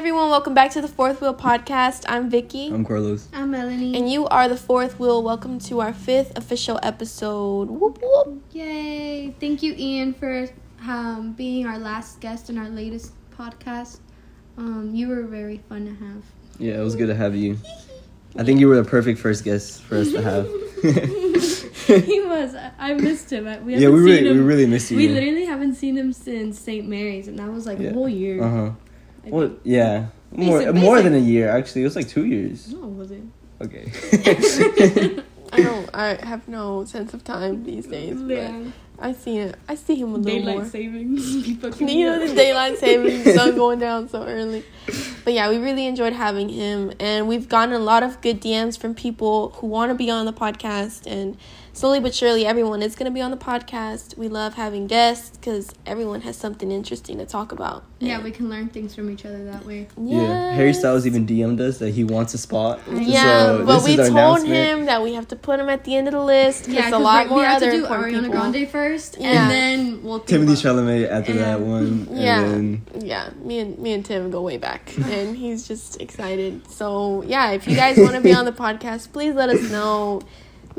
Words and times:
everyone, 0.00 0.30
welcome 0.30 0.54
back 0.54 0.70
to 0.70 0.80
the 0.80 0.88
Fourth 0.88 1.20
Wheel 1.20 1.34
Podcast. 1.34 2.06
I'm 2.08 2.30
Vicky. 2.30 2.68
I'm 2.68 2.86
Carlos. 2.86 3.28
I'm 3.34 3.50
Melanie. 3.50 3.94
and 3.94 4.10
you 4.10 4.26
are 4.28 4.48
the 4.48 4.56
Fourth 4.56 4.98
Wheel. 4.98 5.22
Welcome 5.22 5.58
to 5.60 5.80
our 5.80 5.92
fifth 5.92 6.32
official 6.38 6.80
episode. 6.82 7.68
Whoop, 7.68 7.98
whoop. 8.02 8.42
Yay! 8.52 9.34
Thank 9.38 9.62
you, 9.62 9.74
Ian, 9.76 10.14
for 10.14 10.48
um, 10.88 11.34
being 11.34 11.66
our 11.66 11.78
last 11.78 12.18
guest 12.20 12.48
in 12.48 12.56
our 12.56 12.70
latest 12.70 13.12
podcast. 13.36 13.98
Um, 14.56 14.90
you 14.94 15.08
were 15.08 15.24
very 15.24 15.58
fun 15.68 15.84
to 15.84 15.94
have. 16.06 16.22
Yeah, 16.58 16.80
it 16.80 16.82
was 16.82 16.96
good 16.96 17.08
to 17.08 17.14
have 17.14 17.36
you. 17.36 17.58
I 18.38 18.42
think 18.44 18.58
you 18.58 18.68
were 18.68 18.76
the 18.76 18.88
perfect 18.88 19.18
first 19.18 19.44
guest 19.44 19.82
for 19.82 19.96
us 19.96 20.12
to 20.12 20.22
have. 20.22 20.46
he 22.06 22.20
was. 22.22 22.54
I- 22.54 22.70
I 22.78 22.94
missed 22.94 23.30
him. 23.30 23.44
We 23.66 23.76
yeah, 23.76 23.90
we 23.90 24.00
really, 24.00 24.22
we 24.32 24.38
really 24.38 24.66
missed 24.66 24.90
you. 24.90 24.96
We 24.96 25.08
literally 25.08 25.44
haven't 25.44 25.74
seen 25.74 25.98
him 25.98 26.14
since 26.14 26.58
St. 26.58 26.88
Mary's, 26.88 27.28
and 27.28 27.38
that 27.38 27.52
was 27.52 27.66
like 27.66 27.78
Yeah. 27.78 27.90
a 27.90 27.92
whole 27.92 28.08
year. 28.08 28.42
Uh 28.42 28.48
huh. 28.50 28.70
I 29.26 29.30
Well, 29.30 29.48
think. 29.48 29.60
yeah, 29.64 30.06
more 30.32 30.58
Basic- 30.60 30.74
more 30.74 30.96
basic. 30.96 31.12
than 31.12 31.14
a 31.22 31.24
year 31.24 31.50
actually. 31.50 31.82
It 31.82 31.84
was 31.84 31.96
like 31.96 32.08
two 32.08 32.24
years. 32.26 32.72
No, 32.72 32.86
wasn't. 32.88 33.32
Okay. 33.60 33.92
I 35.52 35.62
don't. 35.62 35.90
I 35.94 36.14
have 36.24 36.46
no 36.48 36.84
sense 36.84 37.12
of 37.12 37.24
time 37.24 37.64
these 37.64 37.86
days. 37.86 38.22
But 38.22 38.52
I 39.00 39.12
see 39.12 39.38
it. 39.38 39.56
I 39.68 39.74
see 39.74 39.96
him 39.96 40.14
a 40.14 40.18
little 40.18 40.38
Daylight 40.38 40.56
more. 40.56 40.64
savings. 40.66 41.48
You 41.80 42.06
know 42.06 42.18
the 42.24 42.30
up. 42.30 42.36
daylight 42.36 42.78
savings, 42.78 43.24
the 43.24 43.32
sun 43.34 43.56
going 43.56 43.78
down 43.80 44.08
so 44.08 44.24
early. 44.24 44.62
But 45.24 45.32
yeah, 45.34 45.48
we 45.48 45.58
really 45.58 45.86
enjoyed 45.86 46.12
having 46.12 46.48
him, 46.50 46.92
and 47.00 47.26
we've 47.26 47.48
gotten 47.48 47.74
a 47.74 47.78
lot 47.80 48.02
of 48.02 48.20
good 48.20 48.40
DMs 48.40 48.78
from 48.78 48.94
people 48.94 49.50
who 49.56 49.66
want 49.66 49.90
to 49.90 49.94
be 49.94 50.08
on 50.10 50.24
the 50.26 50.32
podcast. 50.32 51.06
And 51.06 51.36
slowly 51.72 52.00
but 52.00 52.14
surely, 52.14 52.46
everyone 52.46 52.82
is 52.82 52.94
going 52.94 53.10
to 53.10 53.14
be 53.14 53.20
on 53.20 53.30
the 53.30 53.36
podcast. 53.36 54.16
We 54.16 54.28
love 54.28 54.54
having 54.54 54.86
guests 54.86 55.36
because 55.36 55.72
everyone 55.86 56.20
has 56.22 56.36
something 56.36 56.70
interesting 56.70 57.18
to 57.18 57.26
talk 57.26 57.52
about. 57.52 57.84
Yeah, 57.98 58.14
And- 58.16 58.24
we 58.24 58.30
can 58.30 58.48
learn 58.48 58.68
things 58.68 58.94
from 58.94 59.10
each 59.10 59.24
other 59.26 59.44
that 59.46 59.64
way. 59.66 59.88
Yeah, 60.00 60.52
Harry 60.52 60.72
Styles 60.72 61.06
even 61.06 61.26
DM'd 61.26 61.60
us 61.60 61.78
that 61.78 61.90
he 61.90 62.02
wants 62.04 62.32
a 62.34 62.38
spot. 62.38 62.80
Yeah, 62.90 63.22
So 63.58 63.66
but 63.66 63.84
we 63.84 63.96
told 63.96 64.44
him 64.46 64.86
that 64.86 65.02
we 65.02 65.14
have 65.14 65.28
to 65.28 65.36
put 65.36 65.60
him 65.60 65.68
at 65.68 65.84
the 65.84 65.96
end 65.96 66.08
of 66.08 66.12
the 66.14 66.20
list 66.24 66.64
because 66.66 66.74
Yeah, 66.76 66.88
a 66.88 66.92
'cause 66.92 67.02
lot 67.02 67.24
we- 67.24 67.30
more 67.30 67.38
we 67.40 67.44
have 67.44 67.56
other 67.56 67.70
to 67.72 67.76
do 67.78 67.86
Ariana 67.86 68.20
people. 68.24 68.30
Grande 68.30 68.68
first, 68.68 69.16
Yeah. 69.20 69.28
and 69.42 69.50
then 69.50 70.00
we'll 70.02 70.20
Timothy 70.20 70.54
Chalamet 70.54 71.08
after 71.10 71.34
that 71.34 71.60
one. 71.60 72.06
And 72.10 72.18
Yeah. 72.18 72.40
then 72.42 72.82
Yeah, 73.00 73.28
me 73.44 73.58
and 73.60 73.78
me 73.78 73.92
and 73.92 74.04
Tim 74.04 74.30
go 74.30 74.40
way 74.42 74.56
back, 74.56 74.92
and 75.04 75.36
he's 75.36 75.66
just 75.68 76.00
excited. 76.00 76.62
So 76.70 77.22
yeah, 77.26 77.50
if 77.52 77.66
you 77.68 77.76
guys 77.76 77.98
want 77.98 78.12
to 78.14 78.20
be 78.20 78.32
on 78.40 78.44
the 78.46 78.52
podcast, 78.52 79.12
please 79.12 79.34
let 79.34 79.48
us 79.50 79.70
know. 79.70 80.20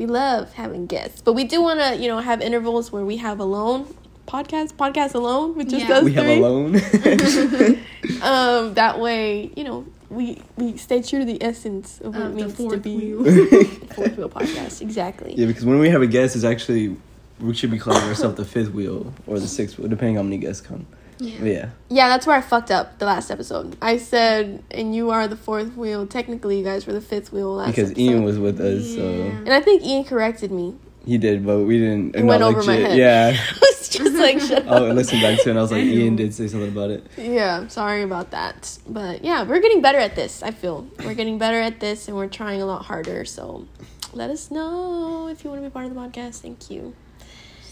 We 0.02 0.06
love 0.06 0.52
having 0.54 0.86
guests, 0.86 1.22
but 1.22 1.34
we 1.34 1.44
do 1.44 1.62
want 1.62 1.78
to, 1.78 1.96
you 1.96 2.08
know, 2.08 2.18
have 2.18 2.40
intervals 2.40 2.90
where 2.90 3.04
we 3.04 3.18
have 3.18 3.38
alone 3.38 3.86
podcast, 4.26 4.72
podcast 4.72 5.14
alone 5.14 5.54
with 5.54 5.70
just 5.70 5.86
Yeah. 5.86 5.98
us 5.98 6.02
we 6.02 6.12
have 6.14 6.26
alone. 6.26 6.72
Um, 8.20 8.74
that 8.74 8.98
way, 8.98 9.52
you 9.54 9.62
know, 9.62 9.86
we 10.10 10.42
we 10.56 10.76
stay 10.76 11.02
true 11.02 11.20
to 11.20 11.24
the 11.24 11.40
essence 11.40 12.00
of 12.00 12.16
what 12.16 12.22
Of 12.26 12.32
it 12.32 12.34
the 12.56 12.62
means 12.62 12.72
to 12.72 12.78
be 12.78 13.14
wheel. 13.14 13.24
fourth 13.94 14.16
wheel 14.16 14.28
podcast. 14.28 14.82
Exactly. 14.82 15.34
yeah, 15.36 15.46
because 15.46 15.64
when 15.64 15.78
we 15.78 15.88
have 15.90 16.02
a 16.02 16.08
guest, 16.08 16.34
it's 16.34 16.44
actually 16.44 16.96
we 17.38 17.54
should 17.54 17.70
be 17.70 17.78
calling 17.78 18.02
ourselves 18.02 18.36
the 18.36 18.44
fifth 18.44 18.72
wheel 18.72 19.12
or 19.28 19.38
the 19.38 19.46
sixth 19.46 19.78
wheel, 19.78 19.86
depending 19.86 20.18
on 20.18 20.24
how 20.24 20.28
many 20.30 20.38
guests 20.38 20.66
come. 20.66 20.84
Yeah. 21.22 21.44
Yeah. 21.44 21.68
Yeah, 21.88 22.08
that's 22.08 22.26
where 22.26 22.36
I 22.36 22.40
fucked 22.40 22.70
up 22.70 22.98
the 22.98 23.06
last 23.06 23.30
episode. 23.30 23.76
I 23.80 23.96
said, 23.98 24.62
and 24.70 24.94
you 24.94 25.10
are 25.10 25.28
the 25.28 25.36
fourth 25.36 25.76
wheel. 25.76 26.06
Technically, 26.06 26.58
you 26.58 26.64
guys 26.64 26.86
were 26.86 26.92
the 26.92 27.00
fifth 27.00 27.32
wheel 27.32 27.54
last 27.54 27.68
Because 27.76 27.90
episode. 27.92 28.02
Ian 28.02 28.24
was 28.24 28.38
with 28.38 28.60
us, 28.60 28.94
so 28.94 29.02
And 29.02 29.52
I 29.52 29.60
think 29.60 29.82
Ian 29.82 30.04
corrected 30.04 30.50
me. 30.50 30.74
he 31.04 31.18
did, 31.18 31.44
but 31.46 31.60
we 31.60 31.78
didn't. 31.78 32.16
It 32.16 32.24
went 32.24 32.42
acknowledge 32.42 32.56
over 32.56 32.66
my 32.66 32.76
it. 32.76 32.86
head. 32.90 32.98
Yeah. 32.98 33.36
I 33.52 33.58
was 33.60 33.88
just 33.88 34.14
like, 34.16 34.40
shut 34.48 34.64
Oh, 34.66 34.86
I 34.86 34.90
up. 34.90 34.96
listened 34.96 35.20
back 35.22 35.36
to 35.40 35.48
it 35.48 35.50
and 35.50 35.58
I 35.58 35.62
was 35.62 35.72
like, 35.72 35.82
Ian 35.84 36.16
did 36.16 36.32
say 36.34 36.48
something 36.48 36.68
about 36.70 36.90
it. 36.90 37.06
Yeah, 37.18 37.66
sorry 37.68 38.02
about 38.02 38.30
that. 38.30 38.78
But 38.88 39.22
yeah, 39.24 39.42
we're 39.44 39.60
getting 39.60 39.82
better 39.82 39.98
at 39.98 40.14
this, 40.16 40.42
I 40.42 40.50
feel. 40.50 40.86
We're 41.04 41.14
getting 41.14 41.38
better 41.38 41.60
at 41.60 41.80
this 41.80 42.08
and 42.08 42.16
we're 42.16 42.28
trying 42.28 42.62
a 42.62 42.66
lot 42.66 42.84
harder. 42.86 43.24
So 43.24 43.66
let 44.14 44.30
us 44.30 44.50
know 44.50 45.28
if 45.28 45.44
you 45.44 45.50
want 45.50 45.62
to 45.62 45.68
be 45.68 45.72
part 45.72 45.86
of 45.86 45.94
the 45.94 46.00
podcast. 46.00 46.40
Thank 46.40 46.70
you. 46.70 46.94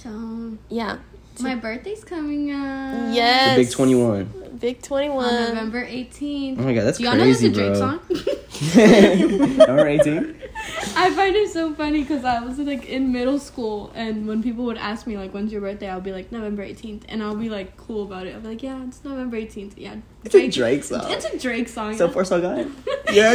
So 0.02 0.56
Yeah. 0.68 0.98
My 1.40 1.54
birthday's 1.54 2.04
coming 2.04 2.50
up. 2.52 3.14
Yes. 3.14 3.56
The 3.56 3.64
big 3.64 3.72
21. 3.72 4.34
Big 4.58 4.82
21. 4.82 5.24
On 5.24 5.34
November 5.54 5.86
18th. 5.86 6.58
Oh 6.58 6.62
my 6.62 6.74
god, 6.74 6.82
that's 6.84 6.98
Do 6.98 7.04
y'all 7.04 7.14
know 7.16 7.24
that's 7.24 7.40
crazy, 7.40 7.46
a 7.46 7.50
Drake 7.54 7.72
bro. 7.72 7.98
song? 7.98 9.56
Number 9.66 9.86
18? 9.88 10.36
I 10.96 11.10
find 11.14 11.34
it 11.34 11.48
so 11.50 11.72
funny 11.74 12.02
because 12.02 12.24
I 12.24 12.40
was 12.40 12.58
like 12.58 12.84
in 12.86 13.10
middle 13.12 13.38
school, 13.38 13.90
and 13.94 14.26
when 14.28 14.42
people 14.42 14.64
would 14.66 14.76
ask 14.76 15.06
me 15.06 15.16
like, 15.16 15.32
"When's 15.32 15.50
your 15.52 15.62
birthday?" 15.62 15.88
I'll 15.88 16.02
be 16.02 16.12
like, 16.12 16.30
"November 16.30 16.62
18th," 16.62 17.04
and 17.08 17.22
I'll 17.22 17.34
be 17.36 17.48
like 17.48 17.76
cool 17.78 18.02
about 18.04 18.26
it. 18.26 18.34
I'll 18.34 18.40
be 18.42 18.48
like, 18.48 18.62
"Yeah, 18.62 18.84
it's 18.86 19.02
November 19.02 19.38
18th." 19.38 19.72
Yeah, 19.78 19.94
It's 20.24 20.34
a 20.34 20.48
Drake 20.50 20.84
song. 20.84 21.10
It's 21.10 21.24
a 21.24 21.38
Drake 21.38 21.68
song. 21.68 21.96
So 21.96 22.06
yeah. 22.06 22.12
far, 22.12 22.24
so 22.24 22.40
good. 22.40 22.70
Yeah. 23.12 23.32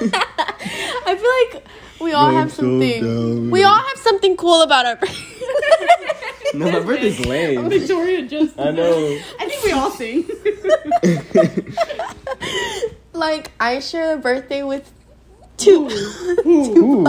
I 0.00 1.16
feel 1.50 1.60
like 1.60 1.66
we 2.00 2.12
all 2.12 2.30
have 2.30 2.44
I'm 2.44 2.48
so 2.50 2.62
something. 2.62 3.02
dumb. 3.02 3.50
we 3.50 3.64
all 3.64 3.74
have 3.82 3.98
something 3.98 4.36
cool 4.36 4.62
about 4.62 4.86
our 4.86 4.96
no, 6.54 6.70
my 6.70 6.80
birthday's 6.80 7.20
lame. 7.26 7.68
Victoria 7.68 8.22
just. 8.26 8.58
I 8.58 8.70
know. 8.70 9.18
I 9.40 9.48
think 9.48 9.64
we 9.64 9.72
all 9.72 9.90
sing. 9.90 10.22
like 13.12 13.50
I 13.60 13.80
share 13.80 14.14
a 14.14 14.18
birthday 14.18 14.62
with 14.62 14.90
two. 15.56 15.88
Ooh. 16.46 17.04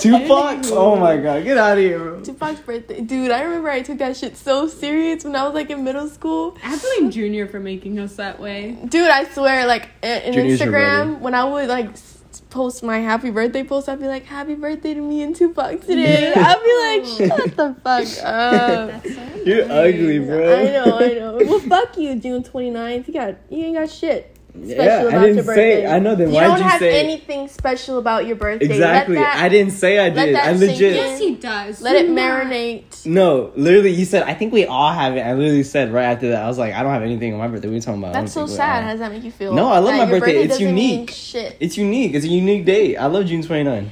Tupac? 0.00 0.64
Oh 0.72 0.96
my 0.96 1.16
god, 1.18 1.44
get 1.44 1.56
out 1.58 1.78
of 1.78 1.84
here, 1.84 1.98
bro. 1.98 2.20
Tupac's 2.20 2.60
birthday, 2.60 3.00
dude. 3.00 3.30
I 3.30 3.42
remember 3.42 3.68
I 3.70 3.82
took 3.82 3.98
that 3.98 4.16
shit 4.16 4.36
so 4.36 4.66
serious 4.66 5.24
when 5.24 5.36
I 5.36 5.44
was 5.44 5.54
like 5.54 5.70
in 5.70 5.84
middle 5.84 6.08
school. 6.08 6.56
I 6.64 6.76
blame 6.76 7.10
Junior 7.10 7.46
for 7.46 7.60
making 7.60 7.98
us 8.00 8.16
that 8.16 8.40
way. 8.40 8.72
Dude, 8.88 9.08
I 9.08 9.24
swear, 9.24 9.66
like 9.66 9.88
in, 10.02 10.22
in 10.22 10.32
Junior's 10.32 10.60
Instagram, 10.60 11.20
when 11.20 11.34
I 11.34 11.44
would 11.44 11.68
like 11.68 11.90
s- 11.90 12.13
post 12.54 12.84
my 12.84 12.98
happy 12.98 13.30
birthday 13.30 13.64
post, 13.64 13.88
I'd 13.88 13.98
be 13.98 14.06
like, 14.06 14.24
"Happy 14.26 14.54
birthday 14.54 14.94
to 14.94 15.00
me 15.00 15.22
and 15.22 15.34
Tupac 15.34 15.80
today." 15.80 16.32
I'd 16.34 16.62
be 16.62 16.74
like, 16.86 17.04
"Shut 17.28 17.56
the 17.56 17.74
fuck 17.82 18.24
up." 18.24 19.02
That's 19.02 19.14
so 19.14 19.42
You're 19.44 19.70
ugly, 19.70 20.20
bro. 20.20 20.60
I 20.60 20.64
know, 20.70 20.98
I 20.98 21.08
know. 21.14 21.38
Well, 21.44 21.58
fuck 21.58 21.98
you, 21.98 22.14
June 22.14 22.44
29th. 22.44 23.08
You 23.08 23.14
got, 23.14 23.34
you 23.50 23.64
ain't 23.64 23.74
got 23.74 23.90
shit. 23.90 24.33
Special 24.54 24.76
Yeah, 24.84 24.84
I 24.84 25.00
about 25.00 25.10
didn't 25.22 25.34
your 25.34 25.44
say- 25.44 25.46
birthday. 25.46 25.86
I 25.88 25.98
know, 25.98 26.14
then 26.14 26.28
you 26.28 26.34
why'd 26.34 26.46
don't 26.46 26.58
you 26.58 26.62
have 26.64 26.78
say- 26.78 27.00
anything 27.04 27.48
special 27.48 27.98
about 27.98 28.24
your 28.26 28.36
birthday. 28.36 28.66
Exactly. 28.66 29.16
That, 29.16 29.36
I 29.38 29.48
didn't 29.48 29.72
say 29.72 29.98
I 29.98 30.10
let 30.10 30.26
did. 30.26 30.34
that 30.36 30.46
I 30.46 30.56
sink 30.56 30.70
legit. 30.72 30.90
in. 30.92 30.96
Yes, 30.96 31.18
he 31.18 31.34
does. 31.34 31.82
Let 31.82 31.96
it 31.96 32.08
marinate. 32.08 33.04
No, 33.04 33.50
literally, 33.56 33.90
you 33.90 34.04
said, 34.04 34.22
I 34.22 34.34
think 34.34 34.52
we 34.52 34.64
all 34.64 34.92
have 34.92 35.16
it. 35.16 35.22
I 35.22 35.32
literally 35.34 35.64
said 35.64 35.92
right 35.92 36.04
after 36.04 36.28
that, 36.28 36.44
I 36.44 36.46
was 36.46 36.56
like, 36.56 36.72
I 36.72 36.84
don't 36.84 36.92
have 36.92 37.02
anything 37.02 37.32
on 37.32 37.40
my 37.40 37.48
birthday. 37.48 37.66
What 37.66 37.72
are 37.72 37.74
you 37.74 37.80
talking 37.82 38.00
about? 38.00 38.14
I 38.14 38.20
That's 38.20 38.32
so 38.32 38.40
don't 38.42 38.48
think 38.48 38.58
we 38.60 38.64
sad. 38.64 38.84
How 38.84 38.90
does 38.92 39.00
that 39.00 39.10
make 39.12 39.24
you 39.24 39.32
feel? 39.32 39.54
No, 39.54 39.68
I 39.72 39.78
love 39.78 39.94
my 39.96 40.04
your 40.08 40.20
birthday. 40.20 40.42
It's 40.44 40.52
doesn't 40.54 40.72
mean 40.74 40.90
unique. 41.00 41.10
Shit. 41.10 41.56
It's 41.58 41.76
unique. 41.76 42.14
It's 42.14 42.24
a 42.24 42.28
unique 42.28 42.64
day. 42.64 42.96
I 42.96 43.06
love 43.06 43.26
June 43.26 43.42
29. 43.42 43.90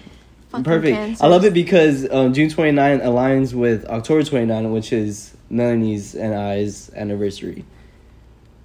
Fucking 0.50 0.64
Perfect. 0.64 0.96
cancers. 0.96 1.20
I 1.22 1.26
love 1.26 1.44
it 1.44 1.54
because 1.54 2.08
um, 2.12 2.32
June 2.34 2.50
29 2.50 3.00
aligns 3.00 3.52
with 3.52 3.84
October 3.86 4.22
29, 4.22 4.70
which 4.70 4.92
is 4.92 5.34
Melanie's 5.50 6.14
and 6.14 6.34
I's 6.34 6.88
anniversary. 6.94 7.64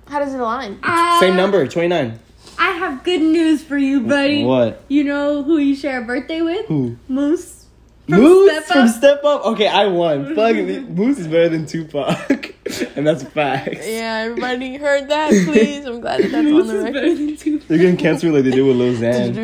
How 0.10 0.20
does 0.20 0.34
it 0.34 0.40
align? 0.40 0.80
Uh, 0.84 1.20
Same 1.20 1.36
number, 1.36 1.68
29. 1.68 2.20
I 2.60 2.72
have 2.72 3.04
good 3.04 3.22
news 3.22 3.64
for 3.64 3.78
you, 3.78 4.02
buddy. 4.02 4.44
What? 4.44 4.84
You 4.88 5.04
know 5.04 5.44
who 5.44 5.58
you 5.58 5.76
share 5.76 6.02
a 6.02 6.06
birthday 6.06 6.42
with? 6.42 6.66
Who? 6.68 6.98
Moose. 7.08 7.66
From 8.10 8.22
Moose 8.22 8.50
Step 8.52 8.64
from 8.64 8.88
Up. 8.88 8.96
Step 8.96 9.24
Up? 9.26 9.46
Okay, 9.48 9.68
I 9.68 9.88
won. 9.88 10.34
Fuck 10.36 10.56
it. 10.56 10.90
Moose 10.90 11.20
is 11.20 11.28
better 11.28 11.50
than 11.50 11.66
Tupac. 11.66 12.56
and 12.96 13.06
that's 13.06 13.22
facts. 13.24 13.86
Yeah, 13.86 14.24
everybody 14.28 14.78
heard 14.78 15.10
that, 15.10 15.30
please. 15.46 15.86
I'm 15.86 16.00
glad 16.00 16.22
that 16.24 16.32
that's 16.32 16.36
on 16.36 16.46
Moose 16.46 16.68
the 16.68 16.78
is 16.78 16.84
record. 16.86 16.94
better 16.94 17.16
than 17.16 17.36
two. 17.38 17.60
They're 17.60 17.78
gonna 17.78 17.98
cancel 17.98 18.32
like 18.32 18.46
they 18.46 18.52
did 18.52 18.62
with 18.64 18.78
Lil 18.78 18.94
Xan. 18.94 19.36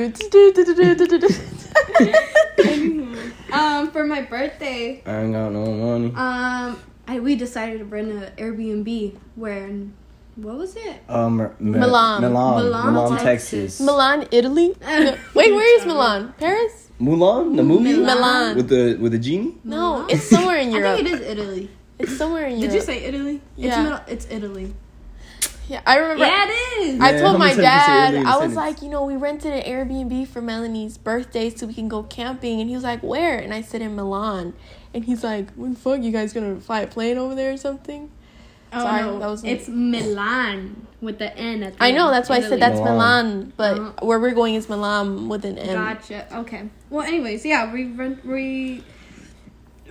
um, 3.51 3.91
for 3.91 4.06
my 4.06 4.22
birthday, 4.22 5.03
I 5.06 5.22
ain't 5.24 5.34
got 5.34 5.51
no 5.51 5.66
money. 5.66 6.07
um, 6.16 6.80
I 7.07 7.19
we 7.19 7.35
decided 7.35 7.80
to 7.80 7.85
rent 7.85 8.12
an 8.12 8.31
Airbnb 8.38 9.18
where, 9.35 9.66
in- 9.68 9.94
what 10.35 10.55
was 10.57 10.75
it? 10.75 11.01
Um, 11.09 11.39
M- 11.41 11.55
Milan. 11.59 12.21
Milan. 12.21 12.63
Milan, 12.63 12.94
Milan, 12.94 13.18
Texas. 13.19 13.50
Texas. 13.77 13.81
Milan, 13.81 14.27
Italy. 14.31 14.75
Wait, 15.33 15.53
where 15.53 15.80
is 15.80 15.85
Milan? 15.85 16.33
Paris? 16.38 16.89
Mulan, 17.00 17.56
the 17.57 17.63
movie 17.63 17.94
Milan. 17.97 18.56
with 18.56 18.69
the 18.69 18.95
with 19.00 19.12
the 19.12 19.19
genie. 19.19 19.57
No, 19.63 20.06
it's 20.07 20.24
somewhere 20.24 20.57
in 20.57 20.69
I 20.69 20.77
Europe. 20.77 20.95
think 20.97 21.07
it 21.09 21.13
is 21.13 21.21
Italy. 21.27 21.69
It's 22.00 22.18
somewhere 22.18 22.45
in 22.47 22.57
Europe. 22.59 22.71
Did 22.71 22.74
you 22.74 22.81
say 22.81 23.03
Italy? 23.03 23.41
Yeah. 23.56 23.68
It's, 23.68 23.77
middle, 23.83 24.00
it's 24.07 24.27
Italy. 24.30 24.74
Yeah, 25.69 25.81
I 25.85 25.97
remember. 25.97 26.25
Yeah, 26.25 26.45
it 26.47 26.51
is. 26.83 27.00
I 27.00 27.12
Yeah, 27.12 27.21
told 27.21 27.39
my 27.39 27.47
many 27.47 27.56
times 27.56 27.56
did 27.56 27.63
you 27.63 27.79
say 27.79 27.86
dad, 27.88 28.09
Italy 28.13 28.19
in 28.21 28.25
a 28.25 28.29
I 28.29 28.33
was 28.33 28.39
sentence? 28.53 28.56
like, 28.56 28.81
you 28.81 28.89
know, 28.89 29.03
we 29.06 29.15
rented 29.15 29.53
an 29.53 29.63
Airbnb 29.63 30.27
for 30.27 30.41
Melanie's 30.41 30.97
birthday 30.97 31.50
so 31.50 31.65
we 31.68 31.74
can 31.74 31.88
go 31.88 32.03
camping. 32.03 32.59
And 32.59 32.69
he 32.69 32.75
was 32.75 32.83
like, 32.83 33.01
where? 33.01 33.38
And 33.39 33.53
I 33.53 33.62
said, 33.62 33.81
in 33.81 33.95
Milan. 33.95 34.53
And 34.94 35.06
he's 35.06 35.24
like, 35.24 35.51
when 35.56 35.74
the 35.74 35.79
fuck, 35.79 36.01
you 36.01 36.12
guys 36.12 36.33
gonna 36.33 36.59
fly 36.59 36.81
a 36.81 36.88
plane 36.88 37.18
over 37.18 37.33
there 37.33 37.53
or 37.53 37.57
something? 37.57 38.12
Oh, 38.74 38.80
sorry, 38.84 39.02
no, 39.04 39.20
that 39.20 39.28
was- 39.28 39.44
it's 39.44 39.68
Milan 39.70 40.88
with 41.02 41.20
the 41.20 41.36
N 41.38 41.64
at 41.64 41.78
the 41.78 41.84
I 41.84 41.92
know, 41.92 42.10
that's 42.12 42.30
why 42.30 42.38
I 42.38 42.42
said 42.42 42.60
that's 42.62 42.80
Milan. 42.80 42.94
Milan. 42.96 43.54
But 43.58 43.78
Uh-huh. 43.80 43.92
where 44.06 44.20
we're 44.20 44.31
going 44.31 44.56
is 44.56 44.70
Milan 44.70 45.28
with 45.30 45.44
an 45.46 45.58
M. 45.58 45.74
Gotcha. 45.75 46.28
Okay. 46.40 46.70
Well, 46.90 47.06
anyways, 47.06 47.46
yeah, 47.46 47.72
we 47.74 47.86
rent 47.86 48.25
we 48.25 48.84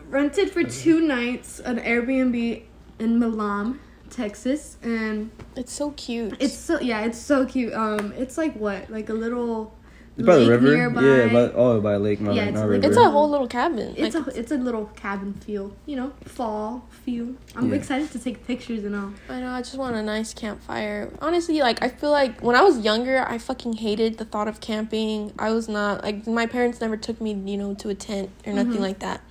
rented 0.09 0.51
for 0.51 0.63
two 0.65 1.01
nights 1.01 1.61
an 1.61 1.79
Airbnb 1.81 2.63
in 2.99 3.19
Milan, 3.19 3.79
Texas, 4.11 4.77
and 4.83 5.31
It's 5.57 5.73
so 5.73 5.91
cute. 5.93 6.37
it's 6.41 6.55
so 6.55 6.81
yeah, 6.81 7.01
it's 7.03 7.19
so 7.19 7.47
cute. 7.47 7.73
Um, 7.75 8.13
it's 8.17 8.37
like 8.39 8.55
what, 8.55 8.91
like 8.91 9.09
a 9.09 9.15
little 9.15 9.75
It's 10.17 10.27
by 10.27 10.37
the 10.37 10.49
river. 10.51 10.75
nearby. 10.77 11.01
Yeah, 11.03 11.27
by 11.33 11.53
oh 11.55 11.81
by 11.81 11.95
a 11.95 11.99
lake, 11.99 12.21
not, 12.21 12.35
Yeah, 12.35 12.45
it's 12.45 12.55
not 12.55 12.67
a 12.67 12.69
river. 12.69 12.87
it's 12.87 12.97
a 12.99 13.11
whole 13.11 13.31
little 13.31 13.47
cabin. 13.49 13.95
It's 13.97 14.15
like, 14.15 14.27
a 14.27 14.39
it's 14.39 14.53
a 14.53 14.57
little 14.57 14.87
cabin 14.95 15.33
feel, 15.35 15.73
you 15.87 15.97
know, 15.97 16.13
fall 16.27 16.85
feel. 16.91 17.29
I'm 17.57 17.71
Yeah. 17.71 17.77
excited 17.77 18.11
to 18.13 18.19
take 18.19 18.47
pictures 18.47 18.85
and 18.85 18.95
all. 18.95 19.11
I 19.31 19.41
know. 19.41 19.49
I 19.51 19.61
just 19.63 19.77
want 19.79 19.97
a 19.97 20.03
nice 20.03 20.35
campfire. 20.35 21.11
Honestly, 21.23 21.61
like 21.61 21.83
I 21.83 21.89
feel 21.89 22.11
like 22.11 22.43
when 22.43 22.55
I 22.57 22.63
was 22.63 22.81
younger, 22.81 23.25
I 23.27 23.39
fucking 23.39 23.75
hated 23.75 24.19
the 24.19 24.27
thought 24.27 24.49
of 24.49 24.61
camping. 24.61 25.33
I 25.39 25.51
was 25.51 25.67
not 25.69 26.03
like 26.05 26.27
my 26.27 26.45
parents 26.47 26.81
never 26.83 26.99
took 26.99 27.19
me, 27.21 27.33
you 27.33 27.57
know, 27.57 27.73
to 27.75 27.89
a 27.89 27.95
tent 27.95 28.29
or 28.47 28.53
nothing 28.53 28.73
Mhm. 28.81 28.81
like 28.81 28.99
that. 28.99 29.23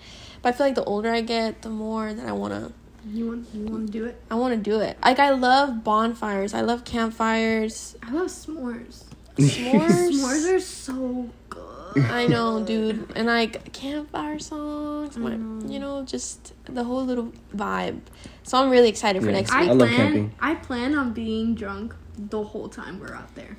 But 0.42 0.50
I 0.50 0.58
feel 0.58 0.66
like 0.66 0.76
the 0.76 0.84
older 0.86 1.12
I 1.12 1.22
get, 1.22 1.62
the 1.62 1.70
more 1.70 2.12
that 2.12 2.26
I 2.28 2.32
wanna, 2.32 2.72
You 3.08 3.28
want 3.28 3.46
you 3.54 3.66
want 3.66 3.86
to 3.88 3.92
do 3.92 4.06
it? 4.06 4.16
I 4.32 4.36
wanna 4.36 4.58
do 4.58 4.80
it. 4.80 4.98
Like 5.04 5.20
I 5.20 5.30
love 5.30 5.84
bonfires. 5.84 6.56
I 6.56 6.62
love 6.62 6.84
campfires. 6.86 7.96
I 8.02 8.12
love 8.12 8.28
s'mores. 8.30 9.04
S'mores. 9.50 10.12
S'mores 10.12 10.56
are 10.56 10.60
so 10.60 11.30
good. 11.50 11.62
I 12.06 12.26
know, 12.28 12.64
dude. 12.64 13.12
And 13.16 13.28
like 13.28 13.74
campfire 13.74 14.40
songs, 14.40 15.18
my, 15.18 15.32
you 15.70 15.80
know, 15.80 16.04
just 16.06 16.54
the 16.66 16.84
whole 16.84 17.06
little 17.06 17.32
vibe. 17.56 18.00
So 18.44 18.58
I'm 18.58 18.70
really 18.70 18.90
excited 18.90 19.22
for 19.22 19.30
Yeah. 19.30 19.36
next 19.38 19.52
week. 19.54 19.70
I 19.70 19.72
love 19.74 19.78
plan. 19.90 19.96
camping. 19.96 20.34
I 20.40 20.56
plan 20.56 20.96
on 20.98 21.14
being 21.14 21.54
drunk 21.56 21.94
the 22.18 22.44
whole 22.44 22.70
time 22.70 23.00
we're 23.00 23.14
out 23.14 23.34
there. 23.36 23.58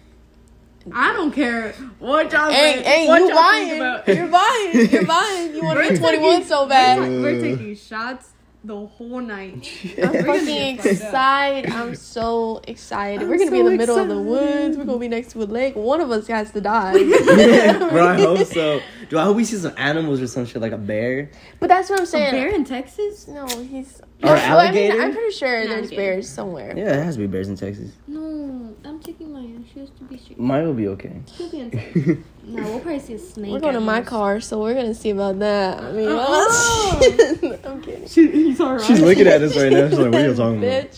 I 0.92 1.12
don't 1.12 1.30
care 1.30 1.72
what 2.00 2.32
y'all 2.32 2.50
Hey, 2.50 2.72
think- 2.74 2.86
hey, 2.86 3.06
what 3.06 3.20
you 3.20 3.28
y'all 3.28 3.36
buying? 3.36 3.76
about. 3.76 4.08
You're 4.08 4.26
buying. 4.26 4.90
You're 4.90 5.04
buying. 5.18 5.54
You 5.54 5.62
want 5.62 5.78
to 5.80 5.92
be 5.92 5.98
21 5.98 6.30
taking- 6.32 6.48
so 6.48 6.62
We're, 6.62 6.68
bad. 6.70 6.98
we're 7.22 7.40
taking 7.40 7.76
shots 7.76 8.30
the 8.64 8.86
whole 8.86 9.20
night. 9.20 9.68
I'm 10.02 10.22
We're 10.22 10.22
fucking 10.24 10.76
get 10.76 10.76
fucked 10.76 11.02
up. 11.02 11.14
excited. 11.14 11.70
I'm 11.72 11.94
so 11.96 12.60
excited. 12.68 13.22
I'm 13.22 13.28
We're 13.28 13.38
gonna 13.38 13.50
be 13.50 13.58
in 13.60 13.66
the 13.66 13.76
middle 13.76 13.98
of 13.98 14.08
the 14.08 14.18
woods. 14.20 14.76
We're 14.76 14.84
gonna 14.84 14.98
be 14.98 15.08
next 15.08 15.32
to 15.32 15.42
a 15.42 15.44
lake. 15.44 15.74
One 15.76 16.00
of 16.00 16.10
us 16.10 16.26
has 16.28 16.52
to 16.52 16.60
die. 16.60 16.92
Bro, 17.90 18.06
I 18.06 18.16
hope 18.20 18.46
so. 18.46 18.80
Dude, 19.12 19.20
I 19.20 19.24
hope 19.24 19.36
we 19.36 19.44
see 19.44 19.58
some 19.58 19.74
animals 19.76 20.22
or 20.22 20.26
some 20.26 20.46
shit 20.46 20.62
like 20.62 20.72
a 20.72 20.78
bear. 20.78 21.30
But 21.60 21.68
that's 21.68 21.90
what 21.90 21.98
I'm 21.98 22.04
A 22.04 22.06
saying. 22.06 22.32
bear 22.32 22.48
in 22.48 22.64
Texas? 22.64 23.28
No, 23.28 23.46
he's. 23.46 24.00
Or 24.00 24.04
No, 24.28 24.32
well, 24.32 24.58
I 24.58 24.70
mean, 24.70 24.90
alligator? 24.90 25.02
I'm 25.02 25.12
pretty 25.12 25.32
sure 25.32 25.54
An 25.54 25.68
there's 25.68 25.78
alligator. 25.80 25.96
bears 26.00 26.28
somewhere. 26.30 26.72
Yeah, 26.74 26.98
it 26.98 27.04
has 27.04 27.16
to 27.16 27.20
be 27.20 27.26
bears 27.26 27.50
in 27.50 27.56
Texas. 27.56 27.92
No, 28.08 28.74
I'm 28.86 29.00
taking 29.00 29.30
Maya. 29.30 29.48
She 29.70 29.80
has 29.80 29.90
to 29.90 30.04
be 30.04 30.16
straight. 30.16 30.38
Mine 30.40 30.64
will 30.64 30.72
be 30.72 30.88
okay. 30.88 31.12
She'll 31.36 31.50
be 31.50 31.60
inside. 31.60 31.94
no, 32.46 32.62
we'll 32.62 32.80
probably 32.80 33.00
see 33.00 33.12
a 33.12 33.18
snake. 33.18 33.52
We're 33.52 33.60
going 33.60 33.74
to 33.74 33.80
my 33.80 33.98
most. 34.00 34.08
car, 34.08 34.40
so 34.40 34.62
we're 34.62 34.72
gonna 34.72 34.94
see 34.94 35.10
about 35.10 35.38
that. 35.40 35.82
I 35.84 35.92
mean, 35.92 36.08
Oh. 36.10 37.58
I'm 37.64 37.82
kidding. 37.82 38.08
She, 38.08 38.30
he's 38.30 38.60
alright. 38.62 38.82
She's 38.82 39.02
looking 39.02 39.26
at 39.26 39.42
us 39.42 39.54
right 39.58 39.70
now. 39.70 39.90
She's 39.90 39.98
like, 39.98 40.10
what 40.10 40.22
are 40.22 40.26
you 40.28 40.34
talking 40.34 40.56
about? 40.64 40.90
Bitch. 40.90 40.96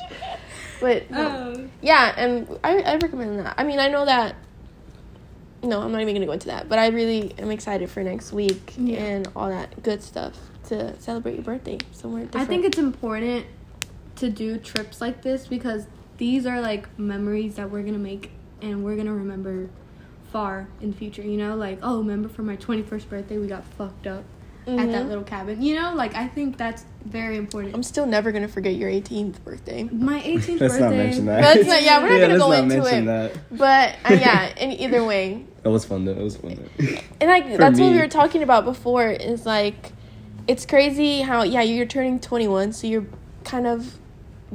But 0.81 1.11
no. 1.11 1.55
Oh. 1.57 1.69
yeah, 1.83 2.15
and 2.17 2.47
I, 2.63 2.79
I 2.79 2.93
recommend 2.95 3.41
that. 3.41 3.57
I 3.59 3.65
mean, 3.65 3.81
I 3.81 3.89
know 3.89 4.05
that. 4.05 4.37
No, 5.65 5.81
I'm 5.81 5.93
not 5.93 6.01
even 6.01 6.15
gonna 6.15 6.27
go 6.27 6.33
into 6.33 6.49
that. 6.49 6.69
But 6.69 6.79
I 6.79 6.89
really 6.89 7.35
am 7.39 7.51
excited 7.51 7.91
for 7.91 8.03
next 8.03 8.33
week 8.33 8.75
Yeah. 8.77 8.99
and 9.03 9.29
all 9.35 9.49
that 9.49 9.83
good 9.83 10.03
stuff 10.03 10.39
to 10.69 10.99
celebrate 11.01 11.35
your 11.35 11.45
birthday 11.45 11.79
somewhere 11.93 12.25
different. 12.25 12.45
I 12.47 12.49
think 12.49 12.65
it's 12.65 12.79
important 12.79 13.47
to 14.17 14.31
do 14.31 14.59
trips 14.59 15.01
like 15.01 15.23
this 15.23 15.47
because 15.47 15.87
these 16.19 16.47
are 16.47 16.61
like 16.61 16.87
memories 16.99 17.57
that 17.57 17.71
we're 17.71 17.83
gonna 17.83 17.99
make 17.99 18.31
and 18.63 18.85
we're 18.85 18.97
gonna 18.97 19.15
remember 19.15 19.69
far 20.31 20.69
in 20.81 20.91
the 20.93 20.97
future. 20.97 21.23
You 21.23 21.37
know, 21.37 21.57
like 21.57 21.79
oh, 21.83 21.99
remember 21.99 22.29
for 22.29 22.43
my 22.43 22.57
21st 22.57 23.09
birthday 23.09 23.39
we 23.39 23.47
got 23.47 23.65
fucked 23.65 24.07
up 24.07 24.25
at 24.67 24.77
that 24.77 25.05
Mhm. 25.05 25.09
little 25.09 25.25
cabin. 25.25 25.61
You 25.63 25.75
know, 25.81 25.93
like 25.95 26.15
I 26.15 26.27
think 26.27 26.57
that's 26.57 26.85
very 27.05 27.37
important. 27.37 27.75
I'm 27.75 27.83
still 27.83 28.07
never 28.07 28.33
gonna 28.33 28.49
forget 28.49 28.75
your 28.77 28.89
18th 28.89 29.45
birthday. 29.45 29.85
my 29.93 30.21
18th 30.23 30.61
Let's 30.61 30.75
birthday. 30.75 30.81
not 30.81 30.97
mention 30.97 31.27
that. 31.27 31.43
Let's 31.43 31.69
not- 31.69 31.83
yeah, 31.83 32.03
we're 32.03 32.09
not 32.11 32.21
gonna 32.21 32.29
let's 32.35 32.43
go 32.43 32.49
not 32.51 32.63
into 32.63 32.77
mention 32.79 33.03
it. 33.03 33.07
that. 33.07 33.33
But 33.59 33.91
uh, 34.11 34.15
yeah, 34.15 34.49
in 34.59 34.73
either 34.73 35.05
way, 35.05 35.45
That 35.63 35.71
was 35.71 35.85
fun 35.85 36.05
though. 36.05 36.13
It 36.13 36.19
was 36.23 36.37
fun 36.37 36.59
though. 36.79 36.87
and 37.21 37.31
like 37.31 37.51
For 37.51 37.59
that's 37.59 37.79
what 37.79 37.93
we 37.93 37.99
were 37.99 38.09
talking 38.09 38.43
about 38.43 38.65
before. 38.65 39.09
Is 39.11 39.45
like, 39.47 39.93
it's 40.49 40.65
crazy 40.67 41.21
how 41.23 41.43
yeah 41.43 41.63
you're 41.63 41.87
turning 41.87 42.19
21, 42.21 42.73
so 42.73 42.87
you're 42.87 43.07
kind 43.45 43.67
of 43.67 43.99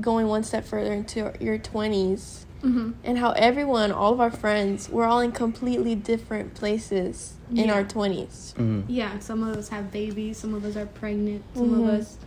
going 0.01 0.27
one 0.27 0.43
step 0.43 0.65
further 0.65 0.93
into 0.93 1.31
your 1.39 1.57
20s. 1.59 2.45
Hmm 2.61 2.91
and 3.03 3.17
how 3.17 3.31
everyone, 3.31 3.91
all 3.91 4.13
of 4.13 4.19
our 4.19 4.31
friends, 4.31 4.89
we're 4.89 5.05
all 5.05 5.19
in 5.21 5.31
completely 5.31 5.95
different 5.95 6.53
places 6.55 7.33
in 7.55 7.69
our 7.69 7.83
20s. 7.83 8.53
Mhm. 8.57 8.83
Yeah, 8.87 9.17
some 9.19 9.41
of 9.43 9.55
us 9.57 9.69
have 9.69 9.91
babies. 9.91 10.37
Some 10.37 10.53
of 10.53 10.63
us 10.65 10.75
are 10.75 10.85
pregnant. 10.85 11.43
Some 11.55 11.69
Mhm. 11.71 11.79
of 11.79 11.85
us 11.99 12.17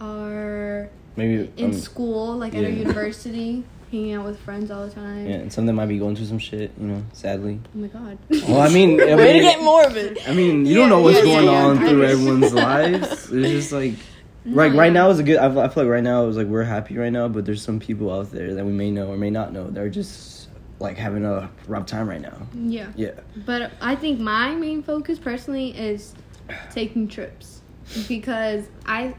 are 0.00 0.88
Maybe 1.16 1.50
in 1.56 1.66
um, 1.66 1.72
school, 1.72 2.36
like 2.36 2.54
at 2.54 2.64
a 2.64 2.70
university, 2.84 3.64
hanging 3.90 4.12
out 4.14 4.24
with 4.26 4.38
friends 4.40 4.70
all 4.70 4.84
the 4.86 4.92
time. 4.92 5.26
Yeah, 5.26 5.36
and 5.36 5.52
some 5.52 5.64
of 5.64 5.66
them 5.66 5.76
might 5.76 5.86
be 5.86 5.98
going 5.98 6.14
through 6.16 6.26
some 6.26 6.38
shit. 6.38 6.70
You 6.80 6.86
know, 6.86 7.02
sadly. 7.12 7.60
Oh 7.74 7.78
my 7.78 7.88
god. 7.88 8.18
Well, 8.48 8.60
I 8.60 8.68
mean, 8.68 9.00
I 9.00 9.16
Way 9.16 9.32
to 9.32 9.32
mean, 9.34 9.42
get 9.42 9.62
morbid. 9.62 10.18
I 10.28 10.34
mean, 10.34 10.64
you 10.66 10.72
Yeah, 10.72 10.78
don't 10.80 10.88
know 10.90 11.00
what's 11.00 11.18
yeah, 11.18 11.24
going 11.24 11.44
yeah, 11.46 11.50
yeah. 11.52 11.66
on 11.66 11.78
I 11.78 11.88
through 11.88 12.00
mean- 12.02 12.10
everyone's 12.10 12.52
lives. 12.54 13.32
It's 13.32 13.48
just 13.50 13.72
like, 13.72 13.94
like 14.54 14.74
right 14.74 14.90
mm. 14.90 14.94
now 14.94 15.10
is 15.10 15.18
a 15.18 15.22
good. 15.22 15.38
I 15.38 15.48
feel, 15.50 15.60
I 15.60 15.68
feel 15.68 15.84
like 15.84 15.90
right 15.90 16.02
now 16.02 16.26
is 16.26 16.36
like 16.36 16.46
we're 16.46 16.64
happy 16.64 16.96
right 16.96 17.12
now, 17.12 17.28
but 17.28 17.44
there's 17.44 17.62
some 17.62 17.80
people 17.80 18.12
out 18.12 18.30
there 18.30 18.54
that 18.54 18.64
we 18.64 18.72
may 18.72 18.90
know 18.90 19.08
or 19.08 19.16
may 19.16 19.30
not 19.30 19.52
know. 19.52 19.70
They're 19.70 19.88
just 19.88 20.48
like 20.80 20.96
having 20.96 21.24
a 21.24 21.50
rough 21.66 21.86
time 21.86 22.08
right 22.08 22.20
now. 22.20 22.36
Yeah. 22.54 22.92
Yeah. 22.96 23.12
But 23.44 23.72
I 23.80 23.96
think 23.96 24.20
my 24.20 24.54
main 24.54 24.82
focus 24.82 25.18
personally 25.18 25.76
is 25.76 26.14
taking 26.70 27.08
trips 27.08 27.62
because 28.06 28.68
I, 28.86 29.14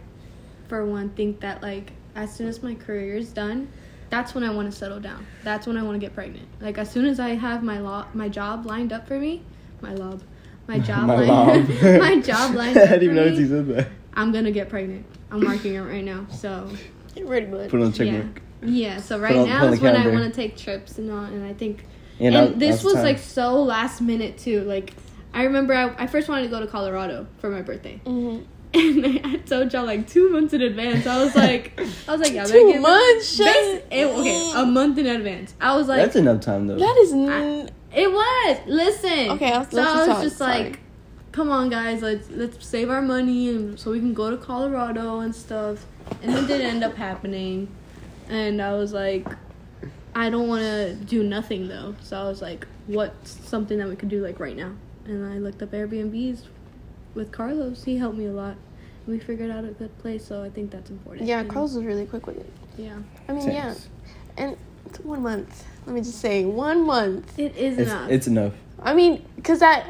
for 0.68 0.86
one, 0.86 1.10
think 1.10 1.40
that 1.42 1.62
like 1.62 1.92
as 2.16 2.34
soon 2.34 2.48
as 2.48 2.64
my 2.64 2.76
career 2.76 3.16
is 3.16 3.32
done, 3.32 3.70
that's 4.10 4.34
when 4.34 4.44
I 4.44 4.50
want 4.50 4.72
to 4.72 4.78
settle 4.78 5.00
down. 5.00 5.26
That's 5.44 5.68
when 5.68 5.78
I 5.78 5.84
want 5.84 5.96
to 5.96 6.00
get 6.00 6.14
pregnant. 6.14 6.48
Like 6.62 6.78
as 6.78 6.90
soon 6.90 7.06
as 7.06 7.20
I 7.20 7.30
have 7.30 7.64
my 7.64 7.80
law, 7.80 8.08
my 8.14 8.30
job 8.30 8.66
lined 8.66 8.94
up 8.94 9.08
for 9.08 9.20
me, 9.20 9.44
my 9.82 9.94
lob, 9.94 10.24
my 10.68 10.80
job, 10.80 11.08
My 11.08 11.16
lined, 11.16 11.82
my 11.82 12.20
job 12.20 12.56
lined 12.56 12.78
I 12.78 12.82
up 12.82 12.88
for 12.88 12.94
didn't 12.96 13.04
even 13.04 13.16
notice 13.16 13.40
you 13.40 13.48
said 13.48 13.68
that. 13.68 13.88
I'm 14.14 14.32
gonna 14.32 14.52
get 14.52 14.70
pregnant. 14.70 15.06
I'm 15.32 15.44
marking 15.44 15.76
it 15.76 15.80
right 15.82 16.04
now. 16.04 16.26
So 16.32 16.70
You're 17.16 17.28
ready, 17.28 17.46
bud. 17.48 17.70
Put 17.70 17.82
on 17.82 17.92
check 17.94 18.08
Yeah. 18.08 18.18
mark. 18.24 18.42
yeah. 18.64 18.98
So 19.02 19.20
right 19.20 19.36
on- 19.36 19.48
now 19.48 19.60
put 19.60 19.68
on 19.68 19.74
is 19.74 19.82
when 19.82 19.96
I 19.96 19.98
calendar. 20.02 20.20
want 20.22 20.34
to 20.34 20.42
take 20.42 20.58
trips 20.58 20.98
and 20.98 21.12
all, 21.12 21.24
and 21.26 21.44
I 21.46 21.54
think 21.54 21.86
Yeah, 22.20 22.28
and 22.28 22.36
that- 22.36 22.60
this 22.60 22.70
that's 22.78 22.84
was 22.84 22.94
time. 22.96 23.04
like 23.04 23.18
so 23.20 23.62
last 23.64 24.02
minute 24.02 24.38
too. 24.38 24.62
Like 24.62 24.94
I 25.34 25.44
remember 25.44 25.74
I, 25.74 25.94
I 25.98 26.08
first 26.08 26.28
wanted 26.30 26.44
to 26.44 26.50
go 26.50 26.60
to 26.60 26.68
Colorado 26.68 27.28
for 27.40 27.50
my 27.50 27.62
birthday, 27.62 28.00
hmm 28.06 28.40
and 28.74 29.20
I 29.26 29.38
told 29.38 29.74
y'all 29.74 29.86
like 29.86 30.08
two 30.08 30.30
months 30.30 30.54
in 30.54 30.62
advance. 30.62 31.08
I 31.08 31.24
was 31.24 31.36
like, 31.36 31.74
I 32.08 32.12
was 32.12 32.22
like, 32.22 32.34
yeah, 32.34 32.44
Two 32.46 32.72
get 32.72 32.82
months, 32.82 33.38
Bas- 33.38 33.82
it- 33.92 34.06
okay, 34.08 34.52
a 34.56 34.66
month 34.66 34.98
in 35.00 35.08
advance. 35.08 35.56
I 35.60 35.76
was 35.76 35.88
like, 35.88 35.98
that's 35.98 36.16
enough 36.16 36.42
time 36.42 36.68
though. 36.68 36.78
That 36.78 36.98
is. 37.02 37.12
N- 37.14 37.70
it 37.96 38.12
was. 38.12 38.58
Listen. 38.68 39.32
Okay, 39.32 39.52
I'll- 39.52 39.68
so 39.70 39.78
let's 39.78 39.90
I 39.92 39.96
just 39.96 39.98
was 39.98 40.08
talk. 40.08 40.24
just 40.24 40.38
Sorry. 40.38 40.64
like, 40.66 40.80
come 41.32 41.50
on, 41.52 41.70
guys, 41.70 42.02
let's 42.02 42.30
let's 42.30 42.66
save 42.66 42.90
our 42.90 43.02
money 43.02 43.50
and 43.50 43.80
so 43.80 43.92
we 43.92 44.00
can 44.00 44.14
go 44.14 44.30
to 44.30 44.38
Colorado 44.38 45.20
and 45.20 45.36
stuff. 45.36 45.86
And 46.22 46.32
it 46.34 46.48
didn't 46.48 46.66
end 46.66 46.84
up 46.84 46.96
happening, 46.96 47.68
and 48.30 48.62
I 48.62 48.74
was 48.74 48.94
like, 48.94 49.28
I 50.16 50.30
don't 50.30 50.48
want 50.48 50.62
to 50.64 50.96
do 50.96 51.24
nothing 51.24 51.68
though. 51.68 51.96
So 52.02 52.18
I 52.20 52.24
was 52.24 52.42
like, 52.42 52.66
what's 52.88 53.32
something 53.48 53.78
that 53.78 53.88
we 53.88 53.96
could 53.96 54.10
do 54.10 54.24
like 54.24 54.40
right 54.40 54.56
now? 54.58 54.72
And 55.06 55.26
I 55.32 55.38
looked 55.38 55.62
up 55.62 55.72
Airbnbs 55.72 56.42
with 57.14 57.32
Carlos. 57.32 57.84
He 57.84 57.98
helped 57.98 58.18
me 58.18 58.26
a 58.26 58.32
lot. 58.32 58.56
We 59.08 59.18
figured 59.20 59.50
out 59.50 59.64
a 59.66 59.70
good 59.70 59.96
place, 60.00 60.26
so 60.26 60.44
I 60.44 60.50
think 60.50 60.72
that's 60.72 60.90
important. 60.90 61.28
yeah, 61.28 61.40
And- 61.40 61.50
Carlos 61.50 61.74
was 61.76 61.84
really 61.84 62.06
quick 62.06 62.28
with 62.28 62.38
it. 62.38 62.52
Yeah, 62.78 62.98
I 63.28 63.34
mean, 63.34 63.50
yeah, 63.52 63.74
and 64.38 64.56
it's 64.86 65.00
one 65.00 65.22
month. 65.24 65.66
Let 65.86 65.96
me 65.96 66.02
just 66.02 66.20
say, 66.20 66.46
one 66.46 66.86
month. 66.86 67.38
it 67.38 67.56
is 67.58 67.78
It's, 67.78 67.90
enough. 67.92 68.10
it's 68.10 68.28
enough. 68.28 68.54
I 68.82 68.94
mean, 68.94 69.26
cause 69.44 69.60
that. 69.60 69.86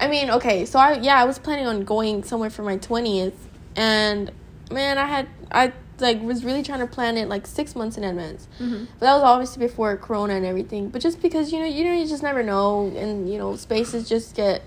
I 0.00 0.08
mean, 0.08 0.30
okay, 0.30 0.64
so 0.64 0.78
I 0.78 0.94
yeah, 0.94 1.20
I 1.20 1.24
was 1.24 1.38
planning 1.38 1.66
on 1.66 1.84
going 1.84 2.24
somewhere 2.24 2.50
for 2.50 2.62
my 2.62 2.78
twentieth, 2.78 3.48
and 3.76 4.30
man, 4.70 4.98
I 4.98 5.04
had 5.06 5.28
I 5.52 5.72
like 5.98 6.22
was 6.22 6.44
really 6.44 6.62
trying 6.62 6.80
to 6.80 6.86
plan 6.86 7.18
it 7.18 7.28
like 7.28 7.46
six 7.46 7.76
months 7.76 7.98
in 7.98 8.04
advance. 8.04 8.48
Mhm. 8.58 8.86
But 8.98 9.06
that 9.06 9.14
was 9.14 9.22
obviously 9.22 9.66
before 9.66 9.96
Corona 9.98 10.34
and 10.34 10.46
everything. 10.46 10.88
But 10.88 11.02
just 11.02 11.20
because 11.20 11.52
you 11.52 11.60
know, 11.60 11.66
you 11.66 11.84
know, 11.84 11.92
you 11.92 12.06
just 12.08 12.22
never 12.22 12.42
know, 12.42 12.90
and 12.96 13.30
you 13.30 13.38
know, 13.38 13.54
spaces 13.56 14.08
just 14.08 14.34
get 14.34 14.62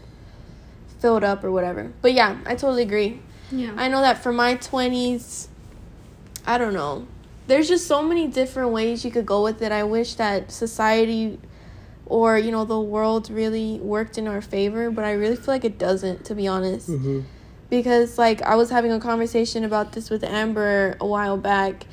filled 0.99 1.23
up 1.23 1.43
or 1.43 1.51
whatever. 1.51 1.91
But 2.01 2.13
yeah, 2.13 2.37
I 2.45 2.55
totally 2.55 2.83
agree. 2.83 3.19
Yeah. 3.51 3.73
I 3.75 3.87
know 3.87 4.01
that 4.01 4.21
for 4.21 4.31
my 4.31 4.55
twenties, 4.55 5.49
I 6.45 6.57
don't 6.59 6.73
know. 6.73 7.07
There's 7.47 7.67
just 7.67 7.87
so 7.87 8.01
many 8.03 8.27
different 8.27 8.69
ways 8.69 9.03
you 9.03 9.11
could 9.11 9.25
go 9.25 9.43
with 9.43 9.61
it. 9.61 9.71
I 9.71 9.83
wish 9.83 10.13
that 10.15 10.51
society 10.51 11.39
or 12.13 12.37
you 12.37 12.51
know 12.51 12.63
the 12.63 12.79
world 12.79 13.27
really 13.31 13.79
worked 13.79 14.19
in 14.19 14.27
our 14.27 14.39
favor, 14.39 14.91
but 14.91 15.03
I 15.03 15.13
really 15.13 15.35
feel 15.35 15.51
like 15.55 15.65
it 15.65 15.79
doesn't. 15.79 16.25
To 16.25 16.35
be 16.35 16.47
honest 16.47 16.87
mm-hmm. 16.87 17.21
because 17.71 18.19
like 18.19 18.43
I 18.43 18.55
was 18.55 18.69
having 18.69 18.91
a 18.91 18.99
conversation 18.99 19.63
about 19.63 19.93
this 19.93 20.11
with 20.11 20.23
Amber 20.23 20.95
a 21.01 21.07
while 21.07 21.37
back 21.37 21.87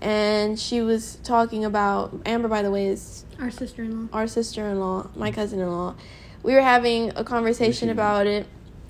and 0.00 0.58
she 0.58 0.80
was 0.80 1.16
talking 1.22 1.64
about 1.64 2.18
Amber 2.24 2.48
by 2.48 2.62
the 2.62 2.70
way 2.70 2.86
is 2.86 3.24
Our 3.38 3.50
sister-in-law. 3.50 4.08
our 4.12 4.26
sister-in-law, 4.26 5.10
my 5.14 5.30
cousin-in-law. 5.30 5.94
We 6.42 6.54
were 6.54 6.62
having 6.62 7.12
a 7.14 7.24
conversation 7.24 7.90
about 7.90 8.26
it 8.26 8.46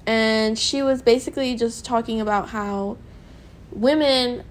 and 0.06 0.56
she 0.56 0.82
was 0.82 1.02
basically 1.02 1.56
just 1.56 1.84
talking 1.84 2.20
about 2.20 2.50
how 2.50 2.96
women 3.72 4.44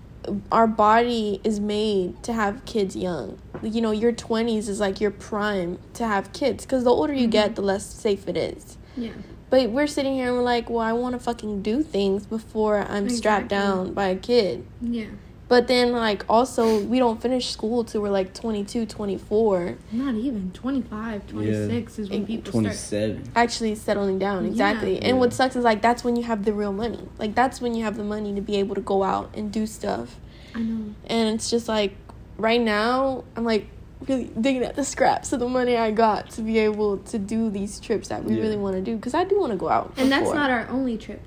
our 0.51 0.67
body 0.67 1.41
is 1.43 1.59
made 1.59 2.21
to 2.23 2.33
have 2.33 2.63
kids 2.65 2.95
young. 2.95 3.39
You 3.61 3.81
know, 3.81 3.91
your 3.91 4.13
20s 4.13 4.67
is 4.67 4.79
like 4.79 5.01
your 5.01 5.11
prime 5.11 5.79
to 5.93 6.05
have 6.05 6.33
kids 6.33 6.65
because 6.65 6.83
the 6.83 6.91
older 6.91 7.13
you 7.13 7.27
get, 7.27 7.47
mm-hmm. 7.47 7.55
the 7.55 7.61
less 7.61 7.85
safe 7.85 8.27
it 8.27 8.37
is. 8.37 8.77
Yeah. 8.97 9.13
But 9.49 9.69
we're 9.69 9.87
sitting 9.87 10.15
here 10.15 10.27
and 10.27 10.35
we're 10.35 10.43
like, 10.43 10.69
well, 10.69 10.79
I 10.79 10.93
want 10.93 11.13
to 11.13 11.19
fucking 11.19 11.61
do 11.61 11.83
things 11.83 12.25
before 12.25 12.79
I'm 12.79 13.09
strapped 13.09 13.47
down 13.47 13.93
by 13.93 14.07
a 14.07 14.15
kid. 14.15 14.65
Yeah. 14.81 15.07
But 15.47 15.67
then, 15.67 15.91
like, 15.91 16.25
also, 16.27 16.79
we 16.83 16.97
don't 16.97 17.21
finish 17.21 17.51
school 17.51 17.83
till 17.83 18.01
we're 18.01 18.09
like 18.09 18.33
22, 18.33 18.87
24. 18.87 19.75
Not 19.91 20.15
even 20.15 20.49
25, 20.53 21.27
26 21.27 21.99
is 21.99 22.09
when 22.09 22.21
Eight- 22.21 22.25
people 22.27 22.51
start. 22.51 22.63
27. 22.63 23.23
Actually, 23.35 23.75
settling 23.75 24.17
down, 24.17 24.43
Yeah. 24.45 24.49
exactly. 24.49 24.95
And 24.97 25.05
Yeah. 25.05 25.13
what 25.13 25.33
sucks 25.33 25.55
is, 25.55 25.63
like, 25.63 25.83
that's 25.83 26.03
when 26.03 26.15
you 26.15 26.23
have 26.23 26.45
the 26.45 26.53
real 26.53 26.73
money. 26.73 26.99
Like, 27.19 27.35
that's 27.35 27.61
when 27.61 27.75
you 27.75 27.83
have 27.83 27.95
the 27.95 28.03
money 28.03 28.33
to 28.33 28.41
be 28.41 28.55
able 28.55 28.73
to 28.73 28.81
go 28.81 29.03
out 29.03 29.29
and 29.35 29.51
do 29.51 29.67
stuff. 29.67 30.19
I 30.55 30.61
know. 30.61 30.93
And 31.05 31.35
it's 31.35 31.49
just 31.51 31.67
like, 31.67 31.93
right 32.39 32.61
now, 32.61 33.23
I'm 33.35 33.43
like, 33.45 33.67
really 34.07 34.31
digging 34.39 34.63
at 34.63 34.75
the 34.75 34.83
scraps 34.83 35.31
of 35.31 35.39
the 35.39 35.47
money 35.47 35.77
I 35.77 35.91
got 35.91 36.29
to 36.31 36.41
be 36.41 36.57
able 36.59 36.97
to 36.97 37.17
do 37.19 37.49
these 37.51 37.79
trips 37.79 38.07
that 38.09 38.23
we 38.25 38.35
Yeah. 38.35 38.41
really 38.41 38.57
want 38.57 38.75
to 38.75 38.81
do. 38.81 38.95
Because 38.95 39.13
I 39.13 39.23
do 39.23 39.39
want 39.39 39.51
to 39.51 39.57
go 39.57 39.69
out. 39.69 39.93
And 39.97 40.11
that's 40.11 40.33
not 40.33 40.49
our 40.49 40.67
only 40.71 40.97
trip. 40.97 41.21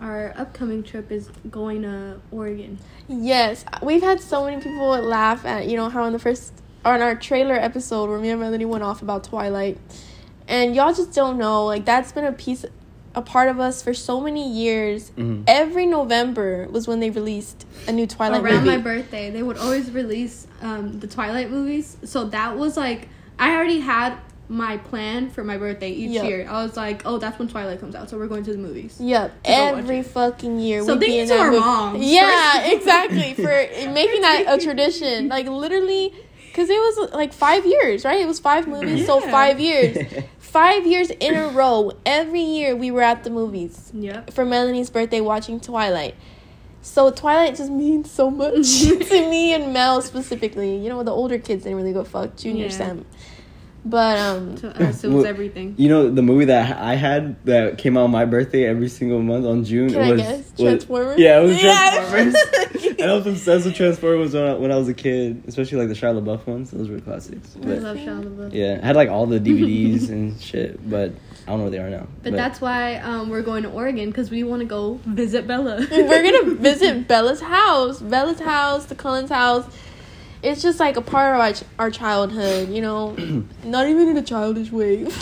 Our 0.00 0.32
upcoming 0.36 0.82
trip 0.84 1.10
is 1.10 1.28
going 1.50 1.82
to 1.82 2.20
Oregon. 2.30 2.78
Yes, 3.08 3.64
we've 3.82 4.02
had 4.02 4.20
so 4.20 4.44
many 4.44 4.62
people 4.62 4.88
laugh 5.00 5.44
at 5.44 5.66
you 5.68 5.76
know 5.76 5.88
how 5.88 6.04
in 6.04 6.12
the 6.12 6.18
first 6.18 6.52
on 6.84 7.02
our 7.02 7.16
trailer 7.16 7.54
episode 7.54 8.08
where 8.08 8.18
me 8.18 8.30
and 8.30 8.40
Melanie 8.40 8.64
went 8.64 8.84
off 8.84 9.02
about 9.02 9.24
Twilight, 9.24 9.76
and 10.46 10.74
y'all 10.76 10.94
just 10.94 11.12
don't 11.14 11.36
know 11.38 11.66
like 11.66 11.84
that's 11.84 12.12
been 12.12 12.24
a 12.24 12.32
piece, 12.32 12.64
a 13.16 13.22
part 13.22 13.48
of 13.48 13.58
us 13.58 13.82
for 13.82 13.92
so 13.92 14.20
many 14.20 14.48
years. 14.48 15.10
Mhm. 15.16 15.42
Every 15.48 15.84
November 15.86 16.68
was 16.70 16.86
when 16.86 17.00
they 17.00 17.10
released 17.10 17.66
a 17.88 17.92
new 17.92 18.06
Twilight 18.06 18.42
movie. 18.42 18.54
Around 18.54 18.64
movie. 18.66 18.76
my 18.76 18.82
birthday, 18.82 19.30
they 19.30 19.42
would 19.42 19.58
always 19.58 19.90
release 19.90 20.46
um, 20.62 21.00
the 21.00 21.08
Twilight 21.08 21.50
movies. 21.50 21.96
So 22.04 22.24
that 22.26 22.56
was 22.56 22.76
like, 22.76 23.08
I 23.38 23.54
already 23.56 23.80
had 23.80 24.14
my 24.50 24.78
plan 24.78 25.28
for 25.28 25.44
my 25.44 25.58
birthday 25.58 25.90
each 25.90 26.10
Yep. 26.12 26.24
year. 26.24 26.46
I 26.48 26.62
was 26.64 26.76
like, 26.76 27.02
oh, 27.04 27.18
that's 27.18 27.38
when 27.38 27.48
Twilight 27.48 27.80
comes 27.80 27.94
out. 27.94 28.08
So 28.08 28.16
we're 28.16 28.28
going 28.28 28.44
to 28.44 28.52
the 28.52 28.58
movies. 28.58 28.96
Yep, 28.98 29.42
to 29.42 29.50
go 29.50 29.64
watch 29.72 29.78
every 29.78 30.02
fucking 30.02 30.58
year. 30.58 30.82
So 30.84 30.94
we'd 30.94 31.00
be 31.00 31.06
thank 31.06 31.16
you 31.16 31.22
in 31.22 31.28
to 31.28 31.38
our 31.38 31.50
movie. 31.50 31.60
moms. 31.60 31.98
Yeah, 32.04 32.52
First. 32.62 32.72
exactly 32.72 33.34
for 33.34 33.42
making 33.92 34.22
that 34.22 34.44
a 34.48 34.58
tradition. 34.58 35.28
Like 35.28 35.46
literally, 35.46 36.14
because 36.46 36.70
it 36.70 36.78
was 36.78 37.10
like 37.12 37.32
five 37.34 37.66
years, 37.66 38.04
right? 38.04 38.20
It 38.20 38.26
was 38.26 38.38
five 38.40 38.66
movies, 38.66 39.04
so 39.06 39.20
five 39.20 39.60
years, 39.60 39.98
five 40.38 40.86
years 40.86 41.10
in 41.10 41.34
a 41.36 41.48
row. 41.48 41.92
Every 42.06 42.40
year 42.40 42.74
we 42.74 42.90
were 42.90 43.02
at 43.02 43.24
the 43.24 43.30
movies 43.30 43.90
Yep. 43.94 44.32
for 44.32 44.44
Melanie's 44.46 44.88
birthday 44.88 45.20
watching 45.20 45.60
Twilight. 45.60 46.14
So 46.80 47.10
Twilight 47.10 47.56
just 47.56 47.70
means 47.70 48.10
so 48.10 48.30
much 48.30 48.80
to 48.82 49.28
me 49.28 49.52
and 49.52 49.74
Mel 49.74 50.00
specifically. 50.00 50.76
You 50.78 50.88
know, 50.88 51.02
the 51.02 51.10
older 51.10 51.38
kids 51.38 51.64
didn't 51.64 51.76
really 51.76 51.92
go 51.92 52.02
fuck 52.02 52.34
Junior 52.36 52.66
Yeah. 52.66 52.70
Sam, 52.70 53.04
but 53.84 54.18
um, 54.18 54.54
To 54.56 54.68
us, 54.82 55.04
it 55.04 55.08
was 55.08 55.16
Well, 55.16 55.26
everything. 55.26 55.74
You 55.78 55.88
know 55.88 56.10
the 56.10 56.22
movie 56.22 56.46
that 56.46 56.78
I 56.78 56.94
had 56.94 57.42
that 57.46 57.78
came 57.78 57.96
out 57.96 58.04
on 58.04 58.10
my 58.10 58.24
birthday 58.24 58.64
every 58.66 58.88
single 58.88 59.22
month 59.22 59.46
on 59.46 59.64
June. 59.64 59.90
Can 59.90 60.00
it 60.00 60.04
I 60.04 60.10
was, 60.12 60.20
guess? 60.22 60.36
was- 60.52 60.60
Transformers? 60.60 61.18
Yeah, 61.18 61.40
it 61.40 61.44
was 61.44 61.62
Yeah. 61.62 62.06
Transformers. 62.10 62.96
and 62.98 63.10
I 63.10 63.14
was 63.14 63.26
obsessed 63.26 63.64
with 63.66 63.74
Transformers 63.74 64.34
when 64.34 64.44
I, 64.44 64.54
when 64.54 64.72
I 64.72 64.76
was 64.76 64.88
a 64.88 64.94
kid, 64.94 65.42
especially 65.46 65.78
like 65.78 65.88
the 65.88 65.94
Shia 65.94 66.20
LaBeouf 66.20 66.46
ones. 66.46 66.70
Those 66.70 66.88
were 66.88 67.00
classics. 67.00 67.56
I 67.56 67.60
But 67.66 67.78
love 67.82 67.96
Shia 67.96 68.22
LaBeouf. 68.24 68.52
yeah, 68.52 68.80
I 68.82 68.86
had 68.86 68.96
like 68.96 69.08
all 69.08 69.26
the 69.26 69.38
DVDs 69.48 70.08
and 70.10 70.40
shit, 70.40 70.88
but 70.88 71.12
I 71.46 71.50
don't 71.52 71.58
know 71.58 71.64
where 71.64 71.70
they 71.70 71.78
are 71.78 71.88
now. 71.90 72.06
But 72.22 72.34
that's 72.34 72.60
why 72.60 72.96
um, 72.96 73.30
we're 73.30 73.42
going 73.42 73.62
to 73.62 73.70
Oregon 73.70 74.10
because 74.10 74.30
we 74.30 74.42
want 74.44 74.60
to 74.60 74.66
go 74.66 75.00
visit 75.06 75.46
Bella. 75.46 75.86
we're 75.90 76.22
gonna 76.42 76.54
visit 76.60 77.08
Bella's 77.08 77.40
house, 77.40 78.00
Bella's 78.00 78.40
house, 78.40 78.84
the 78.86 78.94
Cullens' 78.94 79.30
house. 79.30 79.64
It's 80.42 80.62
just 80.62 80.78
like 80.78 80.96
a 80.96 81.00
part 81.02 81.34
of 81.34 81.40
our, 81.40 81.52
ch- 81.52 81.64
our 81.78 81.90
childhood, 81.90 82.68
you 82.68 82.80
know. 82.80 83.12
Not 83.64 83.88
even 83.88 84.08
in 84.08 84.16
a 84.16 84.22
childish 84.22 84.70
way. 84.72 85.06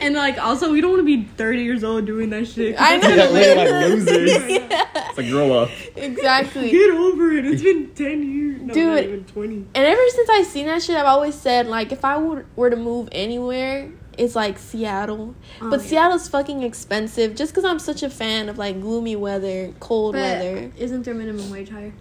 And 0.00 0.14
like 0.14 0.38
also, 0.38 0.70
we 0.72 0.80
don't 0.80 0.90
want 0.90 1.00
to 1.00 1.06
be 1.06 1.24
30 1.36 1.62
years 1.62 1.82
old 1.84 2.04
doing 2.06 2.30
that 2.30 2.46
shit. 2.46 2.76
I 2.78 2.96
know. 2.98 3.16
that's 3.16 3.32
Yeah, 3.46 3.54
like 3.54 3.90
losers. 3.90 4.30
Yeah, 4.48 4.88
It's 5.08 5.18
like 5.18 5.28
grow 5.30 5.52
up. 5.54 5.70
exactly. 5.96 6.70
Get 6.70 6.90
over 6.90 7.32
it. 7.32 7.46
It's 7.46 7.62
been 7.62 7.90
10 7.94 8.22
years. 8.22 8.60
No, 8.62 8.74
Dude. 8.74 8.86
not 8.88 9.02
even 9.04 9.24
20. 9.24 9.54
And 9.56 9.76
ever 9.76 10.00
since 10.10 10.28
I 10.28 10.42
seen 10.42 10.66
that 10.66 10.82
shit, 10.82 10.96
I've 10.96 11.06
always 11.06 11.34
said 11.34 11.66
like 11.66 11.92
if 11.92 12.04
I 12.04 12.16
would, 12.18 12.46
were 12.56 12.70
to 12.70 12.76
move 12.76 13.08
anywhere, 13.12 13.90
it's 14.18 14.34
like 14.36 14.58
Seattle. 14.58 15.34
Oh, 15.60 15.70
but 15.70 15.80
yeah. 15.82 15.86
Seattle's 15.86 16.28
fucking 16.28 16.62
expensive. 16.62 17.34
Just 17.34 17.52
because 17.52 17.64
I'm 17.64 17.78
such 17.78 18.02
a 18.02 18.10
fan 18.10 18.48
of 18.48 18.58
like 18.58 18.80
gloomy 18.80 19.16
weather, 19.16 19.72
cold 19.80 20.12
But 20.14 20.20
weather. 20.22 20.72
isn't 20.76 21.04
their 21.04 21.14
minimum 21.14 21.50
wage 21.50 21.70
higher? 21.70 21.94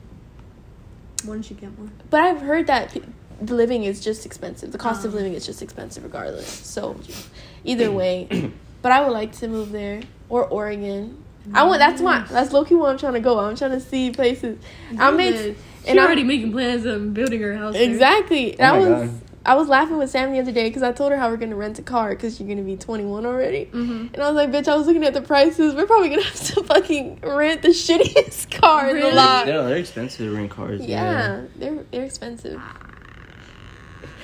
Wouldn't 1.23 1.49
you 1.49 1.55
get 1.55 1.77
more? 1.77 1.89
But 2.09 2.21
I've 2.21 2.41
heard 2.41 2.67
that 2.67 2.95
the 3.41 3.53
living 3.55 3.83
is 3.83 4.01
just 4.03 4.25
expensive. 4.25 4.71
The 4.71 4.77
cost 4.77 5.05
of 5.05 5.13
Oh. 5.13 5.17
living 5.17 5.33
is 5.33 5.45
just 5.45 5.61
expensive 5.61 6.03
regardless. 6.03 6.47
So 6.47 6.99
either 7.63 7.91
way, 7.91 8.51
but 8.81 8.91
I 8.91 9.01
would 9.03 9.13
like 9.13 9.31
to 9.37 9.47
move 9.47 9.71
there 9.71 10.01
or 10.29 10.45
Oregon. 10.45 11.21
I 11.53 11.63
want. 11.63 11.77
That's 11.79 12.01
my. 12.01 12.21
That's 12.21 12.51
low 12.51 12.65
key 12.65 12.73
where 12.75 12.89
I'm 12.89 12.97
trying 12.97 13.13
to 13.13 13.19
go. 13.19 13.37
I'm 13.39 13.55
trying 13.55 13.71
to 13.71 13.79
see 13.79 14.11
places. 14.11 14.57
I 14.97 15.11
Good. 15.11 15.17
made. 15.17 15.33
She's 15.35 15.55
And 15.87 15.99
I- 15.99 16.03
already 16.05 16.23
making 16.23 16.51
plans 16.51 16.85
of 16.85 17.13
building 17.13 17.39
her 17.41 17.55
house. 17.55 17.73
there. 17.73 17.83
Exactly. 17.83 18.59
Oh 18.59 18.63
I 18.63 18.71
my 18.71 18.77
was. 18.79 19.09
God. 19.09 19.21
I 19.45 19.55
was 19.55 19.67
laughing 19.67 19.97
with 19.97 20.09
Sam 20.09 20.31
the 20.31 20.39
other 20.39 20.51
day 20.51 20.67
because 20.69 20.81
I 20.83 20.91
told 20.91 21.11
her 21.11 21.17
how 21.17 21.29
we're 21.29 21.37
gonna 21.37 21.55
rent 21.55 21.77
a 21.79 21.83
car 21.83 22.09
because 22.09 22.39
you're 22.39 22.49
gonna 22.49 22.63
be 22.63 22.75
21 22.75 23.25
already. 23.25 23.67
Mhm. 23.71 24.13
And 24.13 24.23
I 24.23 24.27
was 24.31 24.35
like, 24.35 24.51
bitch, 24.51 24.67
I 24.67 24.75
was 24.75 24.87
looking 24.87 25.03
at 25.03 25.13
the 25.13 25.21
prices. 25.21 25.75
We're 25.75 25.85
probably 25.85 26.09
gonna 26.09 26.23
have 26.23 26.33
to 26.55 26.63
fucking 26.73 27.19
rent 27.21 27.61
the 27.61 27.69
shittiest 27.69 28.51
car 28.59 28.89
in 28.89 28.95
the 28.95 29.01
Really? 29.03 29.13
lot. 29.15 29.47
Yeah, 29.47 29.61
they're 29.61 29.77
expensive 29.77 30.25
to 30.27 30.35
rent 30.35 30.49
cars. 30.51 30.81
Yeah, 30.85 31.41
they're 31.57 31.83
they're 31.91 32.03
expensive. 32.05 32.59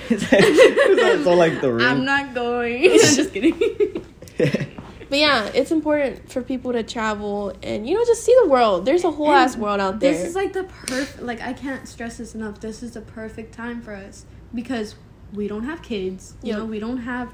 it's 0.10 1.26
all 1.26 1.36
like 1.36 1.60
the 1.60 1.72
ring. 1.72 1.86
I'm 1.86 2.04
not 2.04 2.34
going. 2.34 2.84
I'm 2.84 2.98
just 2.98 3.32
kidding. 3.32 4.04
But 4.38 5.18
yeah, 5.18 5.50
it's 5.54 5.70
important 5.70 6.32
for 6.32 6.40
people 6.40 6.72
to 6.72 6.82
travel 6.82 7.52
and 7.62 7.86
you 7.86 7.94
know 7.94 8.04
just 8.06 8.24
see 8.24 8.34
the 8.42 8.48
world. 8.48 8.86
There's 8.86 9.04
a 9.04 9.10
whole 9.10 9.26
And 9.30 9.36
ass 9.44 9.56
world 9.56 9.78
out 9.78 10.00
there. 10.00 10.12
This 10.12 10.24
is 10.24 10.34
like 10.34 10.54
the 10.54 10.64
perfect. 10.64 11.22
Like 11.22 11.40
I 11.42 11.52
can't 11.52 11.86
stress 11.86 12.16
this 12.16 12.34
enough. 12.34 12.60
This 12.60 12.82
is 12.82 12.92
the 12.92 13.02
perfect 13.02 13.54
time 13.54 13.82
for 13.82 13.94
us 13.94 14.24
because 14.54 14.94
we 15.34 15.48
don't 15.48 15.64
have 15.64 15.82
kids. 15.82 16.34
You 16.42 16.50
Yep. 16.50 16.58
know, 16.58 16.64
we 16.66 16.78
don't 16.78 16.98
have 16.98 17.32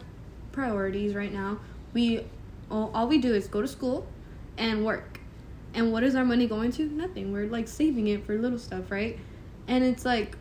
priorities 0.53 1.15
right 1.15 1.33
now. 1.33 1.59
We 1.95 2.25
all, 2.71 2.91
all 2.95 3.09
we 3.09 3.19
do 3.19 3.35
is 3.35 3.47
go 3.49 3.61
to 3.63 3.69
school 3.69 4.07
and 4.57 4.85
work. 4.85 5.21
And 5.75 5.93
what 5.93 6.03
is 6.03 6.15
our 6.15 6.25
money 6.25 6.47
going 6.47 6.73
to? 6.73 6.85
Nothing. 6.85 7.33
We're 7.33 7.47
like 7.47 7.69
saving 7.69 8.09
it 8.09 8.25
for 8.25 8.37
little 8.39 8.59
stuff, 8.59 8.91
right? 8.91 9.19
And 9.67 9.85
it's 9.85 10.05
like 10.05 10.37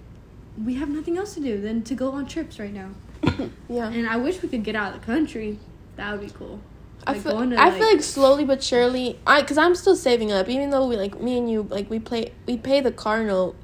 we 0.64 0.76
have 0.76 0.90
nothing 0.90 1.18
else 1.18 1.34
to 1.36 1.40
do 1.40 1.62
than 1.62 1.84
to 1.84 1.96
go 1.96 2.12
on 2.12 2.26
trips 2.26 2.60
right 2.60 2.74
now. 2.74 2.90
yeah. 3.70 3.90
And 3.90 4.08
I 4.08 4.18
wish 4.18 4.42
we 4.42 4.50
could 4.50 4.64
get 4.64 4.76
out 4.76 4.94
of 4.96 5.00
the 5.02 5.06
country. 5.06 5.60
That 5.98 6.12
would 6.14 6.22
be 6.22 6.34
cool. 6.34 6.60
I 7.06 7.14
Like, 7.14 7.22
feel, 7.22 7.32
going 7.34 7.50
to, 7.52 7.62
I 7.62 7.70
feel 7.72 7.82
like- 7.82 7.96
like 7.98 8.04
slowly 8.04 8.44
but 8.46 8.64
surely, 8.64 9.20
I 9.26 9.42
because 9.42 9.58
I'm 9.58 9.76
still 9.76 9.96
saving 9.96 10.32
up. 10.32 10.50
Even 10.50 10.70
though 10.72 10.88
we 10.88 10.96
like 10.98 11.22
me 11.22 11.38
and 11.38 11.50
you 11.50 11.64
like 11.70 11.90
we 11.90 12.00
play 12.00 12.32
we 12.46 12.58
pay 12.58 12.82
the 12.82 12.92
car 12.92 13.24
note. 13.24 13.56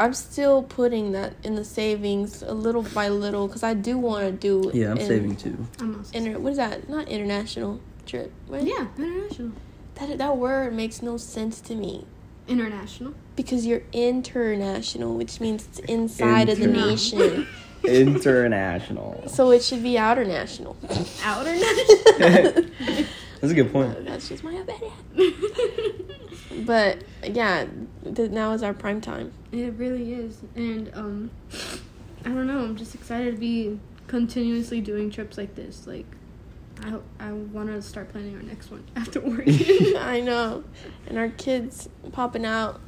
I'm 0.00 0.14
still 0.14 0.62
putting 0.62 1.12
that 1.12 1.34
in 1.42 1.54
the 1.56 1.64
savings 1.64 2.42
a 2.42 2.54
little 2.54 2.82
by 2.82 3.08
little 3.08 3.48
because 3.48 3.62
I 3.64 3.74
do 3.74 3.98
want 3.98 4.24
to 4.24 4.32
do. 4.32 4.70
yeah, 4.72 4.92
I'm 4.92 4.98
an 4.98 5.06
saving 5.06 5.36
too. 5.36 5.66
Inter, 6.12 6.38
what 6.38 6.50
is 6.52 6.56
that? 6.58 6.88
Not 6.88 7.08
international 7.08 7.80
trip. 8.06 8.32
Right? 8.48 8.62
yeah, 8.62 8.86
international. 8.96 9.52
That 9.96 10.18
that 10.18 10.36
word 10.36 10.72
makes 10.74 11.02
no 11.02 11.16
sense 11.16 11.60
to 11.62 11.74
me 11.74 12.06
International. 12.46 13.14
because 13.34 13.66
you're 13.66 13.82
international, 13.92 15.16
which 15.16 15.40
means 15.40 15.66
it's 15.66 15.80
inside 15.80 16.48
of 16.48 16.58
the 16.58 16.68
nation. 16.68 17.46
International. 17.84 19.22
So 19.28 19.50
it 19.52 19.62
should 19.62 19.82
be 19.82 19.96
outer 19.98 20.24
national. 20.24 20.76
Outer 21.24 21.54
national. 21.54 22.64
That's 23.40 23.52
a 23.52 23.54
good 23.54 23.72
point. 23.72 24.04
That's 24.04 24.28
just 24.28 24.42
my 24.42 24.54
opinion. 24.54 24.92
But 26.64 27.04
yeah, 27.24 27.66
th- 28.14 28.30
now 28.30 28.52
is 28.52 28.62
our 28.62 28.74
prime 28.74 29.00
time. 29.00 29.32
It 29.52 29.74
really 29.74 30.12
is, 30.14 30.40
and 30.54 30.90
um, 30.94 31.30
I 32.24 32.30
don't 32.30 32.46
know. 32.46 32.60
I'm 32.60 32.76
just 32.76 32.94
excited 32.94 33.34
to 33.34 33.40
be 33.40 33.78
continuously 34.06 34.80
doing 34.80 35.10
trips 35.10 35.36
like 35.36 35.54
this. 35.54 35.86
Like, 35.86 36.06
I 36.82 36.94
I 37.20 37.32
want 37.32 37.68
to 37.68 37.82
start 37.82 38.10
planning 38.10 38.34
our 38.36 38.42
next 38.42 38.70
one 38.70 38.84
after 38.96 39.20
Oregon. 39.20 39.54
I 39.98 40.20
know. 40.20 40.64
And 41.06 41.18
our 41.18 41.28
kids 41.28 41.88
popping 42.12 42.44
out. 42.44 42.80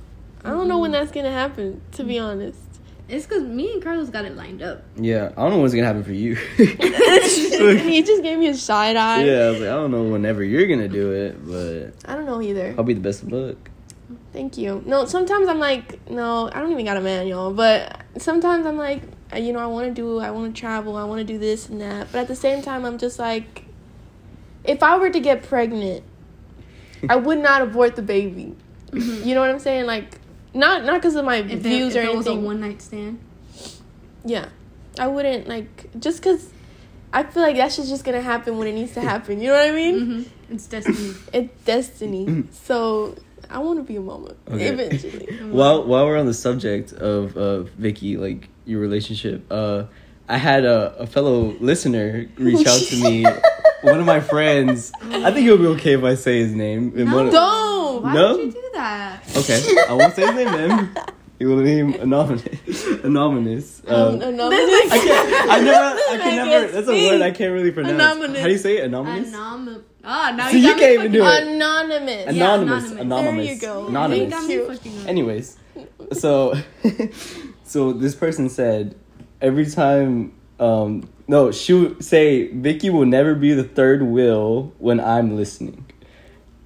I 0.43 0.51
don't 0.51 0.69
know 0.69 0.79
when 0.79 0.93
that's 0.93 1.13
gonna 1.13 1.31
happen, 1.31 1.83
to 1.93 2.05
be 2.05 2.19
honest. 2.19 2.59
It's 3.11 3.27
because 3.27 3.43
me 3.43 3.73
and 3.73 3.83
Carlos 3.83 4.09
got 4.09 4.25
it 4.25 4.37
lined 4.37 4.63
up. 4.63 4.83
Yeah, 4.97 5.33
I 5.37 5.43
don't 5.43 5.51
know 5.51 5.59
what's 5.59 5.75
gonna 5.75 5.87
happen 5.87 6.05
for 6.05 6.13
you. 6.13 6.35
he 6.57 8.03
just 8.03 8.23
gave 8.23 8.39
me 8.39 8.49
a 8.49 8.55
side 8.55 8.97
eye. 8.97 9.25
yeah, 9.25 9.47
I 9.47 9.51
was 9.51 9.61
like, 9.61 9.69
I 9.69 9.75
don't 9.75 9.91
know 9.91 10.05
whenever 10.05 10.45
you're 10.45 10.67
gonna 10.67 10.89
do 10.89 11.13
it, 11.13 11.47
but 11.47 12.11
I 12.11 12.15
don't 12.15 12.27
know 12.27 12.41
either. 12.41 12.75
I'll 12.79 12.85
be 12.85 12.95
the 12.95 13.01
best 13.01 13.23
of 13.23 13.33
luck. 13.33 13.71
Thank 14.33 14.57
you. 14.57 14.83
No, 14.87 15.07
sometimes 15.07 15.49
I'm 15.49 15.59
like, 15.59 16.09
no, 16.09 16.49
I 16.53 16.61
don't 16.61 16.71
even 16.71 16.85
got 16.85 16.97
a 16.97 17.01
manual. 17.01 17.53
But 17.53 18.01
sometimes 18.19 18.65
I'm 18.65 18.77
like, 18.77 19.03
uh, 19.33 19.39
you 19.39 19.53
know, 19.53 19.59
I 19.59 19.67
want 19.67 19.89
to 19.89 19.95
do, 19.95 20.21
I 20.21 20.31
want 20.31 20.55
to 20.55 20.61
travel, 20.61 20.97
I 20.97 21.05
want 21.05 21.19
to 21.19 21.25
do 21.25 21.39
this 21.39 21.69
and 21.69 21.81
that. 21.81 22.13
But 22.13 22.21
at 22.21 22.29
the 22.29 22.37
same 22.37 22.63
time, 22.63 22.85
I'm 22.85 22.99
just 22.99 23.19
like, 23.19 23.65
if 24.63 24.83
I 24.83 24.99
were 24.99 25.11
to 25.11 25.21
get 25.21 25.43
pregnant, 25.43 26.05
I 27.09 27.17
would 27.17 27.39
not 27.39 27.63
abort 27.63 27.97
the 27.97 28.03
baby. 28.03 28.55
You 28.93 29.35
know 29.35 29.41
what 29.41 29.51
I'm 29.51 29.59
saying? 29.59 29.87
Like, 29.87 30.20
Not 30.55 30.85
not 30.85 30.95
because 31.01 31.15
of 31.17 31.25
my 31.25 31.37
If, 31.37 31.61
views 31.61 31.95
it, 31.95 32.01
or 32.01 32.03
if 32.03 32.09
it 32.11 32.17
was 32.17 32.27
a 32.27 32.35
one 32.35 32.61
night 32.61 32.83
stand. 32.83 33.19
yeah, 34.25 34.49
I 34.99 35.07
wouldn't 35.07 35.47
like 35.49 35.91
just 35.99 36.23
because. 36.23 36.51
I 37.13 37.25
feel 37.25 37.43
like 37.43 37.57
that 37.57 37.73
shit's 37.73 37.89
just 37.89 38.05
gonna 38.05 38.21
happen 38.21 38.57
when 38.57 38.69
it 38.69 38.73
needs 38.73 38.93
to 38.95 39.01
happen. 39.01 39.41
You 39.41 39.49
know 39.49 39.55
what 39.55 39.69
I 39.69 39.73
mean? 39.75 40.01
Mm-hmm. 40.01 40.55
It's 40.55 40.67
destiny. 40.69 41.15
It's 41.33 41.65
destiny. 41.65 42.45
so 42.53 43.17
I 43.51 43.59
want 43.59 43.79
to 43.81 43.83
be 43.83 43.97
a 43.97 44.01
mama 44.01 44.35
Okay. 44.49 44.69
eventually. 44.69 45.27
While 45.51 45.85
while 45.87 46.07
we're 46.07 46.19
on 46.19 46.27
the 46.27 46.35
subject 46.35 46.93
of 46.93 47.37
uh, 47.37 47.63
Vicky, 47.79 48.17
like 48.17 48.49
your 48.65 48.79
relationship, 48.81 49.45
uh, 49.51 49.85
I 50.29 50.37
had 50.39 50.65
a, 50.65 50.95
a 51.01 51.07
fellow 51.09 51.57
listener 51.59 52.27
reach 52.39 52.65
out 52.65 52.79
to 52.91 52.97
me. 53.03 53.25
One 53.83 53.99
of 53.99 54.07
my 54.07 54.21
friends. 54.21 54.93
I 55.03 55.33
think 55.33 55.47
it'll 55.49 55.59
be 55.59 55.67
okay 55.79 55.95
if 55.95 56.05
I 56.05 56.15
say 56.15 56.39
his 56.39 56.55
name. 56.55 56.93
No. 56.95 57.13
one 57.17 57.27
of- 57.27 57.33
Don't. 57.33 58.03
Why 58.05 58.15
No? 58.15 58.37
would 58.37 58.45
you 58.47 58.53
do 58.53 58.60
that? 58.60 58.60
Okay, 59.37 59.63
I 59.89 59.93
won't 59.95 60.15
say 60.15 60.27
his 60.27 60.35
name 60.35 60.53
then. 60.53 60.95
He 61.39 61.47
will 61.47 61.57
name 61.57 61.95
anonymous. 61.95 62.87
Anonymous. 63.03 63.83
Um, 63.87 63.95
Um, 63.97 64.15
anonymous. 64.21 64.93
I 64.93 64.99
can't. 65.03 65.51
I 65.51 65.61
never. 65.63 66.01
I 66.13 66.17
can 66.19 66.37
never. 66.49 66.73
That's 66.73 66.89
a 66.89 67.09
word 67.09 67.23
I 67.23 67.31
can't 67.31 67.53
really 67.55 67.71
pronounce. 67.71 67.95
Anonymous. 67.95 68.39
How 68.41 68.47
do 68.47 68.53
you 68.53 68.59
say 68.59 68.77
it? 68.79 68.85
Anonymous. 68.85 69.31
Anom- 69.33 69.83
ah, 70.05 70.35
now 70.37 70.49
See, 70.51 70.59
you, 70.61 70.69
you 70.69 70.75
can't 70.75 70.93
even 71.01 71.13
do 71.13 71.25
it. 71.25 71.43
Anonymous. 71.49 72.25
Yeah, 72.27 72.31
Anonymous. 72.31 72.85
anonymous. 72.91 73.01
Anonymous. 73.01 73.47
There 73.47 73.55
you 73.55 73.61
go. 73.61 73.89
Now 73.89 74.07
you 74.09 74.25
Anonymous. 74.25 74.31
got 74.35 74.43
me 74.49 74.55
Cute. 74.55 74.69
fucking 74.69 75.01
up. 75.03 75.09
Anyways, 75.09 75.57
so 76.13 76.55
so 77.65 77.93
this 77.95 78.15
person 78.15 78.49
said 78.51 78.95
every 79.41 79.65
time 79.67 80.35
um 80.59 81.09
no 81.27 81.51
she 81.53 81.73
would 81.73 82.05
say 82.05 82.49
Vicky 82.49 82.91
will 82.91 83.07
never 83.07 83.35
be 83.35 83.55
the 83.55 83.65
third 83.65 84.03
wheel 84.03 84.75
when 84.79 85.01
I'm 85.01 85.37
listening. 85.37 85.87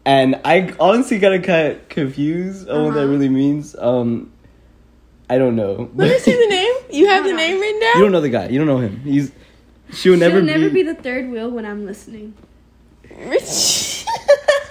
And 0.07 0.41
I 0.45 0.75
honestly 0.79 1.19
got 1.19 1.43
kind 1.43 1.73
of 1.73 1.89
confused 1.89 2.69
on 2.69 2.85
what 2.85 2.95
that 2.95 3.01
Uh-huh. 3.01 3.09
really 3.09 3.29
means. 3.29 3.75
Um 3.77 4.31
I 5.31 5.39
don't 5.39 5.57
know. 5.57 5.91
Let 5.95 6.11
me 6.11 6.19
see 6.19 6.33
the 6.33 6.47
name. 6.49 6.75
You 6.95 7.07
have 7.09 7.25
the 7.25 7.31
Hold 7.31 7.41
name 7.41 7.61
written 7.61 7.81
down. 7.81 7.93
you 7.97 8.03
don't 8.03 8.13
know 8.13 8.21
the 8.21 8.29
guy. 8.29 8.49
You 8.49 8.59
don't 8.59 8.67
know 8.69 8.79
him. 8.79 9.01
He's 9.01 9.33
she 9.93 10.11
will 10.11 10.17
never 10.19 10.37
She'll 10.37 10.45
never 10.47 10.69
be, 10.69 10.75
be 10.75 10.83
the 10.83 10.95
third 10.95 11.29
wheel 11.31 11.51
when 11.51 11.65
I'm 11.67 11.85
listening. 11.87 12.35
Rich. 13.19 14.05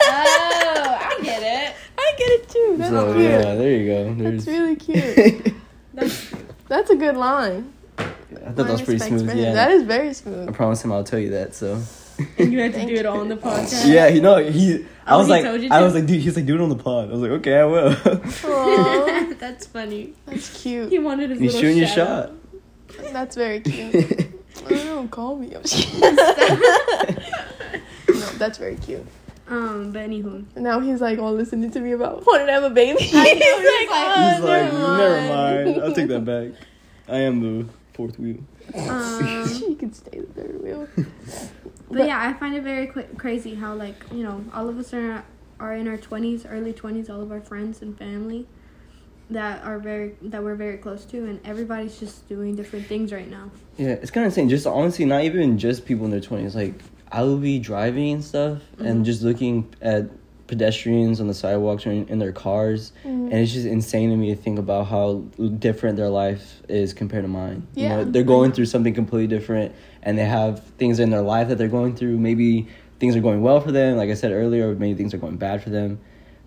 Oh, 0.06 0.98
I 1.00 1.20
get 1.24 1.42
it. 1.42 1.76
I 1.98 2.14
get 2.18 2.30
it 2.30 2.50
too. 2.50 2.76
That's 2.78 2.92
So 2.92 3.14
cute. 3.14 3.24
yeah, 3.26 3.56
there 3.56 3.72
you 3.72 3.86
go. 3.88 4.14
That's 4.32 4.46
really 4.46 4.76
cute. 4.88 5.54
That's 5.94 6.32
That's 6.68 6.90
a 6.92 6.96
good 6.96 7.18
line. 7.18 7.74
I 7.98 8.04
thought 8.52 8.56
that 8.56 8.70
was 8.70 8.82
pretty 8.84 9.00
smooth. 9.00 9.34
Yeah. 9.36 9.54
That 9.54 9.72
is 9.72 9.84
very 9.84 10.14
smooth. 10.14 10.50
I 10.50 10.52
promise 10.52 10.84
him 10.84 10.92
I'll 10.92 11.04
tell 11.04 11.20
you 11.20 11.32
that. 11.32 11.56
So 11.56 11.82
you 12.38 12.60
had 12.60 12.74
to 12.74 12.86
do 12.86 12.94
it 12.94 13.02
you. 13.04 13.08
on 13.08 13.28
the 13.30 13.38
podcast. 13.38 13.88
yeah, 13.92 14.08
you 14.08 14.22
know 14.22 14.36
he. 14.38 14.86
I 15.06 15.16
Oh, 15.16 15.18
was 15.20 15.28
he 15.28 15.34
like, 15.34 15.44
told 15.44 15.62
you 15.62 15.68
I 15.72 15.80
to? 15.80 15.86
was 15.86 15.94
like, 15.96 16.06
dude. 16.06 16.22
He's 16.22 16.36
like, 16.36 16.46
do 16.46 16.56
it 16.56 16.62
on 16.62 16.70
the 16.70 16.76
pod. 16.78 17.10
I 17.10 17.14
was 17.14 17.22
like, 17.22 17.32
okay, 17.32 17.60
I 17.60 17.66
will. 17.66 17.90
That's 19.40 19.66
funny. 19.68 20.14
that's 20.26 20.62
cute. 20.62 20.90
He 20.90 21.00
wanted 21.00 21.30
his 21.32 21.40
He's 21.40 21.48
little 21.54 21.62
shooting 21.62 21.78
your 21.80 21.88
shot. 21.88 22.32
That's 23.12 23.36
very 23.36 23.60
cute. 23.60 23.96
I 24.66 24.70
don't. 24.70 25.10
Call 25.12 25.36
me. 25.36 25.54
I'm 25.54 25.62
just 25.64 25.94
no, 26.02 26.16
that's 28.38 28.58
very 28.58 28.78
cute. 28.78 29.06
Um, 29.50 29.92
but 29.92 30.02
anywho, 30.04 30.46
now 30.56 30.80
he's 30.80 31.02
like 31.02 31.20
all 31.20 31.34
listening 31.34 31.70
to 31.72 31.82
me 31.82 31.92
about 31.92 32.26
wanting 32.26 32.48
to 32.48 32.54
have 32.54 32.64
a 32.64 32.70
baby. 32.70 33.00
I 33.14 33.34
know, 33.34 33.36
he's 33.36 33.44
he's 33.44 33.66
like, 33.66 33.90
like- 33.90 34.14
oh, 34.16 34.30
He's 34.36 34.44
like, 34.44 34.72
never 34.74 34.98
never 34.98 35.22
mind. 35.36 35.66
mind. 35.66 35.82
I'll 35.84 35.94
take 35.94 36.08
that 36.08 36.24
back. 36.26 36.52
I 37.10 37.18
am 37.18 37.42
the 37.42 37.66
fourth 37.94 38.18
wheel. 38.18 38.38
um, 38.90 39.46
she 39.50 39.76
can 39.76 39.92
stay 39.94 40.22
the 40.22 40.28
third 40.28 40.64
wheel. 40.64 40.88
But 41.94 42.08
yeah, 42.08 42.20
I 42.28 42.34
find 42.34 42.56
it 42.56 42.64
very 42.64 42.88
qu- 42.88 43.08
crazy 43.18 43.56
how 43.56 43.74
like 43.76 44.04
you 44.12 44.24
know 44.24 44.44
all 44.54 44.68
of 44.70 44.78
us 44.78 44.94
are 44.94 45.24
are 45.60 45.74
in 45.76 45.88
our 45.88 45.98
twenties, 45.98 46.46
early 46.46 46.74
twenties, 46.74 47.10
all 47.10 47.22
of 47.22 47.32
our 47.32 47.42
friends 47.42 47.82
and 47.82 47.98
family 47.98 48.48
that 49.30 49.64
are 49.64 49.80
very 49.80 50.16
that 50.22 50.44
we're 50.44 50.56
very 50.56 50.78
close 50.78 51.06
to, 51.06 51.18
and 51.26 51.40
everybody's 51.46 52.00
just 52.00 52.28
doing 52.28 52.56
different 52.56 52.86
things 52.88 53.12
right 53.14 53.30
now. 53.30 53.50
Yeah, 53.78 53.90
it's 53.90 54.12
kind 54.12 54.26
of 54.26 54.32
insane. 54.32 54.50
Just 54.50 54.68
honestly, 54.68 55.06
not 55.06 55.24
even 55.24 55.58
just 55.58 55.86
people 55.86 56.06
in 56.06 56.12
their 56.12 56.20
twenties. 56.22 56.56
Like 56.56 56.76
I 57.12 57.24
will 57.24 57.38
be 57.38 57.60
driving 57.60 58.14
and 58.14 58.24
stuff, 58.24 58.62
Mhm. 58.78 58.86
and 58.86 59.06
just 59.06 59.22
looking 59.22 59.74
at 59.82 60.10
pedestrians 60.54 61.20
on 61.20 61.28
the 61.28 61.34
sidewalks 61.34 61.86
or 61.88 61.92
in, 61.92 62.08
in 62.08 62.20
their 62.20 62.32
cars, 62.32 62.92
Mm-hmm. 63.04 63.32
and 63.32 63.34
it's 63.34 63.52
just 63.54 63.66
insane 63.66 64.10
to 64.12 64.16
me 64.16 64.34
to 64.36 64.40
think 64.42 64.60
about 64.60 64.88
how 64.88 65.24
different 65.60 65.98
their 65.98 66.10
life 66.10 66.62
is 66.70 66.94
compared 66.94 67.24
to 67.24 67.28
mine. 67.28 67.68
You 67.76 67.84
Yeah. 67.84 67.90
know, 67.98 68.04
they're 68.06 68.24
going 68.24 68.52
through 68.52 68.66
something 68.68 68.94
completely 68.94 69.28
different, 69.28 69.74
and 70.04 70.18
they 70.18 70.26
have 70.26 70.64
things 70.78 71.00
in 71.00 71.10
their 71.10 71.22
life 71.22 71.48
that 71.50 71.58
they're 71.58 71.68
going 71.80 71.96
through. 71.96 72.18
Maybe 72.18 72.68
things 73.00 73.16
are 73.16 73.22
going 73.22 73.42
well 73.42 73.60
for 73.60 73.72
them, 73.72 73.98
like 73.98 74.10
I 74.10 74.14
said 74.14 74.32
earlier, 74.32 74.70
or 74.72 74.76
maybe 74.76 74.96
things 74.98 75.14
are 75.14 75.18
going 75.18 75.38
bad 75.38 75.64
for 75.64 75.70
them. 75.72 76.00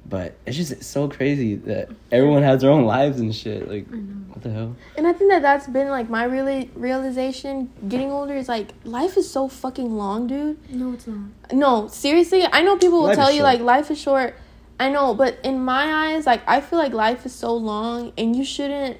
But 0.08 0.36
it's 0.46 0.56
just 0.56 0.84
so 0.84 1.08
crazy 1.08 1.56
that 1.56 1.88
everyone 2.12 2.42
has 2.44 2.60
their 2.60 2.70
own 2.70 2.84
lives 2.84 3.18
and 3.18 3.34
shit. 3.34 3.68
Like, 3.68 3.88
what 4.28 4.42
the 4.42 4.50
hell? 4.50 4.76
And 4.96 5.06
I 5.06 5.12
think 5.12 5.30
that 5.32 5.42
that's 5.42 5.66
been 5.66 5.88
like 5.88 6.08
my 6.08 6.24
really 6.24 6.70
realization 6.74 7.70
getting 7.88 8.12
older 8.12 8.34
is 8.34 8.48
like 8.48 8.68
life 8.84 9.16
is 9.16 9.28
so 9.28 9.48
fucking 9.48 9.96
long, 9.96 10.28
dude. 10.28 10.70
No, 10.70 10.92
it's 10.92 11.06
not. 11.08 11.52
No, 11.52 11.88
seriously, 11.88 12.46
I 12.50 12.62
know 12.62 12.76
people 12.76 12.98
will 13.00 13.06
Life 13.06 13.16
tell 13.16 13.30
you 13.30 13.38
short. 13.38 13.44
like 13.54 13.60
life 13.60 13.90
is 13.90 14.00
short. 14.00 14.36
I 14.78 14.90
know, 14.90 15.14
but 15.14 15.38
in 15.42 15.58
my 15.64 16.12
eyes, 16.12 16.26
like 16.26 16.42
I 16.46 16.60
feel 16.60 16.78
like 16.78 16.92
life 16.92 17.26
is 17.26 17.34
so 17.34 17.54
long, 17.56 18.12
and 18.16 18.36
you 18.36 18.44
shouldn't. 18.44 18.98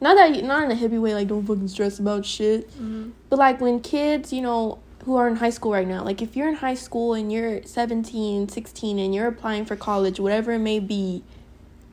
Not 0.00 0.16
that 0.16 0.34
you, 0.34 0.42
not 0.42 0.64
in 0.64 0.70
a 0.72 0.74
hippie 0.74 1.00
way, 1.00 1.14
like 1.14 1.28
don't 1.28 1.46
fucking 1.46 1.68
stress 1.68 1.98
about 2.00 2.26
shit. 2.26 2.68
Mm-hmm. 2.70 3.10
But 3.30 3.38
like 3.38 3.60
when 3.60 3.80
kids, 3.80 4.32
you 4.32 4.42
know, 4.42 4.80
who 5.04 5.16
are 5.16 5.28
in 5.28 5.36
high 5.36 5.50
school 5.50 5.72
right 5.72 5.86
now, 5.86 6.04
like 6.04 6.22
if 6.22 6.36
you're 6.36 6.48
in 6.48 6.54
high 6.54 6.74
school 6.74 7.14
and 7.14 7.32
you're 7.32 7.62
17, 7.64 8.48
16 8.48 8.98
and 8.98 9.14
you're 9.14 9.26
applying 9.26 9.64
for 9.64 9.74
college, 9.74 10.20
whatever 10.20 10.52
it 10.52 10.60
may 10.60 10.78
be, 10.78 11.24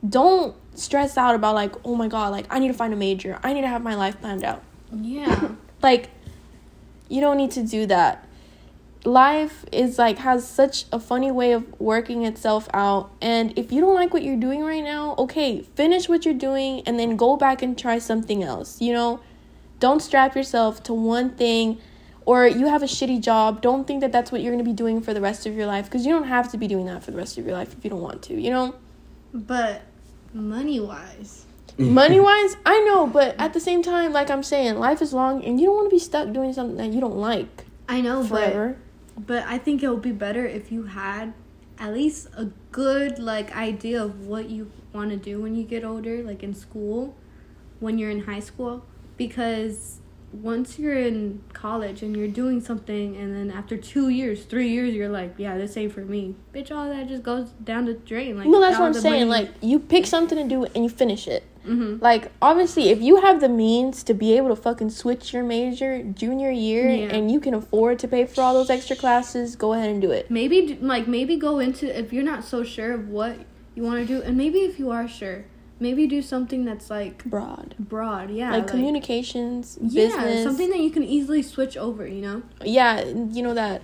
don't 0.08 0.54
stress 0.74 1.18
out 1.18 1.34
about 1.34 1.54
like, 1.54 1.74
oh 1.84 1.96
my 1.96 2.08
god, 2.08 2.28
like 2.28 2.46
I 2.50 2.58
need 2.58 2.68
to 2.68 2.74
find 2.74 2.92
a 2.92 2.96
major. 2.96 3.38
I 3.42 3.52
need 3.52 3.62
to 3.62 3.68
have 3.68 3.82
my 3.82 3.94
life 3.94 4.20
planned 4.20 4.44
out. 4.44 4.62
Yeah. 4.92 5.52
Like 5.82 6.10
you 7.08 7.22
don't 7.22 7.38
need 7.38 7.52
to 7.52 7.62
do 7.62 7.86
that. 7.86 8.28
Life 9.06 9.64
is 9.72 9.98
like 9.98 10.18
has 10.18 10.46
such 10.46 10.84
a 10.92 11.00
funny 11.00 11.30
way 11.30 11.52
of 11.52 11.80
working 11.80 12.26
itself 12.26 12.68
out 12.74 13.10
and 13.22 13.58
if 13.58 13.72
you 13.72 13.80
don't 13.80 13.94
like 13.94 14.12
what 14.12 14.22
you're 14.22 14.36
doing 14.36 14.62
right 14.62 14.84
now, 14.84 15.14
okay, 15.16 15.62
finish 15.74 16.06
what 16.06 16.26
you're 16.26 16.34
doing 16.34 16.82
and 16.82 16.98
then 16.98 17.16
go 17.16 17.38
back 17.38 17.62
and 17.62 17.78
try 17.78 17.98
something 17.98 18.42
else. 18.42 18.78
You 18.82 18.92
know, 18.92 19.20
don't 19.78 20.00
strap 20.00 20.36
yourself 20.36 20.82
to 20.82 20.92
one 20.92 21.30
thing 21.30 21.80
or 22.30 22.46
you 22.46 22.66
have 22.66 22.82
a 22.82 22.86
shitty 22.86 23.20
job 23.20 23.60
don't 23.60 23.86
think 23.86 24.00
that 24.00 24.12
that's 24.12 24.30
what 24.32 24.40
you're 24.40 24.52
going 24.52 24.64
to 24.64 24.70
be 24.70 24.76
doing 24.76 25.00
for 25.00 25.12
the 25.12 25.20
rest 25.20 25.46
of 25.46 25.54
your 25.54 25.66
life 25.66 25.86
because 25.86 26.06
you 26.06 26.12
don't 26.12 26.28
have 26.28 26.50
to 26.50 26.58
be 26.58 26.68
doing 26.68 26.86
that 26.86 27.02
for 27.02 27.10
the 27.10 27.16
rest 27.16 27.38
of 27.38 27.44
your 27.46 27.54
life 27.54 27.74
if 27.76 27.84
you 27.84 27.90
don't 27.90 28.02
want 28.02 28.22
to 28.22 28.34
you 28.40 28.50
know? 28.50 28.74
But 29.32 29.82
money 30.32 30.78
wise, 30.78 31.46
money 31.78 32.20
wise 32.20 32.56
i 32.66 32.78
know 32.80 33.06
but 33.06 33.34
at 33.38 33.52
the 33.52 33.60
same 33.60 33.82
time 33.82 34.12
like 34.12 34.30
i'm 34.30 34.42
saying 34.42 34.78
life 34.78 35.00
is 35.00 35.12
long 35.12 35.42
and 35.42 35.58
you 35.58 35.66
don't 35.66 35.76
want 35.76 35.90
to 35.90 35.94
be 35.94 35.98
stuck 35.98 36.30
doing 36.32 36.52
something 36.52 36.76
that 36.76 36.92
you 36.92 37.00
don't 37.00 37.16
like 37.16 37.64
I 37.90 38.00
know, 38.00 38.22
forever. 38.22 38.76
but 39.16 39.26
but 39.26 39.44
I 39.46 39.58
think 39.58 39.82
it 39.82 39.88
would 39.88 40.00
be 40.00 40.12
better 40.12 40.46
if 40.46 40.70
you 40.70 40.84
had 40.84 41.34
at 41.76 41.92
least 41.92 42.28
a 42.36 42.44
good 42.70 43.18
like 43.18 43.54
idea 43.56 44.00
of 44.02 44.26
what 44.26 44.48
you 44.48 44.70
want 44.92 45.10
to 45.10 45.16
do 45.16 45.40
when 45.42 45.56
you 45.56 45.64
get 45.64 45.82
older, 45.82 46.22
like 46.22 46.44
in 46.44 46.54
school, 46.54 47.16
when 47.80 47.98
you're 47.98 48.10
in 48.10 48.24
high 48.24 48.38
school, 48.38 48.84
because 49.16 49.98
once 50.32 50.78
you're 50.78 50.96
in 50.96 51.42
college 51.52 52.02
and 52.02 52.16
you're 52.16 52.28
doing 52.28 52.60
something 52.60 53.16
and 53.16 53.34
then 53.34 53.50
after 53.50 53.76
two 53.76 54.08
years 54.08 54.44
three 54.44 54.68
years 54.68 54.94
you're 54.94 55.08
like 55.08 55.34
yeah 55.38 55.58
this 55.58 55.76
ain't 55.76 55.92
for 55.92 56.04
me 56.04 56.36
bitch 56.54 56.70
all 56.70 56.88
that 56.88 57.08
just 57.08 57.22
goes 57.22 57.50
down 57.64 57.84
the 57.84 57.94
drain 57.94 58.36
like 58.38 58.46
no 58.46 58.60
that's 58.60 58.78
what 58.78 58.86
i'm 58.86 58.94
saying 58.94 59.26
money- 59.28 59.44
like 59.46 59.50
you 59.60 59.78
pick 59.80 60.06
something 60.06 60.38
to 60.38 60.48
do 60.48 60.64
and 60.66 60.84
you 60.84 60.88
finish 60.90 61.26
it 61.26 61.42
Mhm. 61.66 62.00
like 62.00 62.30
obviously 62.40 62.88
if 62.90 63.02
you 63.02 63.20
have 63.20 63.40
the 63.40 63.48
means 63.48 64.02
to 64.04 64.14
be 64.14 64.34
able 64.36 64.48
to 64.48 64.56
fucking 64.56 64.88
switch 64.90 65.34
your 65.34 65.42
major 65.42 66.02
junior 66.02 66.50
year 66.50 66.88
Yeah. 66.88 67.08
and 67.14 67.30
you 67.30 67.38
can 67.40 67.52
afford 67.52 67.98
to 67.98 68.08
pay 68.08 68.24
for 68.24 68.40
all 68.42 68.54
those 68.54 68.70
extra 68.70 68.94
classes 68.96 69.56
go 69.56 69.72
ahead 69.74 69.90
and 69.90 70.00
do 70.00 70.10
it 70.12 70.30
maybe 70.30 70.78
like 70.80 71.06
maybe 71.08 71.36
go 71.36 71.58
into 71.58 71.86
if 71.98 72.12
you're 72.12 72.24
not 72.24 72.44
so 72.44 72.62
sure 72.62 72.92
of 72.92 73.08
what 73.08 73.36
you 73.74 73.82
want 73.82 73.98
to 74.00 74.06
do 74.06 74.22
and 74.22 74.36
maybe 74.38 74.60
if 74.60 74.78
you 74.78 74.90
are 74.90 75.06
sure 75.08 75.44
maybe 75.80 76.06
do 76.06 76.20
something 76.22 76.64
that's 76.64 76.90
like 76.90 77.24
broad. 77.24 77.74
broad 77.78 78.30
yeah 78.30 78.52
like, 78.52 78.68
communications 78.68 79.78
yeah 79.80 80.06
business. 80.06 80.44
something 80.44 80.68
that 80.70 80.78
you 80.78 80.90
can 80.90 81.02
easily 81.02 81.42
switch 81.42 81.76
over 81.76 82.06
you 82.06 82.20
know? 82.20 82.42
Yeah 82.62 83.04
you 83.04 83.42
know 83.42 83.54
that 83.54 83.82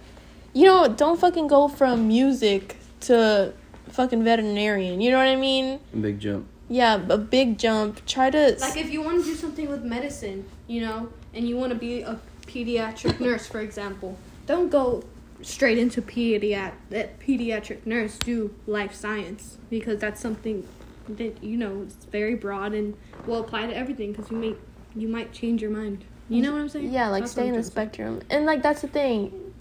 you 0.52 0.64
know 0.64 0.87
don't 0.88 1.18
fucking 1.18 1.48
go 1.48 1.66
from 1.66 2.06
music 2.06 2.76
to 3.00 3.52
fucking 3.88 4.22
veterinarian 4.22 5.00
you 5.00 5.11
know 5.11 5.18
what 5.18 5.28
i 5.28 5.37
mean? 5.37 5.80
Big 6.00 6.20
jump. 6.20 6.46
yeah 6.68 7.00
a 7.09 7.18
big 7.18 7.59
jump. 7.59 8.04
Try 8.06 8.30
to 8.30 8.56
like 8.61 8.76
if 8.76 8.90
you 8.90 9.02
want 9.02 9.24
to 9.24 9.24
do 9.24 9.35
something 9.35 9.68
with 9.68 9.82
medicine 9.82 10.44
you 10.66 10.82
know 10.82 11.09
and 11.35 11.48
you 11.48 11.56
want 11.56 11.72
to 11.72 11.78
be 11.78 12.02
a 12.02 12.20
pediatric 12.46 13.18
nurse 13.20 13.46
for 13.46 13.61
example 13.61 14.18
don't 14.46 14.70
go 14.70 15.02
straight 15.42 15.76
into 15.78 16.00
pediat 16.00 16.72
that 16.90 17.18
pediatric 17.20 17.85
nurse 17.85 18.18
do 18.18 18.54
life 18.66 18.94
science 18.94 19.59
because 19.68 19.98
that's 20.00 20.20
something 20.20 20.66
that 21.09 21.42
you 21.42 21.57
know 21.57 21.83
it's 21.83 22.05
very 22.07 22.35
broad 22.35 22.73
and 22.75 22.95
will 23.27 23.40
apply 23.40 23.66
to 23.66 23.77
everything 23.77 24.12
because 24.12 24.31
you 24.31 24.37
may 24.37 24.55
you 24.95 25.09
might 25.09 25.33
change 25.33 25.62
your 25.62 25.71
mind 25.71 26.05
you 26.29 26.42
know 26.42 26.53
what 26.53 26.61
i'm 26.61 26.69
saying 26.69 26.92
yeah 26.92 27.09
like 27.09 27.23
That's 27.23 27.33
stay 27.33 27.42
in 27.42 27.49
the 27.49 27.53
trying 27.55 27.62
to 27.62 27.66
say. 27.66 27.71
spectrum 27.73 28.23
and 28.31 28.47
like 28.47 28.62
that's 28.62 28.83
the 28.83 28.88
thing 28.88 29.53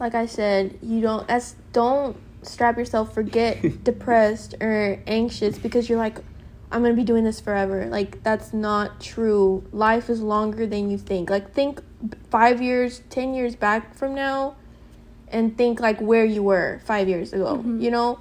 like 0.00 0.14
i 0.14 0.26
said 0.26 0.78
you 0.82 1.00
don't 1.00 1.26
that's 1.28 1.56
don't 1.72 2.16
strap 2.42 2.76
yourself 2.76 3.14
for 3.14 3.22
get 3.22 3.84
depressed 3.84 4.54
or 4.60 5.00
anxious 5.06 5.56
because 5.58 5.88
you're 5.88 5.98
like 5.98 6.18
I'm 6.72 6.82
gonna 6.82 6.94
be 6.94 7.04
doing 7.04 7.22
this 7.22 7.40
forever. 7.40 7.86
Like 7.86 8.20
that's 8.24 8.52
not 8.52 9.00
true. 9.00 9.62
Life 9.70 10.10
is 10.10 10.20
longer 10.20 10.66
than 10.66 10.90
you 10.90 10.98
think. 10.98 11.30
Like 11.30 11.52
think 11.52 11.80
five 12.30 12.60
years, 12.60 13.02
ten 13.10 13.32
years 13.32 13.54
back 13.54 13.94
from 13.94 14.12
now, 14.12 14.56
and 15.28 15.56
think 15.56 15.78
like 15.78 16.00
where 16.00 16.24
you 16.24 16.42
were 16.42 16.80
five 16.84 17.08
years 17.08 17.32
ago. 17.32 17.62
Mhm. 17.64 17.80
You 17.80 17.92
know, 17.92 18.18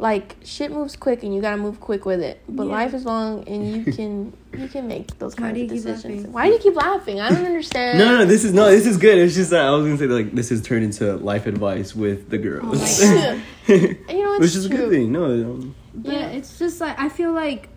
like 0.00 0.36
shit 0.44 0.70
moves 0.70 0.94
quick, 0.94 1.22
and 1.24 1.34
you 1.34 1.40
gotta 1.40 1.56
move 1.56 1.80
quick 1.80 2.06
with 2.06 2.20
it. 2.20 2.40
But 2.48 2.66
Yeah. 2.66 2.72
life 2.72 2.94
is 2.94 3.04
long, 3.04 3.46
and 3.48 3.86
you 3.86 3.92
can 3.98 4.32
you 4.56 4.68
can 4.68 4.86
make 4.86 5.18
those 5.18 5.34
Why 5.36 5.50
kinds 5.52 5.62
of 5.62 5.68
decisions. 5.68 6.26
Why 6.28 6.46
do 6.46 6.52
you 6.52 6.58
keep 6.60 6.76
laughing? 6.76 7.20
I 7.20 7.30
don't 7.30 7.44
understand. 7.44 7.98
No, 7.98 8.18
no, 8.18 8.24
this 8.24 8.44
is 8.44 8.52
no, 8.52 8.70
this 8.70 8.86
is 8.86 8.96
good. 8.96 9.18
It's 9.18 9.34
just 9.34 9.50
that 9.50 9.64
I 9.64 9.70
was 9.70 9.84
gonna 9.86 9.98
say 9.98 10.06
like 10.06 10.32
this 10.34 10.50
is 10.52 10.62
turned 10.62 10.84
into 10.84 11.16
life 11.16 11.46
advice 11.46 11.94
with 11.96 12.30
the 12.30 12.38
girls, 12.38 12.64
Oh 12.64 12.72
my 12.72 13.42
God. 13.68 13.76
And 14.08 14.18
you 14.18 14.24
know, 14.24 14.32
it's 14.34 14.40
which 14.40 14.54
is 14.56 14.66
a 14.66 14.68
good 14.68 14.90
thing. 14.90 15.10
No, 15.12 15.24
um, 15.24 15.74
Yeah, 16.02 16.28
it's 16.28 16.58
just 16.58 16.80
like 16.80 16.98
I 16.98 17.08
feel 17.08 17.32
like, 17.32 17.68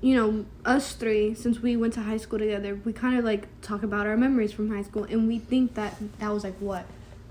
you 0.00 0.16
know, 0.16 0.46
us 0.64 0.94
three 0.94 1.34
since 1.34 1.60
we 1.60 1.76
went 1.76 1.92
to 1.94 2.00
high 2.00 2.16
school 2.16 2.38
together, 2.38 2.80
we 2.86 2.94
kind 2.94 3.18
of 3.18 3.24
like 3.26 3.46
talk 3.60 3.82
about 3.82 4.06
our 4.06 4.16
memories 4.16 4.52
from 4.52 4.70
high 4.74 4.82
school, 4.82 5.04
and 5.04 5.28
we 5.28 5.38
think 5.38 5.74
that 5.74 5.94
that 6.20 6.32
was 6.32 6.42
like 6.42 6.56
what, 6.58 6.86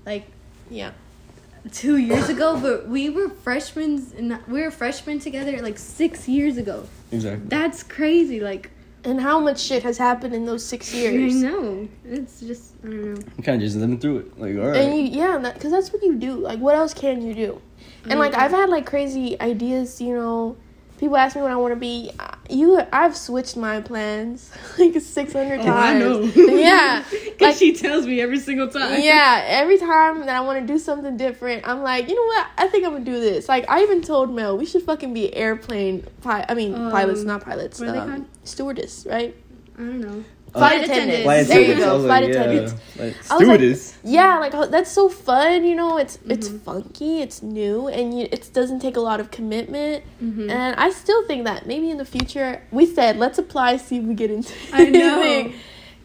like 0.06 0.26
Yeah. 0.70 0.92
Two 1.72 1.96
years 1.98 2.28
ago, 2.28 2.58
but 2.60 2.88
we 2.88 3.10
were 3.10 3.28
freshmen 3.28 4.06
and 4.16 4.38
we 4.48 4.62
were 4.62 4.70
freshmen 4.70 5.18
together 5.18 5.60
like 5.62 5.78
six 5.78 6.28
years 6.28 6.56
ago. 6.56 6.86
exactly. 7.12 7.46
That's 7.48 7.82
crazy. 7.82 8.40
Like 8.40 8.70
And 9.04 9.20
how 9.20 9.40
much 9.40 9.58
shit 9.60 9.82
has 9.82 9.98
happened 9.98 10.34
in 10.34 10.44
those 10.46 10.64
six 10.64 10.92
years? 10.94 11.14
I 11.14 11.18
years? 11.18 11.34
know 11.42 11.88
it's 12.04 12.40
just 12.40 12.74
I 12.84 12.86
don't 12.88 13.14
know. 13.14 13.20
I'm 13.36 13.42
kind 13.42 13.56
of 13.56 13.62
just 13.62 13.76
living 13.76 13.98
through 13.98 14.18
it. 14.18 14.38
Like, 14.38 14.54
all 14.56 14.68
right. 14.70 14.76
And 14.80 14.90
you, 14.98 15.20
yeah, 15.20 15.38
because 15.54 15.70
that's 15.72 15.92
what 15.92 16.02
you 16.02 16.16
do. 16.16 16.32
Like, 16.34 16.58
what 16.58 16.74
else 16.74 16.94
can 16.94 17.22
you 17.22 17.34
do? 17.34 17.60
And 18.08 18.18
like, 18.18 18.34
I've 18.34 18.50
had 18.50 18.68
like 18.70 18.86
crazy 18.86 19.38
ideas. 19.40 20.00
You 20.00 20.14
know, 20.16 20.56
people 21.00 21.16
ask 21.16 21.34
me 21.34 21.42
what 21.42 21.50
I 21.50 21.56
want 21.56 21.72
to 21.72 21.80
be. 21.80 22.12
I- 22.20 22.36
You, 22.50 22.80
I've 22.92 23.16
switched 23.16 23.56
my 23.56 23.80
plans 23.80 24.50
like 24.78 25.00
six 25.00 25.32
hundred 25.32 25.62
times. 25.62 26.36
Yeah, 26.36 27.02
like- 27.40 27.56
she 27.56 27.72
tells 27.74 28.06
me 28.06 28.20
every 28.20 28.38
single 28.38 28.68
time. 28.68 29.00
yeah. 29.00 29.42
Every 29.46 29.78
time 29.78 30.20
that 30.26 30.36
I 30.36 30.40
want 30.40 30.60
to 30.60 30.66
do 30.72 30.78
something 30.78 31.16
different, 31.16 31.66
I'm 31.66 31.82
like, 31.82 32.08
you 32.08 32.14
know 32.14 32.26
what? 32.34 32.46
I 32.58 32.66
think 32.68 32.84
I'm 32.84 32.92
gonna 32.92 33.04
do 33.04 33.20
this. 33.20 33.48
Like, 33.48 33.64
I 33.70 33.82
even 33.82 34.02
told 34.02 34.32
Mel 34.34 34.58
we 34.58 34.66
should 34.66 34.82
fucking 34.82 35.14
be 35.14 35.34
airplane 35.34 36.04
pi- 36.22 36.44
I 36.48 36.54
mean, 36.54 36.74
pilots, 36.74 37.20
Um, 37.22 37.26
not 37.28 37.44
pilots. 37.44 37.80
are 37.80 37.92
they 37.92 37.98
Um, 37.98 38.26
stewardess, 38.44 39.06
right? 39.08 39.34
I 39.78 39.82
don't 39.82 40.00
know. 40.00 40.24
Flight 40.52 40.84
Flight 40.84 40.84
attendants. 40.84 41.20
attendants. 41.20 41.24
Flight 41.24 41.46
There 41.46 41.58
you 41.60 41.64
attendants, 41.64 41.84
I 41.84 41.96
go, 41.98 42.04
flight 42.04 42.22
like, 42.24 42.32
yeah, 42.34 42.40
attendants. 42.40 42.72
like, 42.72 42.98
I 42.98 43.04
was 43.06 43.48
like- 43.48 43.58
stewardess. 43.60 43.98
Yeah, 44.02 44.38
like 44.38 44.54
oh, 44.54 44.66
that's 44.66 44.90
so 44.90 45.08
fun. 45.08 45.64
You 45.64 45.74
know, 45.76 45.96
it's 45.96 46.18
it's 46.28 46.48
Mhm. 46.48 46.60
funky, 46.60 47.20
it's 47.22 47.42
new, 47.42 47.88
and 47.88 48.18
you, 48.18 48.26
it 48.32 48.50
doesn't 48.52 48.80
take 48.80 48.96
a 48.96 49.00
lot 49.00 49.20
of 49.20 49.30
commitment. 49.30 50.02
Mhm. 50.22 50.50
And 50.50 50.74
I 50.76 50.90
still 50.90 51.24
think 51.26 51.44
that 51.44 51.66
maybe 51.66 51.90
in 51.90 51.98
the 51.98 52.04
future, 52.04 52.62
we 52.72 52.84
said 52.86 53.16
let's 53.18 53.38
apply, 53.38 53.76
see 53.76 53.98
if 53.98 54.04
we 54.04 54.14
get 54.14 54.30
into. 54.30 54.52
I 54.72 54.84
know. 54.86 55.52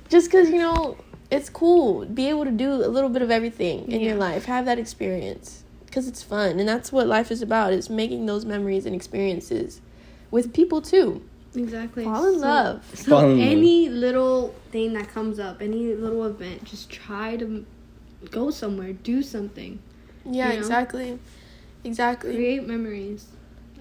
Just 0.09 0.29
because 0.29 0.49
you 0.49 0.59
know 0.59 0.97
it's 1.31 1.49
cool, 1.49 2.05
be 2.05 2.27
able 2.29 2.45
to 2.45 2.51
do 2.51 2.71
a 2.71 2.87
little 2.95 3.09
bit 3.09 3.23
of 3.23 3.31
everything 3.31 3.91
in 3.91 3.99
your 4.01 4.15
life, 4.15 4.45
have 4.45 4.65
that 4.65 4.77
experience, 4.77 5.63
because 5.87 6.07
it's 6.07 6.21
fun, 6.21 6.59
and 6.59 6.69
that's 6.69 6.91
what 6.91 7.07
life 7.07 7.31
is 7.31 7.41
about: 7.41 7.73
is 7.73 7.89
making 7.89 8.27
those 8.27 8.45
memories 8.45 8.85
and 8.85 8.93
experiences 8.95 9.81
with 10.29 10.53
people 10.53 10.81
too. 10.81 11.21
Exactly. 11.55 12.03
Fall 12.03 12.27
in 12.27 12.33
So- 12.39 12.39
love. 12.47 12.83
So 12.93 13.11
Fall 13.11 13.29
in 13.31 13.39
love. 13.39 13.47
any 13.47 13.89
little 13.89 14.53
thing 14.71 14.93
that 14.93 15.07
comes 15.09 15.39
up, 15.39 15.61
any 15.61 15.93
little 15.95 16.25
event, 16.25 16.63
just 16.65 16.89
try 16.89 17.37
to 17.37 17.65
go 18.31 18.51
somewhere, 18.51 18.93
do 18.93 19.21
something, 19.23 19.79
Yeah, 20.25 20.47
You 20.47 20.53
know? 20.53 20.59
exactly, 20.59 21.19
exactly. 21.83 22.33
create 22.35 22.67
memories. 22.67 23.27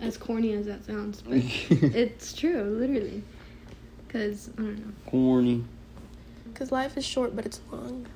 As 0.01 0.17
corny 0.17 0.53
as 0.55 0.67
that 0.67 0.85
sounds, 0.85 1.23
but 1.23 1.35
it's 1.71 2.33
true, 2.35 2.63
literally. 2.65 3.23
Cause 4.09 4.51
I 4.59 4.63
don't 4.63 4.79
know, 4.79 4.93
Corny. 5.07 5.65
Because 6.53 6.71
life 6.73 6.97
is 6.97 7.05
short, 7.05 7.35
but 7.35 7.47
it's 7.47 7.61
long. 7.73 8.07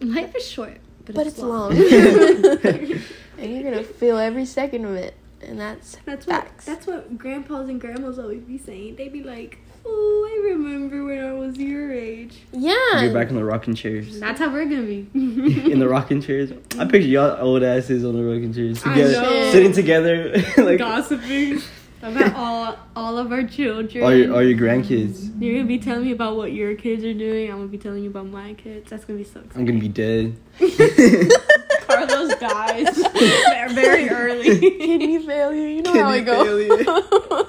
life 0.00 0.34
is 0.36 0.46
short, 0.46 0.78
but, 1.06 1.14
but 1.14 1.26
it's, 1.26 1.36
it's 1.36 1.42
long. 1.44 1.74
long. 1.74 1.78
and 3.38 3.52
you're 3.54 3.62
gonna 3.62 3.82
feel 3.84 4.18
every 4.18 4.44
second 4.44 4.84
of 4.84 4.94
it, 4.94 5.14
and 5.44 5.60
that's 5.60 5.96
That's 6.04 6.26
what 6.26 6.46
that's 6.64 6.86
what 6.86 7.16
grandpas 7.18 7.68
and 7.68 7.80
grandmas 7.80 8.18
always 8.18 8.42
be 8.42 8.58
saying. 8.58 8.96
They 8.96 9.08
be 9.08 9.22
like, 9.22 9.58
"Oh, 9.86 10.28
I 10.30 10.48
remember 10.48 11.04
when 11.04 11.22
I 11.24 11.32
was 11.34 11.56
your 11.56 11.92
age." 11.92 12.38
yeah. 12.52 13.02
You're 13.02 13.12
back 13.12 13.28
in 13.30 13.36
the 13.36 13.44
rocking 13.44 13.74
chairs. 13.74 14.18
That's 14.20 14.38
how 14.40 14.50
we're 14.52 14.64
gonna 14.64 14.82
be. 14.82 15.08
in 15.14 15.78
the 15.78 15.88
rocking 15.88 16.20
chairs. 16.20 16.52
I 16.78 16.84
picture 16.84 17.08
y'all 17.08 17.36
old 17.40 17.62
asses 17.62 18.04
on 18.04 18.14
the 18.16 18.22
rocking 18.24 18.52
chairs 18.52 18.82
I 18.84 18.94
together, 18.94 19.22
know. 19.22 19.52
sitting 19.52 19.72
together, 19.72 20.30
like 20.58 20.78
gossiping 20.78 21.60
about 22.02 22.34
all 22.34 22.76
all 22.96 23.18
of 23.18 23.32
our 23.32 23.44
children. 23.44 24.04
all 24.04 24.14
your 24.14 24.34
all 24.34 24.42
your 24.42 24.58
grandkids. 24.58 25.40
You're 25.40 25.54
gonna 25.54 25.66
be 25.66 25.78
telling 25.78 26.04
me 26.04 26.12
about 26.12 26.36
what 26.36 26.52
your 26.52 26.74
kids 26.74 27.04
are 27.04 27.14
doing. 27.14 27.50
I'm 27.50 27.56
gonna 27.58 27.68
be 27.68 27.78
telling 27.78 28.02
you 28.04 28.10
about 28.10 28.26
my 28.26 28.54
kids. 28.54 28.90
That's 28.90 29.04
gonna 29.04 29.18
be 29.18 29.24
so 29.24 29.42
I'm 29.54 29.64
gonna 29.64 29.80
be 29.80 29.88
dead. 29.88 30.36
Carlos 31.94 32.34
dies 32.36 32.96
very, 33.12 33.72
very 33.72 34.08
early. 34.10 34.60
Kidney 34.60 35.18
failure. 35.24 35.68
You 35.68 35.82
know 35.82 35.92
how 35.92 36.08
I 36.08 36.22
Kidney 36.22 36.84
go. 36.84 37.48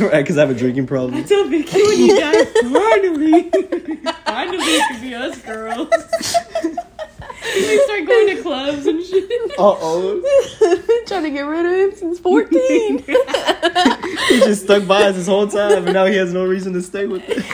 right, 0.08 0.22
because 0.22 0.36
I 0.36 0.40
have 0.40 0.50
a 0.50 0.54
drinking 0.54 0.86
problem. 0.86 1.24
tell 1.24 1.48
Vicky 1.48 1.82
when 1.82 1.98
you 1.98 2.18
die. 2.20 2.44
Finally, 2.44 3.50
finally, 4.24 4.64
it 4.64 4.92
could 4.92 5.00
be 5.00 5.14
us 5.14 5.38
girls. 5.42 5.88
we 7.54 7.78
start 7.84 8.06
going 8.06 8.36
to 8.36 8.42
clubs 8.42 8.86
and 8.86 9.04
shit. 9.04 9.30
Uh 9.58 9.74
oh, 9.80 10.20
Trying 11.06 11.22
to 11.24 11.30
get 11.30 11.42
rid 11.42 11.64
of 11.66 11.72
him 11.72 11.98
since 11.98 12.18
14. 12.18 12.98
he 12.98 14.40
just 14.40 14.64
stuck 14.64 14.86
by 14.86 15.04
us 15.04 15.16
this 15.16 15.26
whole 15.26 15.46
time, 15.48 15.84
and 15.84 15.92
now 15.94 16.04
he 16.06 16.16
has 16.16 16.32
no 16.32 16.44
reason 16.44 16.72
to 16.74 16.82
stay 16.82 17.06
with 17.06 17.22
us. 17.30 17.44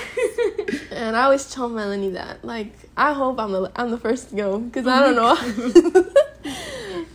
And 0.91 1.17
I 1.17 1.25
always 1.25 1.51
tell 1.51 1.69
Melanie 1.69 2.11
that. 2.11 2.45
Like, 2.45 2.73
I 2.97 3.13
hope 3.13 3.39
I'm 3.39 3.53
the, 3.53 3.71
I'm 3.77 3.91
the 3.91 3.99
first 3.99 4.31
to 4.31 4.37
go. 4.37 4.59
Because 4.59 4.87
I 4.87 5.01
don't 5.01 5.17
know. 5.17 6.05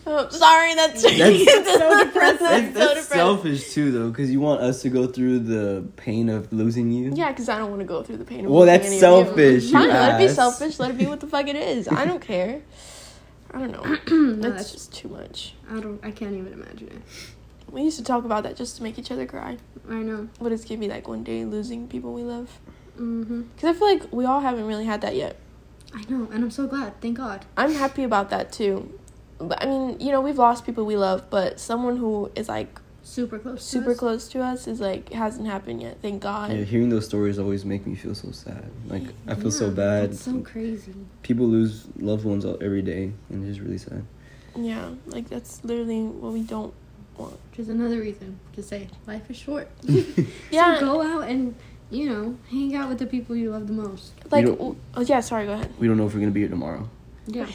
Oh, 0.09 0.29
sorry, 0.29 0.73
that's, 0.73 1.03
That's- 1.03 1.65
so 1.65 2.03
depressing. 2.05 2.13
That's, 2.13 2.39
so 2.39 2.39
that's 2.39 2.71
depressing. 2.71 3.03
selfish 3.17 3.73
too, 3.73 3.91
though, 3.91 4.09
because 4.09 4.31
you 4.31 4.39
want 4.39 4.61
us 4.61 4.81
to 4.83 4.89
go 4.89 5.05
through 5.05 5.39
the 5.39 5.85
pain 5.97 6.29
of 6.29 6.51
losing 6.53 6.91
you. 6.91 7.11
Yeah, 7.13 7.29
because 7.31 7.49
I 7.49 7.57
don't 7.57 7.69
want 7.69 7.81
to 7.81 7.85
go 7.85 8.03
through 8.03 8.15
the 8.17 8.23
pain 8.23 8.45
of 8.45 8.51
Well, 8.51 8.61
losing 8.61 8.73
that's 8.73 8.87
any 8.87 8.99
selfish, 8.99 9.63
You. 9.63 9.67
you 9.67 9.73
Fine, 9.73 9.89
let 9.89 10.21
it 10.21 10.27
be 10.29 10.33
selfish. 10.33 10.79
Let 10.79 10.91
it 10.91 10.97
be 10.97 11.07
what 11.07 11.19
the 11.19 11.27
fuck 11.27 11.47
it 11.49 11.57
is. 11.57 11.89
I 11.89 12.05
don't 12.05 12.21
care. 12.21 12.61
I 13.53 13.59
don't 13.59 13.71
know. 13.71 13.83
No, 14.09 14.49
That's 14.49 14.55
that's 14.55 14.71
just 14.71 14.93
too 14.93 15.09
much. 15.09 15.55
I 15.69 15.81
don't. 15.81 15.99
I 16.03 16.11
can't 16.11 16.33
even 16.35 16.53
imagine 16.53 16.87
it. 16.87 17.01
We 17.69 17.81
used 17.83 17.97
to 17.97 18.03
talk 18.05 18.23
about 18.23 18.43
that 18.43 18.55
just 18.55 18.77
to 18.77 18.83
make 18.83 18.97
each 18.97 19.11
other 19.11 19.25
cry. 19.25 19.57
I 19.89 19.95
know. 19.95 20.29
What 20.39 20.53
it's 20.53 20.63
gonna 20.63 20.79
be 20.79 20.87
like 20.87 21.09
one 21.09 21.23
day 21.25 21.43
losing 21.43 21.89
people 21.89 22.13
we 22.13 22.23
love. 22.23 22.59
Hmm 22.97 23.41
Because 23.55 23.75
I 23.75 23.79
feel 23.79 23.87
like 23.87 24.11
we 24.13 24.25
all 24.25 24.39
haven't 24.41 24.65
really 24.65 24.85
had 24.85 25.01
that 25.01 25.15
yet. 25.15 25.37
I 25.93 26.03
know, 26.09 26.27
and 26.31 26.43
I'm 26.43 26.51
so 26.51 26.67
glad. 26.67 26.99
Thank 27.01 27.17
God. 27.17 27.45
I'm 27.55 27.73
happy 27.73 28.03
about 28.03 28.29
that 28.31 28.51
too. 28.51 28.97
But 29.39 29.61
I 29.63 29.67
mean, 29.67 29.99
you 29.99 30.11
know, 30.11 30.19
we've 30.21 30.37
lost 30.37 30.65
people 30.65 30.85
we 30.85 30.97
love, 30.97 31.29
but 31.29 31.59
someone 31.59 31.97
who 31.97 32.31
is 32.35 32.49
like 32.49 32.79
Super 33.03 33.39
close. 33.39 33.63
super 33.63 33.91
us. 33.91 33.97
close 33.97 34.27
to 34.29 34.41
us 34.41 34.67
is 34.67 34.81
like 34.81 35.13
hasn't 35.13 35.47
happened 35.47 35.81
yet. 35.81 35.97
Thank 36.01 36.21
God. 36.23 36.51
Yeah, 36.51 36.63
hearing 36.63 36.89
those 36.89 37.05
stories 37.05 37.39
always 37.39 37.63
make 37.63 37.87
me 37.87 37.95
feel 37.95 38.15
so 38.15 38.31
sad. 38.31 38.69
Like 38.87 39.03
I 39.27 39.35
feel 39.35 39.51
so 39.51 39.69
bad. 39.71 40.11
That's 40.11 40.21
so 40.23 40.41
crazy. 40.41 40.93
People 41.21 41.45
lose 41.47 41.87
loved 41.99 42.25
ones 42.25 42.43
all- 42.45 42.57
every 42.61 42.81
day, 42.81 43.13
and 43.29 43.47
it's 43.47 43.57
just 43.57 43.61
really 43.65 43.77
sad. 43.77 44.03
Yeah, 44.55 44.89
like 45.05 45.29
that's 45.29 45.63
literally 45.63 46.03
what 46.03 46.33
we 46.33 46.41
don't 46.41 46.73
want. 47.17 47.37
Which 47.51 47.59
is 47.59 47.69
another 47.69 47.99
reason 47.99 48.39
to 48.55 48.63
say 48.63 48.89
life 49.05 49.29
is 49.29 49.37
short. 49.37 49.69
Yeah. 50.51 50.79
So 50.79 50.85
go 50.85 51.01
out 51.01 51.29
and 51.29 51.55
you 51.89 52.09
know 52.09 52.35
hang 52.49 52.75
out 52.75 52.89
with 52.89 52.99
the 52.99 53.05
people 53.07 53.35
you 53.35 53.51
love 53.51 53.67
the 53.67 53.73
most. 53.73 54.13
Like, 54.31 54.45
don't- 54.45 54.77
oh 54.95 55.01
yeah, 55.01 55.19
sorry, 55.21 55.45
go 55.45 55.53
ahead. 55.53 55.73
We 55.79 55.87
don't 55.87 55.97
know 55.97 56.05
if 56.07 56.13
we're 56.13 56.19
gonna 56.19 56.31
be 56.31 56.41
here 56.41 56.49
tomorrow. 56.49 56.89
Yeah. 57.27 57.47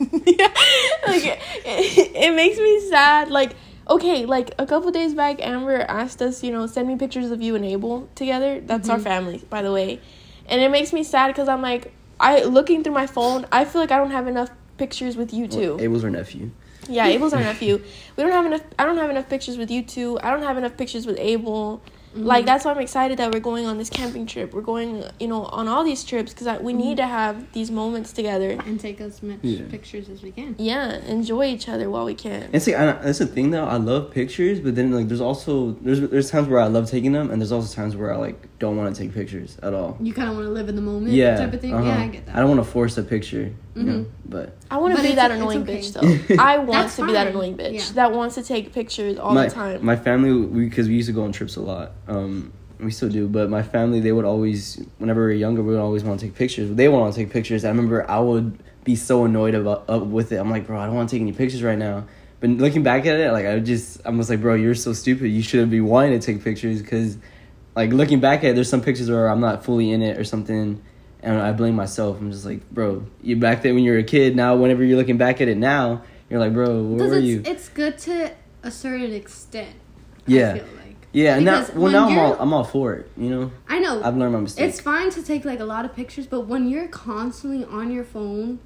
yeah, 0.00 0.06
like 1.06 1.22
it, 1.24 2.12
it 2.14 2.34
makes 2.34 2.58
me 2.58 2.80
sad. 2.90 3.30
Like, 3.30 3.54
okay, 3.88 4.26
like 4.26 4.54
a 4.58 4.66
couple 4.66 4.90
days 4.90 5.14
back, 5.14 5.40
Amber 5.40 5.80
asked 5.88 6.20
us, 6.20 6.42
you 6.42 6.50
know, 6.50 6.66
send 6.66 6.88
me 6.88 6.96
pictures 6.96 7.30
of 7.30 7.40
you 7.40 7.54
and 7.54 7.64
Abel 7.64 8.08
together. 8.14 8.60
That's 8.60 8.88
our 8.88 8.98
Mhm. 8.98 9.02
family, 9.02 9.42
by 9.50 9.62
the 9.62 9.72
way. 9.72 10.00
And 10.46 10.60
it 10.60 10.70
makes 10.70 10.92
me 10.92 11.04
sad 11.04 11.28
because 11.28 11.48
I'm 11.48 11.62
like, 11.62 11.92
I 12.20 12.42
looking 12.44 12.82
through 12.82 12.92
my 12.94 13.06
phone, 13.06 13.46
I 13.52 13.64
feel 13.64 13.80
like 13.80 13.92
I 13.92 13.98
don't 13.98 14.10
have 14.10 14.26
enough 14.26 14.50
pictures 14.76 15.16
with 15.16 15.32
you 15.32 15.46
two. 15.48 15.74
Well, 15.76 15.80
Abel's 15.82 16.04
our 16.04 16.10
nephew. 16.10 16.50
Yeah, 16.88 17.06
Abel's 17.06 17.32
our 17.32 17.40
nephew. 17.40 17.80
We 18.16 18.22
don't 18.22 18.32
have 18.32 18.44
enough. 18.44 18.62
I 18.78 18.84
don't 18.84 18.98
have 18.98 19.08
enough 19.08 19.28
pictures 19.30 19.56
with 19.56 19.70
you 19.70 19.82
two. 19.82 20.18
I 20.22 20.30
don't 20.32 20.42
have 20.42 20.58
enough 20.58 20.76
pictures 20.76 21.06
with 21.06 21.18
Abel. 21.18 21.80
Mm-hmm. 22.14 22.26
Like 22.26 22.46
that's 22.46 22.64
why 22.64 22.70
I'm 22.70 22.78
excited 22.78 23.18
that 23.18 23.32
we're 23.32 23.40
going 23.40 23.66
on 23.66 23.76
this 23.78 23.90
camping 23.90 24.26
trip. 24.26 24.54
We're 24.54 24.62
going, 24.62 25.04
you 25.18 25.26
know, 25.26 25.44
on 25.46 25.66
all 25.68 25.82
these 25.84 26.04
trips 26.04 26.32
because 26.32 26.60
we 26.60 26.72
need 26.72 26.96
to 26.98 27.06
have 27.06 27.52
these 27.52 27.70
moments 27.70 28.12
together. 28.12 28.50
and 28.64 28.78
take 28.78 29.00
as 29.00 29.22
much 29.22 29.38
Yeah. 29.42 29.62
pictures 29.68 30.08
as 30.08 30.22
we 30.22 30.30
can. 30.30 30.54
Yeah, 30.58 30.98
enjoy 31.06 31.46
each 31.46 31.68
other 31.68 31.90
while 31.90 32.04
we 32.04 32.14
can. 32.14 32.48
And 32.52 32.62
see, 32.62 32.74
I, 32.74 32.92
that's 32.92 33.18
the 33.18 33.26
thing 33.26 33.50
though. 33.50 33.64
I 33.64 33.76
love 33.76 34.10
pictures, 34.12 34.60
but 34.60 34.74
then 34.76 34.92
like 34.92 35.08
there's 35.08 35.20
also 35.20 35.72
there's 35.82 36.00
there's 36.00 36.30
times 36.30 36.48
where 36.48 36.60
I 36.60 36.66
love 36.68 36.88
taking 36.90 37.12
them, 37.12 37.30
and 37.30 37.40
there's 37.40 37.52
also 37.52 37.74
times 37.74 37.96
where 37.96 38.12
I 38.12 38.16
like 38.16 38.48
don't 38.64 38.76
want 38.76 38.94
to 38.94 39.00
take 39.02 39.12
pictures 39.14 39.56
at 39.62 39.74
all. 39.74 39.96
You 40.00 40.12
kind 40.12 40.28
of 40.30 40.34
want 40.36 40.46
to 40.46 40.52
live 40.52 40.68
in 40.68 40.76
the 40.76 40.82
moment, 40.82 41.12
Yeah, 41.12 41.36
type 41.36 41.52
of 41.52 41.60
thing. 41.60 41.74
uh-huh. 41.74 41.84
Yeah, 41.86 42.02
I 42.02 42.08
get 42.08 42.26
that. 42.26 42.36
I 42.36 42.40
don't 42.40 42.48
want 42.48 42.60
to 42.64 42.70
force 42.70 42.96
a 42.98 43.02
picture, 43.02 43.52
you 43.76 43.82
know. 43.82 43.92
Mhm. 44.00 44.06
but 44.26 44.56
I 44.70 44.76
want 44.78 44.96
to 44.96 45.02
be 45.02 45.12
that 45.14 45.30
annoying 45.30 45.62
okay. 45.62 45.78
bitch 45.78 45.92
though. 45.92 46.34
I 46.42 46.58
want 46.58 46.70
That's 46.72 46.96
to 46.96 47.06
be 47.06 47.12
that 47.12 47.26
annoying 47.28 47.56
bitch 47.56 47.72
Yeah. 47.74 47.92
that 47.94 48.12
wants 48.12 48.34
to 48.36 48.42
take 48.42 48.72
pictures 48.72 49.18
all 49.18 49.34
my 49.34 49.46
the 49.46 49.54
time. 49.54 49.84
my 49.84 49.96
family 49.96 50.46
because 50.66 50.88
we, 50.88 50.94
used 50.94 51.08
to 51.08 51.12
go 51.12 51.24
on 51.24 51.32
trips 51.32 51.56
a 51.56 51.60
lot. 51.60 51.92
Um, 52.08 52.52
we 52.80 52.90
still 52.90 53.08
do, 53.08 53.28
but 53.28 53.48
my 53.50 53.62
family 53.62 54.00
they 54.00 54.12
would 54.12 54.24
always 54.24 54.80
whenever 54.98 55.20
we 55.20 55.26
were 55.26 55.32
younger 55.32 55.62
we 55.62 55.72
would 55.74 55.80
always 55.88 56.02
want 56.04 56.18
to 56.20 56.26
take 56.26 56.34
pictures. 56.34 56.74
They 56.74 56.88
want 56.88 57.12
to 57.14 57.18
take 57.20 57.30
pictures. 57.30 57.64
I 57.64 57.68
remember 57.68 58.08
I 58.10 58.18
would 58.18 58.58
be 58.84 58.96
so 58.96 59.24
annoyed 59.24 59.54
about 59.54 59.84
up 59.88 60.04
with 60.06 60.32
it. 60.32 60.36
I'm 60.36 60.50
like, 60.50 60.66
bro, 60.66 60.78
I 60.78 60.86
don't 60.86 60.94
want 60.94 61.08
to 61.08 61.14
take 61.16 61.22
any 61.22 61.32
pictures 61.32 61.62
right 61.62 61.78
now. 61.78 62.04
But 62.40 62.50
looking 62.50 62.82
back 62.82 63.06
at 63.06 63.18
it, 63.18 63.32
like 63.32 63.46
I 63.46 63.58
just 63.60 64.02
I'm 64.04 64.18
just 64.18 64.28
like, 64.28 64.40
bro, 64.42 64.54
you're 64.54 64.74
so 64.74 64.92
stupid. 64.92 65.28
You 65.28 65.40
shouldn't 65.42 65.70
be 65.70 65.80
wanting 65.80 66.18
to 66.18 66.24
take 66.26 66.42
pictures 66.44 66.82
because, 66.82 67.16
like 67.76 67.92
looking 67.92 68.20
back 68.20 68.44
at 68.44 68.50
it, 68.50 68.54
there's 68.54 68.68
some 68.68 68.82
pictures 68.82 69.10
where 69.10 69.28
I'm 69.28 69.40
not 69.40 69.64
fully 69.64 69.90
in 69.90 70.02
it 70.02 70.18
or 70.18 70.24
something. 70.24 70.82
And 71.22 71.40
I 71.40 71.52
blame 71.52 71.74
myself. 71.74 72.20
I'm 72.20 72.30
just 72.30 72.44
like, 72.44 72.68
bro, 72.70 73.06
you 73.22 73.36
back 73.36 73.62
then 73.62 73.74
when 73.74 73.82
you 73.84 73.92
were 73.92 73.98
a 73.98 74.04
kid. 74.04 74.36
Now, 74.36 74.56
whenever 74.56 74.84
you're 74.84 74.98
looking 74.98 75.16
back 75.16 75.40
at 75.40 75.48
it 75.48 75.56
now, 75.56 76.02
you're 76.28 76.38
like, 76.38 76.52
bro, 76.52 76.82
where 76.82 77.08
were 77.08 77.16
it's, 77.16 77.24
you? 77.24 77.42
it's 77.46 77.68
good 77.70 77.96
to 78.00 78.30
a 78.62 78.70
certain 78.70 79.12
extent. 79.12 79.74
Yeah. 80.26 80.52
Like. 80.52 80.96
Yeah, 81.12 81.36
and 81.36 81.44
now 81.44 81.64
well 81.76 81.92
now 81.92 82.08
I'm 82.08 82.18
all 82.18 82.36
I'm 82.40 82.52
all 82.52 82.64
for 82.64 82.94
it. 82.94 83.10
You 83.16 83.30
know, 83.30 83.52
I 83.68 83.78
know. 83.78 84.02
I've 84.02 84.16
learned 84.16 84.32
my 84.32 84.40
mistake. 84.40 84.68
it's 84.68 84.80
fine 84.80 85.10
to 85.10 85.22
take 85.22 85.44
like 85.44 85.60
a 85.60 85.64
lot 85.64 85.84
of 85.84 85.94
pictures, 85.94 86.26
but 86.26 86.40
when 86.40 86.68
you're 86.68 86.88
constantly 86.88 87.64
on 87.64 87.92
your 87.92 88.02
phone 88.02 88.58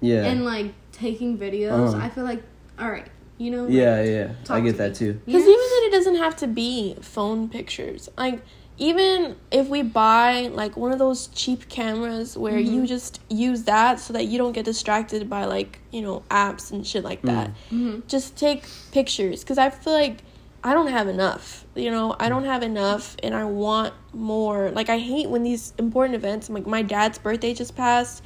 yeah, 0.00 0.24
and 0.24 0.44
like 0.44 0.72
taking 0.90 1.38
videos, 1.38 1.94
Uh-huh. 1.94 2.04
I 2.04 2.08
feel 2.08 2.24
like, 2.24 2.42
all 2.80 2.90
right, 2.90 3.06
you 3.38 3.50
know. 3.50 3.64
like, 3.64 3.72
yeah, 3.72 4.02
yeah. 4.02 4.32
I 4.48 4.60
get 4.60 4.76
that 4.78 4.90
me. 4.92 4.96
too. 4.96 5.12
Because 5.26 5.44
know? 5.44 5.50
even 5.50 5.66
then, 5.70 5.82
it 5.88 5.92
doesn't 5.92 6.16
have 6.16 6.36
to 6.36 6.46
be 6.46 6.96
phone 7.00 7.48
pictures. 7.48 8.08
Like, 8.16 8.42
even 8.76 9.36
if 9.52 9.68
we 9.68 9.82
buy 9.82 10.48
like 10.52 10.76
one 10.76 10.90
of 10.92 10.98
those 10.98 11.28
cheap 11.28 11.68
cameras 11.68 12.36
where 12.36 12.54
Mm-hmm. 12.54 12.74
you 12.74 12.86
just 12.86 13.20
use 13.28 13.62
that 13.64 14.00
so 14.00 14.12
that 14.12 14.24
you 14.24 14.36
don't 14.38 14.52
get 14.52 14.64
distracted 14.64 15.30
by 15.30 15.44
like 15.44 15.78
you 15.92 16.02
know 16.02 16.24
apps 16.28 16.72
and 16.72 16.84
shit 16.86 17.04
like 17.04 17.22
that. 17.22 17.50
Mhm. 17.70 18.06
Just 18.08 18.36
take 18.36 18.64
pictures 18.90 19.44
because 19.44 19.58
I 19.58 19.70
feel 19.70 19.92
like 19.92 20.22
I 20.64 20.72
don't 20.74 20.88
have 20.88 21.08
enough. 21.08 21.64
You 21.76 21.90
know, 21.90 22.16
I 22.18 22.28
don't 22.28 22.46
have 22.46 22.62
enough, 22.62 23.16
and 23.22 23.34
I 23.34 23.44
want 23.44 23.92
more. 24.14 24.70
Like, 24.70 24.88
I 24.88 24.98
hate 24.98 25.28
when 25.28 25.42
these 25.42 25.74
important 25.78 26.14
events. 26.14 26.48
Like, 26.48 26.66
my 26.66 26.80
dad's 26.82 27.18
birthday 27.18 27.52
just 27.52 27.76
passed. 27.76 28.24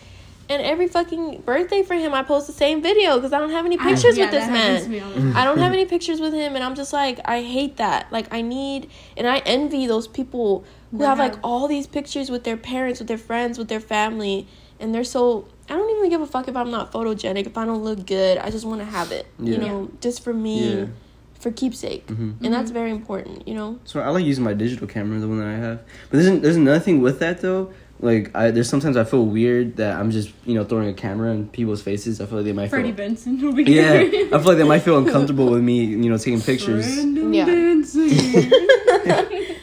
And 0.50 0.62
every 0.62 0.88
fucking 0.88 1.42
birthday 1.44 1.82
for 1.82 1.94
him, 1.94 2.14
I 2.14 2.22
post 2.22 2.46
the 2.46 2.54
same 2.54 2.80
video 2.82 3.16
because 3.16 3.32
I 3.34 3.38
don't 3.38 3.50
have 3.50 3.66
any 3.66 3.78
I- 3.78 3.82
pictures 3.84 4.16
yeah, 4.16 4.24
with 4.24 4.30
this 4.32 4.46
that 4.46 4.50
happens 4.56 4.84
to 4.84 4.88
man. 4.88 4.98
me 4.98 5.00
all 5.04 5.10
the 5.10 5.20
time. 5.20 5.36
I 5.36 5.44
don't 5.44 5.58
have 5.58 5.72
any 5.72 5.84
pictures 5.84 6.20
with 6.20 6.32
him, 6.32 6.54
and 6.54 6.64
I'm 6.64 6.74
just 6.74 6.92
like, 6.92 7.20
I 7.26 7.42
hate 7.42 7.76
that. 7.76 8.10
Like, 8.10 8.32
I 8.32 8.40
need, 8.40 8.88
and 9.16 9.26
I 9.28 9.38
envy 9.38 9.86
those 9.86 10.08
people 10.08 10.64
who 10.90 10.98
That 10.98 11.06
have 11.08 11.18
like 11.18 11.34
all 11.42 11.68
these 11.68 11.86
pictures 11.86 12.30
with 12.30 12.44
their 12.44 12.56
parents, 12.56 12.98
with 12.98 13.08
their 13.08 13.18
friends, 13.18 13.58
with 13.58 13.68
their 13.68 13.80
family, 13.80 14.46
and 14.80 14.94
they're 14.94 15.04
so. 15.04 15.46
I 15.70 15.74
don't 15.76 15.90
even 15.98 16.08
give 16.08 16.22
a 16.22 16.26
fuck 16.26 16.48
if 16.48 16.56
I'm 16.56 16.70
not 16.70 16.92
photogenic, 16.92 17.46
if 17.46 17.58
I 17.58 17.66
don't 17.66 17.84
look 17.84 18.06
good. 18.06 18.38
I 18.38 18.48
just 18.50 18.64
want 18.64 18.80
to 18.80 18.86
have 18.86 19.12
it, 19.12 19.26
you 19.38 19.58
know, 19.58 19.90
just 20.00 20.24
for 20.24 20.32
me, 20.32 20.78
Yeah. 20.78 20.86
for 21.38 21.50
keepsake, 21.50 22.06
Mhm. 22.06 22.36
and 22.42 22.54
that's 22.54 22.70
very 22.70 22.90
important, 22.90 23.46
you 23.46 23.52
know. 23.54 23.78
So 23.84 24.00
I 24.00 24.08
like 24.08 24.24
using 24.24 24.44
my 24.44 24.54
digital 24.54 24.86
camera, 24.86 25.18
the 25.20 25.28
one 25.28 25.40
that 25.40 25.46
I 25.48 25.56
have. 25.56 25.80
But 26.10 26.22
there's 26.22 26.40
there's 26.40 26.56
nothing 26.56 27.02
with 27.02 27.18
that 27.18 27.42
though. 27.42 27.68
Like 28.00 28.30
I 28.36 28.50
there's 28.52 28.68
sometimes 28.68 28.96
I 28.96 29.02
feel 29.04 29.24
weird 29.26 29.76
that 29.78 29.98
I'm 29.98 30.10
just 30.12 30.30
you 30.46 30.54
know 30.54 30.64
throwing 30.64 30.88
a 30.88 30.94
camera 30.94 31.32
in 31.32 31.48
people's 31.48 31.82
faces. 31.82 32.20
I 32.20 32.26
feel 32.26 32.38
like 32.38 32.44
they 32.44 32.52
might 32.52 32.68
Freddie 32.70 32.88
feel. 32.92 32.96
Benson 33.08 33.44
over 33.44 33.60
Yeah, 33.60 33.98
here. 34.02 34.02
Yeah, 34.26 34.36
I 34.36 34.38
feel 34.38 34.48
like 34.48 34.58
they 34.58 34.64
might 34.64 34.80
feel 34.82 34.98
uncomfortable 34.98 35.50
with 35.50 35.62
me, 35.62 35.84
you 35.84 36.08
know, 36.08 36.16
taking 36.16 36.40
pictures. 36.40 36.86
Brandon 36.94 37.34
Yeah. 37.34 37.44
Benson. 37.46 38.08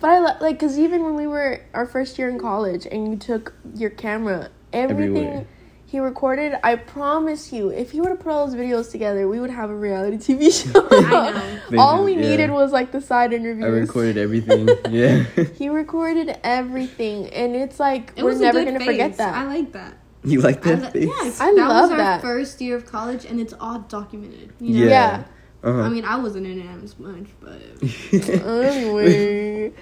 But 0.00 0.10
I 0.10 0.18
li- 0.20 0.36
like 0.42 0.58
because 0.58 0.78
even 0.78 1.02
when 1.02 1.14
we 1.16 1.26
were 1.26 1.62
our 1.72 1.86
first 1.86 2.18
year 2.18 2.28
in 2.28 2.38
college 2.38 2.86
and 2.86 3.08
you 3.08 3.16
took 3.16 3.54
your 3.74 3.88
camera, 3.88 4.50
everything 4.70 5.16
Everywhere. 5.16 5.46
He 5.86 6.00
recorded, 6.00 6.54
I 6.64 6.76
promise 6.76 7.52
you, 7.52 7.68
if 7.68 7.92
he 7.92 8.00
were 8.00 8.08
to 8.10 8.16
put 8.16 8.32
all 8.32 8.46
those 8.46 8.56
videos 8.56 8.90
together, 8.90 9.28
we 9.28 9.38
would 9.38 9.50
have 9.50 9.70
a 9.70 9.76
reality 9.76 10.16
TV 10.16 10.50
show. 10.72 10.86
I 10.90 11.60
know. 11.70 11.78
all 11.80 12.04
we 12.04 12.14
Yeah. 12.14 12.20
needed 12.20 12.50
was 12.50 12.72
like 12.72 12.90
the 12.92 13.00
side 13.00 13.32
interviews. 13.32 13.64
I 13.64 13.68
interviews. 13.68 13.88
recorded 13.88 14.16
everything. 14.18 14.68
yeah. 14.90 15.22
He 15.56 15.68
recorded 15.68 16.36
everything, 16.42 17.28
and 17.28 17.54
it's 17.54 17.78
like 17.78 18.12
It 18.16 18.24
we're 18.24 18.34
never 18.38 18.64
gonna 18.64 18.78
phase. 18.78 18.86
forget 18.86 19.16
that. 19.18 19.34
I 19.34 19.44
like 19.46 19.72
that. 19.72 19.98
You 20.24 20.40
like 20.40 20.66
I 20.66 20.74
that 20.76 20.94
li- 20.94 21.06
face? 21.06 21.38
yeah, 21.38 21.44
I 21.46 21.54
that 21.54 21.68
love 21.68 21.82
was 21.82 21.90
our 21.92 21.96
that. 21.98 22.22
first 22.22 22.60
year 22.60 22.76
of 22.76 22.86
college, 22.86 23.24
and 23.26 23.38
it's 23.38 23.52
all 23.60 23.80
documented. 23.80 24.52
You 24.60 24.74
know? 24.80 24.84
Yeah. 24.86 24.88
yeah. 24.88 25.24
Uh-huh. 25.62 25.80
I 25.82 25.88
mean, 25.90 26.04
I 26.04 26.16
wasn't 26.16 26.46
in 26.46 26.60
it 26.60 26.82
as 26.84 26.98
much, 26.98 27.26
but 27.40 27.60
anyway, 28.12 29.72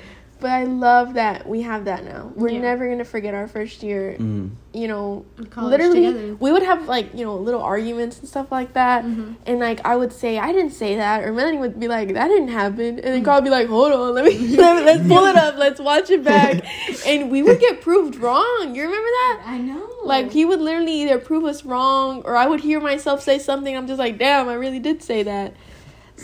but 0.42 0.50
I 0.50 0.64
love 0.64 1.14
that 1.14 1.48
we 1.48 1.62
have 1.62 1.87
that 1.87 2.05
now. 2.05 2.31
We're 2.35 2.50
Yeah. 2.50 2.61
never 2.61 2.88
gonna 2.90 3.05
forget 3.05 3.33
our 3.33 3.48
first 3.48 3.83
year. 3.83 4.16
Mm. 4.18 4.50
You 4.74 4.88
know, 4.88 5.24
college 5.50 5.70
literally, 5.70 6.07
together. 6.07 6.37
we 6.40 6.50
would 6.50 6.62
have 6.62 6.88
like 6.88 7.11
you 7.14 7.24
know 7.24 7.37
little 7.37 7.62
arguments 7.62 8.18
and 8.18 8.28
stuff 8.28 8.50
like 8.50 8.72
that. 8.74 9.05
Mhm. 9.05 9.37
And 9.46 9.61
like 9.61 9.81
I 9.87 9.96
would 9.96 10.12
say 10.12 10.38
I 10.38 10.50
didn't 10.52 10.72
say 10.72 10.96
that, 10.96 11.22
or 11.24 11.33
Melanie 11.33 11.59
would 11.59 11.78
be 11.78 11.88
like 11.88 12.12
that 12.14 12.28
didn't 12.28 12.48
happen, 12.48 12.98
and 12.98 13.05
then 13.14 13.24
Carl 13.24 13.37
would 13.38 13.44
be 13.44 13.50
like, 13.50 13.68
hold 13.68 13.92
on, 13.92 14.14
let 14.14 14.24
me, 14.24 14.37
let 14.57 14.76
me 14.76 14.83
let's 14.85 15.07
pull 15.09 15.24
it 15.26 15.37
up, 15.37 15.57
let's 15.59 15.81
watch 15.81 16.11
it 16.11 16.24
back, 16.24 16.64
and 17.07 17.31
we 17.31 17.42
would 17.42 17.61
get 17.61 17.81
proved 17.81 18.16
wrong. 18.16 18.74
You 18.74 18.83
remember 18.83 19.09
that? 19.09 19.42
I 19.46 19.59
know. 19.59 19.88
Like 20.05 20.33
he 20.33 20.44
would 20.44 20.61
literally 20.61 21.02
either 21.02 21.18
prove 21.18 21.44
us 21.44 21.64
wrong, 21.64 22.22
or 22.24 22.37
I 22.37 22.46
would 22.46 22.61
hear 22.61 22.81
myself 22.81 23.22
say 23.22 23.38
something. 23.38 23.76
I'm 23.76 23.87
just 23.87 23.98
like, 23.98 24.18
damn, 24.18 24.48
I 24.48 24.55
really 24.55 24.81
did 24.81 25.02
say 25.02 25.22
that. 25.22 25.55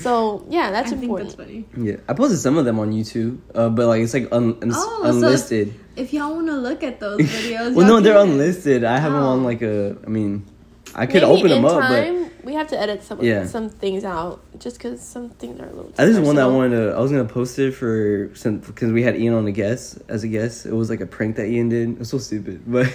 So 0.01 0.45
yeah, 0.49 0.71
that's 0.71 0.89
I 0.89 0.91
think 0.93 1.03
important. 1.05 1.31
that's 1.37 1.41
funny. 1.41 1.65
Yeah, 1.77 1.97
I 2.09 2.15
posted 2.15 2.39
some 2.39 2.57
of 2.59 2.65
them 2.65 2.79
on 2.79 2.93
YouTube, 2.93 3.39
uh, 3.55 3.69
but 3.69 3.87
like 3.87 4.03
it's 4.03 4.15
like 4.15 4.29
un- 4.33 4.57
un- 4.63 4.73
Oh, 4.75 5.01
so 5.03 5.09
unlisted. 5.11 5.75
If 5.97 6.13
y'all 6.13 6.35
want 6.35 6.47
to 6.49 6.57
look 6.57 6.83
at 6.83 7.01
those 7.01 7.21
videos, 7.21 7.75
well, 7.75 7.87
y'all 7.87 7.97
no, 7.97 8.01
they're 8.01 8.15
can. 8.15 8.31
unlisted. 8.31 8.85
I 8.85 8.99
have 8.99 9.13
them 9.13 9.23
on 9.23 9.41
Oh. 9.41 9.45
like 9.45 9.63
a. 9.63 9.97
I 10.07 10.09
mean, 10.09 10.45
I 10.95 11.07
could 11.07 11.23
Maybe 11.23 11.27
open 11.27 11.49
them 11.51 11.65
in 11.65 11.71
up, 11.71 11.81
but 11.91 12.45
we 12.45 12.55
have 12.55 12.69
to 12.69 12.81
edit 12.81 13.03
some 13.03 13.23
Yeah. 13.23 13.45
some 13.47 13.69
things 13.69 14.05
out 14.05 14.41
just 14.59 14.79
because 14.79 15.01
some 15.03 15.29
things 15.31 15.61
are 15.61 15.67
a 15.67 15.73
little. 15.73 15.93
I 15.99 16.07
just 16.07 16.21
one 16.23 16.37
that 16.37 16.45
I 16.45 16.47
wanted 16.49 16.77
to. 16.77 16.93
I 16.97 17.01
was 17.01 17.11
gonna 17.11 17.25
post 17.25 17.59
it 17.59 17.73
for 17.73 18.31
some 18.35 18.59
because 18.59 18.93
we 18.93 19.03
had 19.03 19.17
Ian 19.17 19.35
on 19.35 19.45
the 19.45 19.53
guest 19.53 19.99
as 20.09 20.25
a 20.25 20.29
guest. 20.29 20.65
It 20.67 20.73
was 20.73 20.89
like 20.91 21.01
a 21.01 21.07
prank 21.07 21.37
that 21.37 21.47
Ian 21.49 21.69
did. 21.69 21.91
It 21.91 21.99
was 21.99 22.09
so 22.11 22.19
stupid, 22.19 22.63
but 22.67 22.87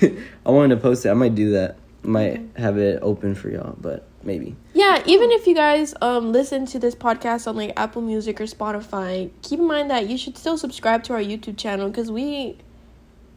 I 0.46 0.50
wanted 0.52 0.76
to 0.76 0.82
post 0.82 1.06
it. 1.06 1.10
I 1.10 1.13
might 1.13 1.36
do 1.36 1.52
that. 1.52 1.78
I 2.04 2.08
might 2.08 2.42
have 2.58 2.78
it 2.78 3.00
open 3.02 3.36
for 3.36 3.50
y'all, 3.50 3.76
but 3.80 4.06
maybe. 4.23 4.55
Yeah, 4.73 5.01
even 5.05 5.31
if 5.31 5.45
you 5.47 5.55
guys 5.55 5.93
um 6.01 6.31
listen 6.31 6.65
to 6.67 6.79
this 6.79 6.95
podcast 6.95 7.47
on 7.47 7.55
like 7.55 7.73
Apple 7.77 8.01
Music 8.01 8.39
or 8.41 8.45
Spotify, 8.45 9.29
keep 9.41 9.59
in 9.59 9.67
mind 9.67 9.89
that 9.91 10.07
you 10.09 10.17
should 10.17 10.38
still 10.38 10.57
subscribe 10.57 11.03
to 11.03 11.13
our 11.13 11.19
YouTube 11.21 11.57
channel 11.57 11.89
because 11.89 12.12
we 12.12 12.57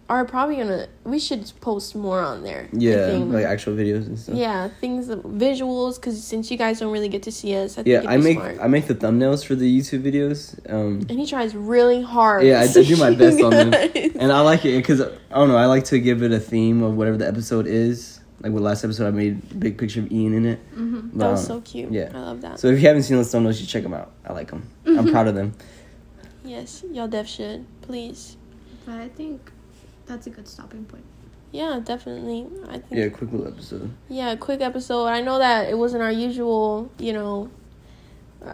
are 0.09 0.25
probably 0.25 0.55
gonna 0.55 0.87
we 1.03 1.19
should 1.19 1.51
post 1.61 1.97
more 1.97 2.21
on 2.21 2.45
there. 2.45 2.69
Yeah, 2.73 3.07
like 3.27 3.45
actual 3.45 3.75
videos 3.75 4.07
and 4.07 4.17
stuff. 4.17 4.37
yeah, 4.37 4.69
things 4.81 5.09
visuals 5.09 5.97
because 5.97 6.23
since 6.23 6.49
you 6.49 6.57
guys 6.57 6.79
don't 6.79 6.93
really 6.93 7.09
get 7.09 7.25
to 7.25 7.33
see 7.33 7.57
us, 7.57 7.73
I 7.77 7.83
think 7.83 7.89
Yeah, 8.05 8.09
I 8.09 8.17
make 8.17 8.37
smart. 8.37 8.59
I 8.63 8.69
make 8.69 8.87
the 8.87 8.95
thumbnails 8.95 9.45
for 9.45 9.57
the 9.57 9.67
YouTube 9.81 10.03
videos. 10.05 10.61
Um, 10.73 11.01
and 11.09 11.19
he 11.19 11.27
tries 11.27 11.57
really 11.57 12.03
hard. 12.03 12.45
Yeah, 12.45 12.61
I- 12.61 12.65
I 12.65 12.83
do 12.85 12.97
my 12.97 13.11
best 13.17 13.41
on 13.43 13.51
them. 13.51 13.75
And 14.21 14.31
I 14.31 14.43
like 14.43 14.65
it 14.65 14.77
because 14.77 15.01
I 15.01 15.09
don't 15.35 15.49
know. 15.49 15.57
I 15.57 15.67
like 15.67 15.87
to 15.87 15.99
give 15.99 16.23
it 16.23 16.31
a 16.31 16.39
theme 16.39 16.85
of 16.85 16.97
whatever 16.97 17.17
the 17.17 17.27
episode 17.27 17.67
is. 17.67 18.21
Like 18.41 18.53
with 18.53 18.63
last 18.63 18.85
episode, 18.85 19.07
I 19.09 19.11
made 19.13 19.41
a 19.51 19.55
big 19.55 19.79
picture 19.79 20.01
of 20.01 20.13
Ian 20.13 20.35
in 20.35 20.47
it. 20.47 20.75
Mhm. 20.77 21.11
But, 21.13 21.19
that 21.19 21.31
was 21.33 21.51
um, 21.51 21.57
so 21.57 21.61
cute. 21.63 21.91
yeah. 21.91 22.11
I 22.15 22.19
love 22.19 22.41
that. 22.43 22.61
So 22.61 22.69
if 22.69 22.81
you 22.81 22.87
haven't 22.87 23.05
seen 23.05 23.17
those 23.17 23.33
thumbnails, 23.33 23.55
you 23.55 23.61
should 23.61 23.69
check 23.69 23.83
them 23.83 23.95
out. 23.95 24.13
I 24.27 24.33
like 24.33 24.51
them. 24.51 24.69
I'm 24.87 25.11
proud 25.11 25.27
of 25.29 25.35
them. 25.35 25.53
yes, 26.45 26.85
y'all 26.93 27.09
def 27.09 27.27
should 27.27 27.65
please. 27.83 28.37
But 28.85 28.97
I 28.97 29.09
think 29.09 29.51
that's 30.07 30.27
a 30.27 30.31
good 30.31 30.47
stopping 30.47 30.85
point. 30.85 31.05
Yeah, 31.53 31.81
definitely. 31.83 32.47
I 32.69 32.79
think 32.79 32.87
Yeah, 32.91 33.09
quick 33.09 33.33
little 33.33 33.49
episode. 33.49 33.91
Yeah, 34.09 34.37
quick 34.37 34.61
episode. 34.61 35.07
I 35.07 35.23
know 35.23 35.39
that 35.39 35.69
it 35.71 35.79
wasn't 35.79 36.03
our 36.03 36.13
usual, 36.13 36.91
you 36.99 37.13
know. 37.13 37.51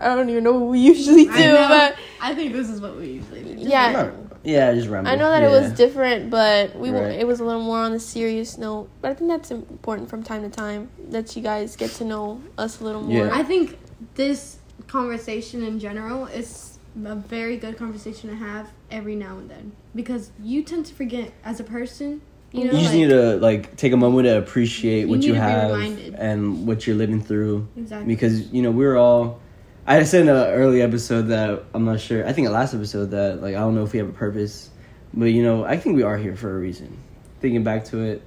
I 0.00 0.14
don't 0.14 0.30
even 0.30 0.44
know 0.44 0.52
what 0.52 0.70
we 0.70 0.78
usually 0.94 1.24
do, 1.24 1.30
I 1.32 1.68
but 1.68 1.96
I 2.20 2.34
think 2.34 2.52
this 2.52 2.70
is 2.70 2.80
what 2.80 2.96
we 2.96 3.06
usually 3.14 3.42
do. 3.42 3.54
Just 3.56 3.66
Yeah. 3.66 4.10
Like- 4.44 4.52
Not- 4.52 4.52
yeah, 4.52 4.74
just 4.74 4.88
ramble. 4.88 5.10
I 5.10 5.14
know 5.16 5.30
that 5.30 5.42
yeah. 5.42 5.48
it 5.48 5.60
was 5.60 5.72
different. 5.72 6.30
But 6.30 6.76
we 6.78 6.90
Right. 6.90 7.18
it 7.20 7.26
was 7.26 7.40
a 7.40 7.44
little 7.44 7.62
more 7.62 7.78
on 7.78 7.92
the 7.92 8.00
serious 8.00 8.58
note. 8.58 8.88
But 9.00 9.10
I 9.12 9.14
think 9.14 9.30
that's 9.30 9.50
important 9.50 10.08
from 10.08 10.22
time 10.22 10.42
to 10.42 10.48
time 10.50 10.88
that 11.10 11.36
you 11.36 11.42
guys 11.42 11.76
get 11.76 11.90
to 11.92 12.04
know 12.04 12.40
us 12.58 12.80
a 12.80 12.84
little 12.84 13.02
more. 13.02 13.26
Yeah. 13.26 13.30
I 13.32 13.42
think 13.42 13.78
this 14.14 14.56
conversation 14.88 15.62
in 15.62 15.78
general 15.78 16.26
is 16.26 16.78
a 17.04 17.14
very 17.14 17.56
good 17.56 17.78
conversation 17.78 18.28
to 18.28 18.36
have 18.36 18.70
every 18.90 19.16
now 19.16 19.38
and 19.38 19.48
then 19.48 19.72
because 19.94 20.30
you 20.42 20.62
tend 20.62 20.84
to 20.86 20.94
forget 20.94 21.32
as 21.44 21.58
a 21.60 21.64
person. 21.64 22.20
You 22.52 22.64
mm-hmm. 22.64 22.66
know, 22.68 22.72
You 22.74 22.78
just 22.80 22.90
like- 22.90 22.98
need 22.98 23.08
to 23.08 23.36
like 23.36 23.76
take 23.76 23.92
a 23.92 23.96
moment 23.96 24.26
to 24.26 24.36
appreciate 24.36 25.02
You 25.02 25.08
what 25.08 25.22
you 25.22 25.34
have 25.34 25.70
and 26.18 26.66
what 26.66 26.86
you're 26.86 26.96
living 26.96 27.22
through. 27.22 27.66
exactly 27.76 28.12
because 28.14 28.52
you 28.52 28.60
know 28.60 28.70
we're 28.70 28.96
all 28.96 29.40
i 29.86 30.02
said 30.04 30.22
in 30.22 30.28
an 30.28 30.36
early 30.36 30.80
episode 30.82 31.22
that 31.22 31.62
i'm 31.74 31.84
not 31.84 32.00
sure 32.00 32.26
i 32.26 32.32
think 32.32 32.46
the 32.46 32.52
last 32.52 32.74
episode 32.74 33.10
that 33.10 33.40
like 33.42 33.54
i 33.54 33.58
don't 33.58 33.74
know 33.74 33.82
if 33.84 33.92
we 33.92 33.98
have 33.98 34.08
a 34.08 34.12
purpose 34.12 34.70
but 35.14 35.26
you 35.26 35.42
know 35.42 35.64
i 35.64 35.76
think 35.76 35.96
we 35.96 36.02
are 36.02 36.16
here 36.16 36.36
for 36.36 36.54
a 36.56 36.58
reason 36.58 36.96
thinking 37.40 37.62
back 37.64 37.84
to 37.84 37.98
it 38.00 38.22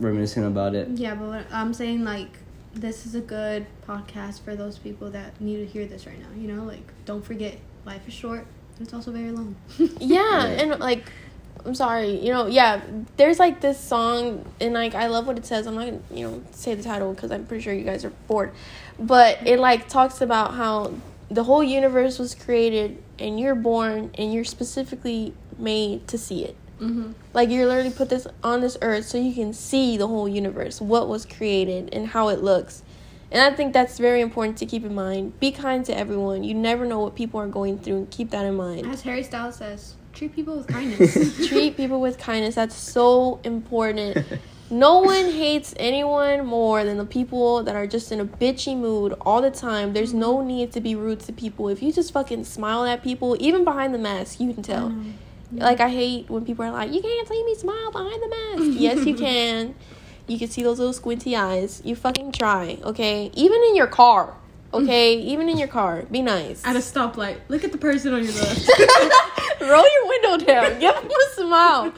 reminiscing 0.00 0.44
about 0.44 0.74
it 0.76 0.86
Yeah, 0.90 1.14
but 1.16 1.28
what 1.28 1.46
I'm 1.52 1.74
saying 1.74 2.04
like 2.04 2.28
this 2.74 3.04
is 3.06 3.16
a 3.16 3.20
good 3.20 3.66
podcast 3.86 4.42
for 4.42 4.54
those 4.54 4.78
people 4.78 5.10
that 5.10 5.40
need 5.40 5.56
to 5.56 5.66
hear 5.66 5.86
this 5.86 6.06
right 6.06 6.20
now. 6.20 6.28
You 6.40 6.46
know, 6.54 6.62
like 6.62 6.86
don't 7.04 7.24
forget 7.24 7.58
life 7.84 8.06
is 8.06 8.14
short. 8.14 8.46
but 8.76 8.84
It's 8.84 8.94
also 8.94 9.10
very 9.10 9.32
long. 9.32 9.56
yeah, 9.78 9.88
Yeah. 9.98 10.44
and 10.46 10.78
like 10.78 11.10
I'm 11.64 11.74
sorry. 11.74 12.24
You 12.24 12.32
know, 12.32 12.46
yeah. 12.46 12.80
There's 13.16 13.38
like 13.38 13.60
this 13.60 13.78
song, 13.78 14.44
and 14.60 14.74
like 14.74 14.94
I 14.94 15.06
love 15.08 15.26
what 15.26 15.38
it 15.38 15.46
says. 15.46 15.66
I'm 15.66 15.74
not 15.74 15.86
gonna, 15.86 16.00
you 16.12 16.28
know, 16.28 16.42
say 16.52 16.74
the 16.74 16.82
title 16.82 17.12
because 17.12 17.30
I'm 17.30 17.46
pretty 17.46 17.62
sure 17.62 17.72
you 17.74 17.84
guys 17.84 18.04
are 18.04 18.12
bored. 18.26 18.52
But 18.98 19.46
it 19.46 19.58
like 19.58 19.88
talks 19.88 20.20
about 20.20 20.54
how 20.54 20.94
the 21.30 21.44
whole 21.44 21.62
universe 21.62 22.18
was 22.18 22.34
created, 22.34 23.02
and 23.18 23.38
you're 23.38 23.54
born, 23.54 24.10
and 24.14 24.32
you're 24.32 24.44
specifically 24.44 25.34
made 25.58 26.08
to 26.08 26.18
see 26.18 26.44
it. 26.44 26.56
Mm-hmm. 26.80 27.12
Like 27.34 27.50
you're 27.50 27.66
literally 27.66 27.90
put 27.90 28.08
this 28.08 28.26
on 28.42 28.60
this 28.60 28.78
earth 28.82 29.06
so 29.06 29.18
you 29.18 29.34
can 29.34 29.52
see 29.52 29.96
the 29.96 30.06
whole 30.06 30.28
universe, 30.28 30.80
what 30.80 31.08
was 31.08 31.26
created, 31.26 31.92
and 31.92 32.08
how 32.08 32.28
it 32.28 32.42
looks. 32.42 32.82
And 33.30 33.42
I 33.42 33.54
think 33.54 33.72
that's 33.74 33.98
very 33.98 34.20
important 34.20 34.56
to 34.58 34.66
keep 34.66 34.84
in 34.84 34.94
mind. 34.94 35.38
Be 35.38 35.50
kind 35.50 35.84
to 35.84 35.96
everyone. 35.96 36.44
You 36.44 36.54
never 36.54 36.86
know 36.86 37.00
what 37.00 37.14
people 37.14 37.40
are 37.40 37.46
going 37.46 37.78
through. 37.78 38.08
Keep 38.10 38.30
that 38.30 38.46
in 38.46 38.54
mind. 38.54 38.86
As 38.86 39.02
Harry 39.02 39.22
Styles 39.22 39.56
says, 39.56 39.96
treat 40.18 40.34
people 40.34 40.56
with 40.56 40.66
kindness. 40.66 41.48
treat 41.48 41.76
people 41.76 42.00
with 42.00 42.18
kindness. 42.18 42.56
That's 42.56 42.74
so 42.74 43.40
important. 43.44 44.26
No 44.70 44.98
one 44.98 45.30
hates 45.30 45.72
anyone 45.78 46.44
more 46.44 46.84
than 46.84 46.98
the 46.98 47.06
people 47.06 47.62
that 47.62 47.76
are 47.76 47.86
just 47.86 48.10
in 48.10 48.20
a 48.20 48.24
bitchy 48.24 48.76
mood 48.76 49.14
all 49.20 49.40
the 49.40 49.50
time. 49.50 49.92
There's 49.92 50.12
no 50.12 50.36
mm-hmm. 50.36 50.48
need 50.48 50.72
to 50.72 50.80
be 50.80 50.94
rude 50.94 51.20
to 51.20 51.32
people. 51.32 51.68
If 51.68 51.82
you 51.82 51.92
just 51.92 52.12
fucking 52.12 52.44
smile 52.44 52.84
at 52.84 53.02
people, 53.02 53.36
even 53.38 53.64
behind 53.64 53.94
the 53.94 53.98
mask, 53.98 54.40
you 54.40 54.52
can 54.52 54.62
tell. 54.62 54.92
Like 55.50 55.80
I 55.80 55.88
hate 55.88 56.28
when 56.28 56.44
people 56.44 56.66
are 56.66 56.70
like, 56.70 56.92
"You 56.92 57.00
can't 57.00 57.26
see 57.26 57.42
me 57.42 57.54
smile 57.54 57.90
behind 57.90 58.22
the 58.22 58.28
mask." 58.28 58.78
yes, 58.80 59.06
you 59.06 59.14
can. 59.14 59.74
You 60.26 60.38
can 60.38 60.48
see 60.48 60.62
those 60.62 60.78
little 60.78 60.92
squinty 60.92 61.34
eyes. 61.34 61.80
You 61.86 61.96
fucking 61.96 62.32
try, 62.32 62.78
okay? 62.84 63.30
Even 63.32 63.62
in 63.62 63.74
your 63.74 63.86
car, 63.86 64.34
okay? 64.72 65.14
Even 65.18 65.48
in 65.48 65.58
your 65.58 65.68
car, 65.68 66.02
be 66.10 66.22
nice. 66.22 66.64
At 66.64 66.76
a 66.76 66.80
stoplight, 66.80 67.38
look 67.48 67.64
at 67.64 67.72
the 67.72 67.78
person 67.78 68.14
on 68.14 68.24
your 68.24 68.32
left. 68.32 68.68
Roll 69.60 69.84
your 69.84 70.08
window 70.08 70.44
down. 70.44 70.78
Give 70.78 70.94
them 70.94 71.10
a 71.10 71.34
smile. 71.34 71.92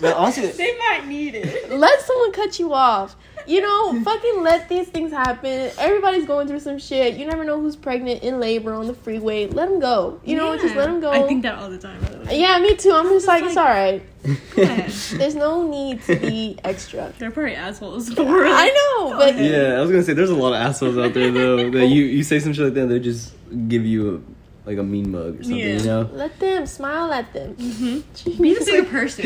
But 0.00 0.14
also, 0.16 0.46
they 0.46 0.76
might 0.78 1.06
need 1.06 1.34
it. 1.34 1.70
let 1.70 2.00
someone 2.00 2.32
cut 2.32 2.58
you 2.58 2.72
off. 2.72 3.16
You 3.48 3.62
know, 3.62 4.02
fucking 4.02 4.42
let 4.42 4.68
these 4.68 4.88
things 4.88 5.10
happen. 5.10 5.70
Everybody's 5.78 6.26
going 6.26 6.46
through 6.46 6.60
some 6.60 6.78
shit. 6.78 7.16
You 7.16 7.26
never 7.26 7.44
know 7.44 7.58
who's 7.60 7.76
pregnant 7.76 8.22
in 8.22 8.38
labor 8.38 8.74
on 8.74 8.86
the 8.86 8.94
freeway. 8.94 9.46
Let 9.46 9.70
them 9.70 9.80
go. 9.80 10.20
You 10.24 10.36
know, 10.36 10.56
just 10.58 10.76
let 10.76 10.86
them 10.86 11.00
go. 11.00 11.10
I 11.10 11.26
think 11.26 11.42
that 11.42 11.58
all 11.58 11.70
the 11.70 11.78
time. 11.78 12.00
By 12.02 12.08
the 12.08 12.24
way. 12.26 12.40
yeah, 12.40 12.58
me 12.58 12.76
too. 12.76 12.92
I'm 12.92 13.08
just 13.08 13.26
like, 13.26 13.44
it's 13.44 13.56
all 13.56 13.64
right. 13.64 14.02
There's 14.54 15.34
no 15.34 15.66
need 15.66 16.02
to 16.02 16.16
be 16.16 16.58
extra. 16.62 17.12
They're 17.18 17.30
probably 17.30 17.54
assholes. 17.54 18.12
But 18.14 18.26
we're 18.28 18.46
I 18.46 18.68
know, 18.68 19.16
but 19.16 19.36
yeah, 19.36 19.76
I 19.76 19.80
was 19.80 19.90
gonna 19.90 20.02
say 20.02 20.12
there's 20.12 20.28
a 20.28 20.34
lot 20.34 20.52
of 20.52 20.60
assholes 20.60 20.98
out 20.98 21.14
there 21.14 21.30
though 21.30 21.70
that 21.70 21.86
you 21.86 22.04
you 22.04 22.22
say 22.22 22.38
some 22.40 22.52
shit 22.52 22.64
like 22.64 22.74
that, 22.74 22.88
they 22.88 22.98
just 22.98 23.32
give 23.68 23.86
you 23.86 24.16
a, 24.16 24.37
like 24.68 24.76
a 24.76 24.82
mean 24.82 25.10
mug 25.10 25.40
or 25.40 25.42
something, 25.42 25.58
Yeah. 25.58 25.78
you 25.78 25.84
know. 25.84 26.10
let 26.12 26.38
them 26.40 26.66
smile 26.66 27.10
at 27.10 27.32
them. 27.32 27.54
be 27.54 28.54
the 28.54 28.62
bigger 28.66 28.84
person. 28.84 29.24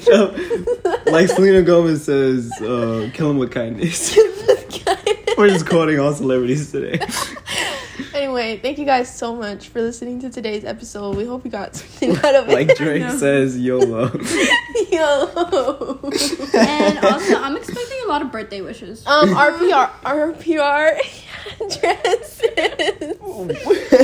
so, 0.00 0.34
like 1.12 1.28
Selena 1.28 1.62
Gomez 1.62 2.04
says, 2.04 2.50
uh, 2.60 3.08
"Kill 3.14 3.30
him 3.30 3.38
with 3.38 3.52
kindness." 3.52 4.18
We're 5.38 5.48
just 5.50 5.66
quoting 5.68 6.00
all 6.00 6.12
celebrities 6.14 6.72
today. 6.72 6.98
anyway, 8.14 8.56
thank 8.58 8.78
you 8.78 8.84
guys 8.86 9.14
so 9.14 9.36
much 9.36 9.68
for 9.68 9.82
listening 9.82 10.20
to 10.22 10.30
today's 10.30 10.64
episode. 10.64 11.14
We 11.16 11.26
hope 11.26 11.44
you 11.44 11.50
got 11.50 11.76
something 11.76 12.16
out 12.16 12.34
of 12.34 12.48
it. 12.48 12.52
Like 12.54 12.74
Drake 12.76 13.02
No. 13.02 13.16
says, 13.18 13.56
YOLO. 13.58 14.10
Yo. 14.90 16.00
and 16.54 16.98
also, 17.04 17.36
I'm 17.36 17.56
expecting 17.56 17.98
a 18.04 18.08
lot 18.08 18.22
of 18.22 18.32
birthday 18.32 18.62
wishes. 18.62 19.06
Um, 19.06 19.30
RPR, 19.34 19.90
PR, 20.40 20.98
our 21.70 22.16
PR 22.16 23.16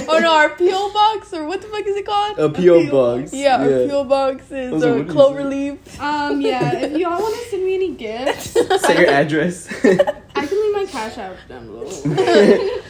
oh 0.09 0.19
no, 0.21 0.33
our 0.35 0.49
PO 0.51 0.93
box 0.93 1.33
or 1.33 1.47
what 1.47 1.61
the 1.63 1.69
fuck 1.69 1.87
is 1.87 1.97
it 1.97 2.07
called? 2.07 2.39
A 2.39 2.49
PO 2.49 2.91
box. 2.91 3.33
yeah, 3.33 3.57
our 3.63 3.89
PO 3.89 4.05
box 4.05 4.51
is 4.51 4.71
Those 4.73 4.85
are- 4.85 4.89
uh, 4.95 4.97
what 4.99 5.07
is 5.09 5.15
Cloverleaf. 5.15 6.01
Um, 6.01 6.41
yeah, 6.41 6.73
if 6.77 6.97
y'all 6.99 7.21
want 7.21 7.35
to 7.37 7.49
send 7.51 7.65
me 7.65 7.75
any 7.75 7.95
gifts, 7.95 8.51
Say 8.53 9.01
your 9.01 9.11
address. 9.11 9.69
I 10.35 10.47
can 10.47 10.59
leave 10.63 10.75
my 10.75 10.87
cash 10.91 11.19
app 11.19 11.37
down 11.49 11.67
below. 11.67 12.81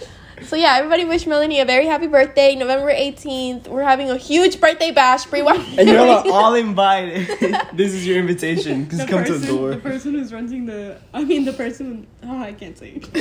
So 0.46 0.56
yeah, 0.56 0.76
everybody 0.76 1.04
wish 1.04 1.26
Melanie 1.26 1.60
a 1.60 1.64
very 1.64 1.86
happy 1.86 2.06
birthday, 2.06 2.54
November 2.54 2.92
18th. 2.92 3.68
We're 3.68 3.82
having 3.82 4.10
a 4.10 4.16
huge 4.16 4.60
birthday 4.60 4.90
bash. 4.90 5.26
Brie, 5.26 5.42
why- 5.42 5.56
and 5.78 5.88
you're 5.88 5.98
all, 6.00 6.32
all 6.32 6.54
invited. 6.54 7.26
this 7.72 7.92
is 7.92 8.06
your 8.06 8.18
invitation. 8.18 8.88
Just 8.88 9.02
the 9.02 9.06
come 9.08 9.20
person, 9.20 9.34
to 9.34 9.40
the 9.40 9.46
door. 9.46 9.70
the 9.70 9.76
person 9.78 10.12
who's 10.14 10.32
renting 10.32 10.66
the, 10.66 10.98
I 11.14 11.24
mean, 11.24 11.44
the 11.44 11.52
person. 11.52 12.06
Oh, 12.24 12.38
I 12.42 12.52
can't 12.52 12.76
say. 12.76 12.98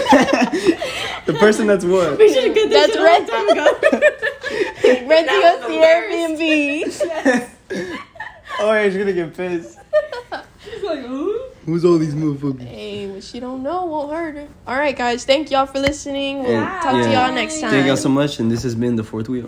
the 1.26 1.36
person 1.40 1.68
that's 1.68 1.86
what? 1.86 2.18
We 2.18 2.34
should 2.34 2.46
have 2.46 2.56
got 2.56 2.70
this 2.70 2.94
That's 2.94 2.94
shit 2.94 3.02
a 3.02 3.04
long 3.04 3.26
time 3.28 3.50
ago. 3.50 5.08
renting 5.08 5.44
us 5.44 5.60
the 5.68 5.78
Airbnb. 7.38 7.58
Oh, 8.60 8.74
yeah, 8.74 8.84
she's 8.90 8.98
gonna 8.98 9.14
get 9.14 9.34
pissed. 9.36 9.80
It's 10.66 10.84
like, 10.84 11.00
oh. 11.08 11.51
Who's 11.66 11.86
all 11.86 11.98
these 12.00 12.16
motherfuckers? 12.16 12.62
hey, 12.62 13.08
what 13.08 13.24
she 13.24 13.40
don't 13.40 13.62
know 13.62 13.86
won't 13.86 14.12
hurt 14.12 14.36
her. 14.36 14.48
All 14.66 14.76
right, 14.76 14.96
guys, 14.98 15.26
thank 15.26 15.52
y'all 15.52 15.68
for 15.68 15.80
listening. 15.80 16.40
We'll 16.44 16.52
And- 16.58 16.82
talk 16.82 16.94
to 16.94 17.12
y'all 17.12 17.32
next 17.32 17.60
time. 17.62 17.70
Thank 17.70 17.86
y'all 17.88 17.98
so 17.98 18.10
much, 18.10 18.40
and 18.40 18.50
this 18.52 18.64
has 18.64 18.74
been 18.74 18.96
the 18.96 19.04
fourth 19.04 19.30
wheel. 19.30 19.48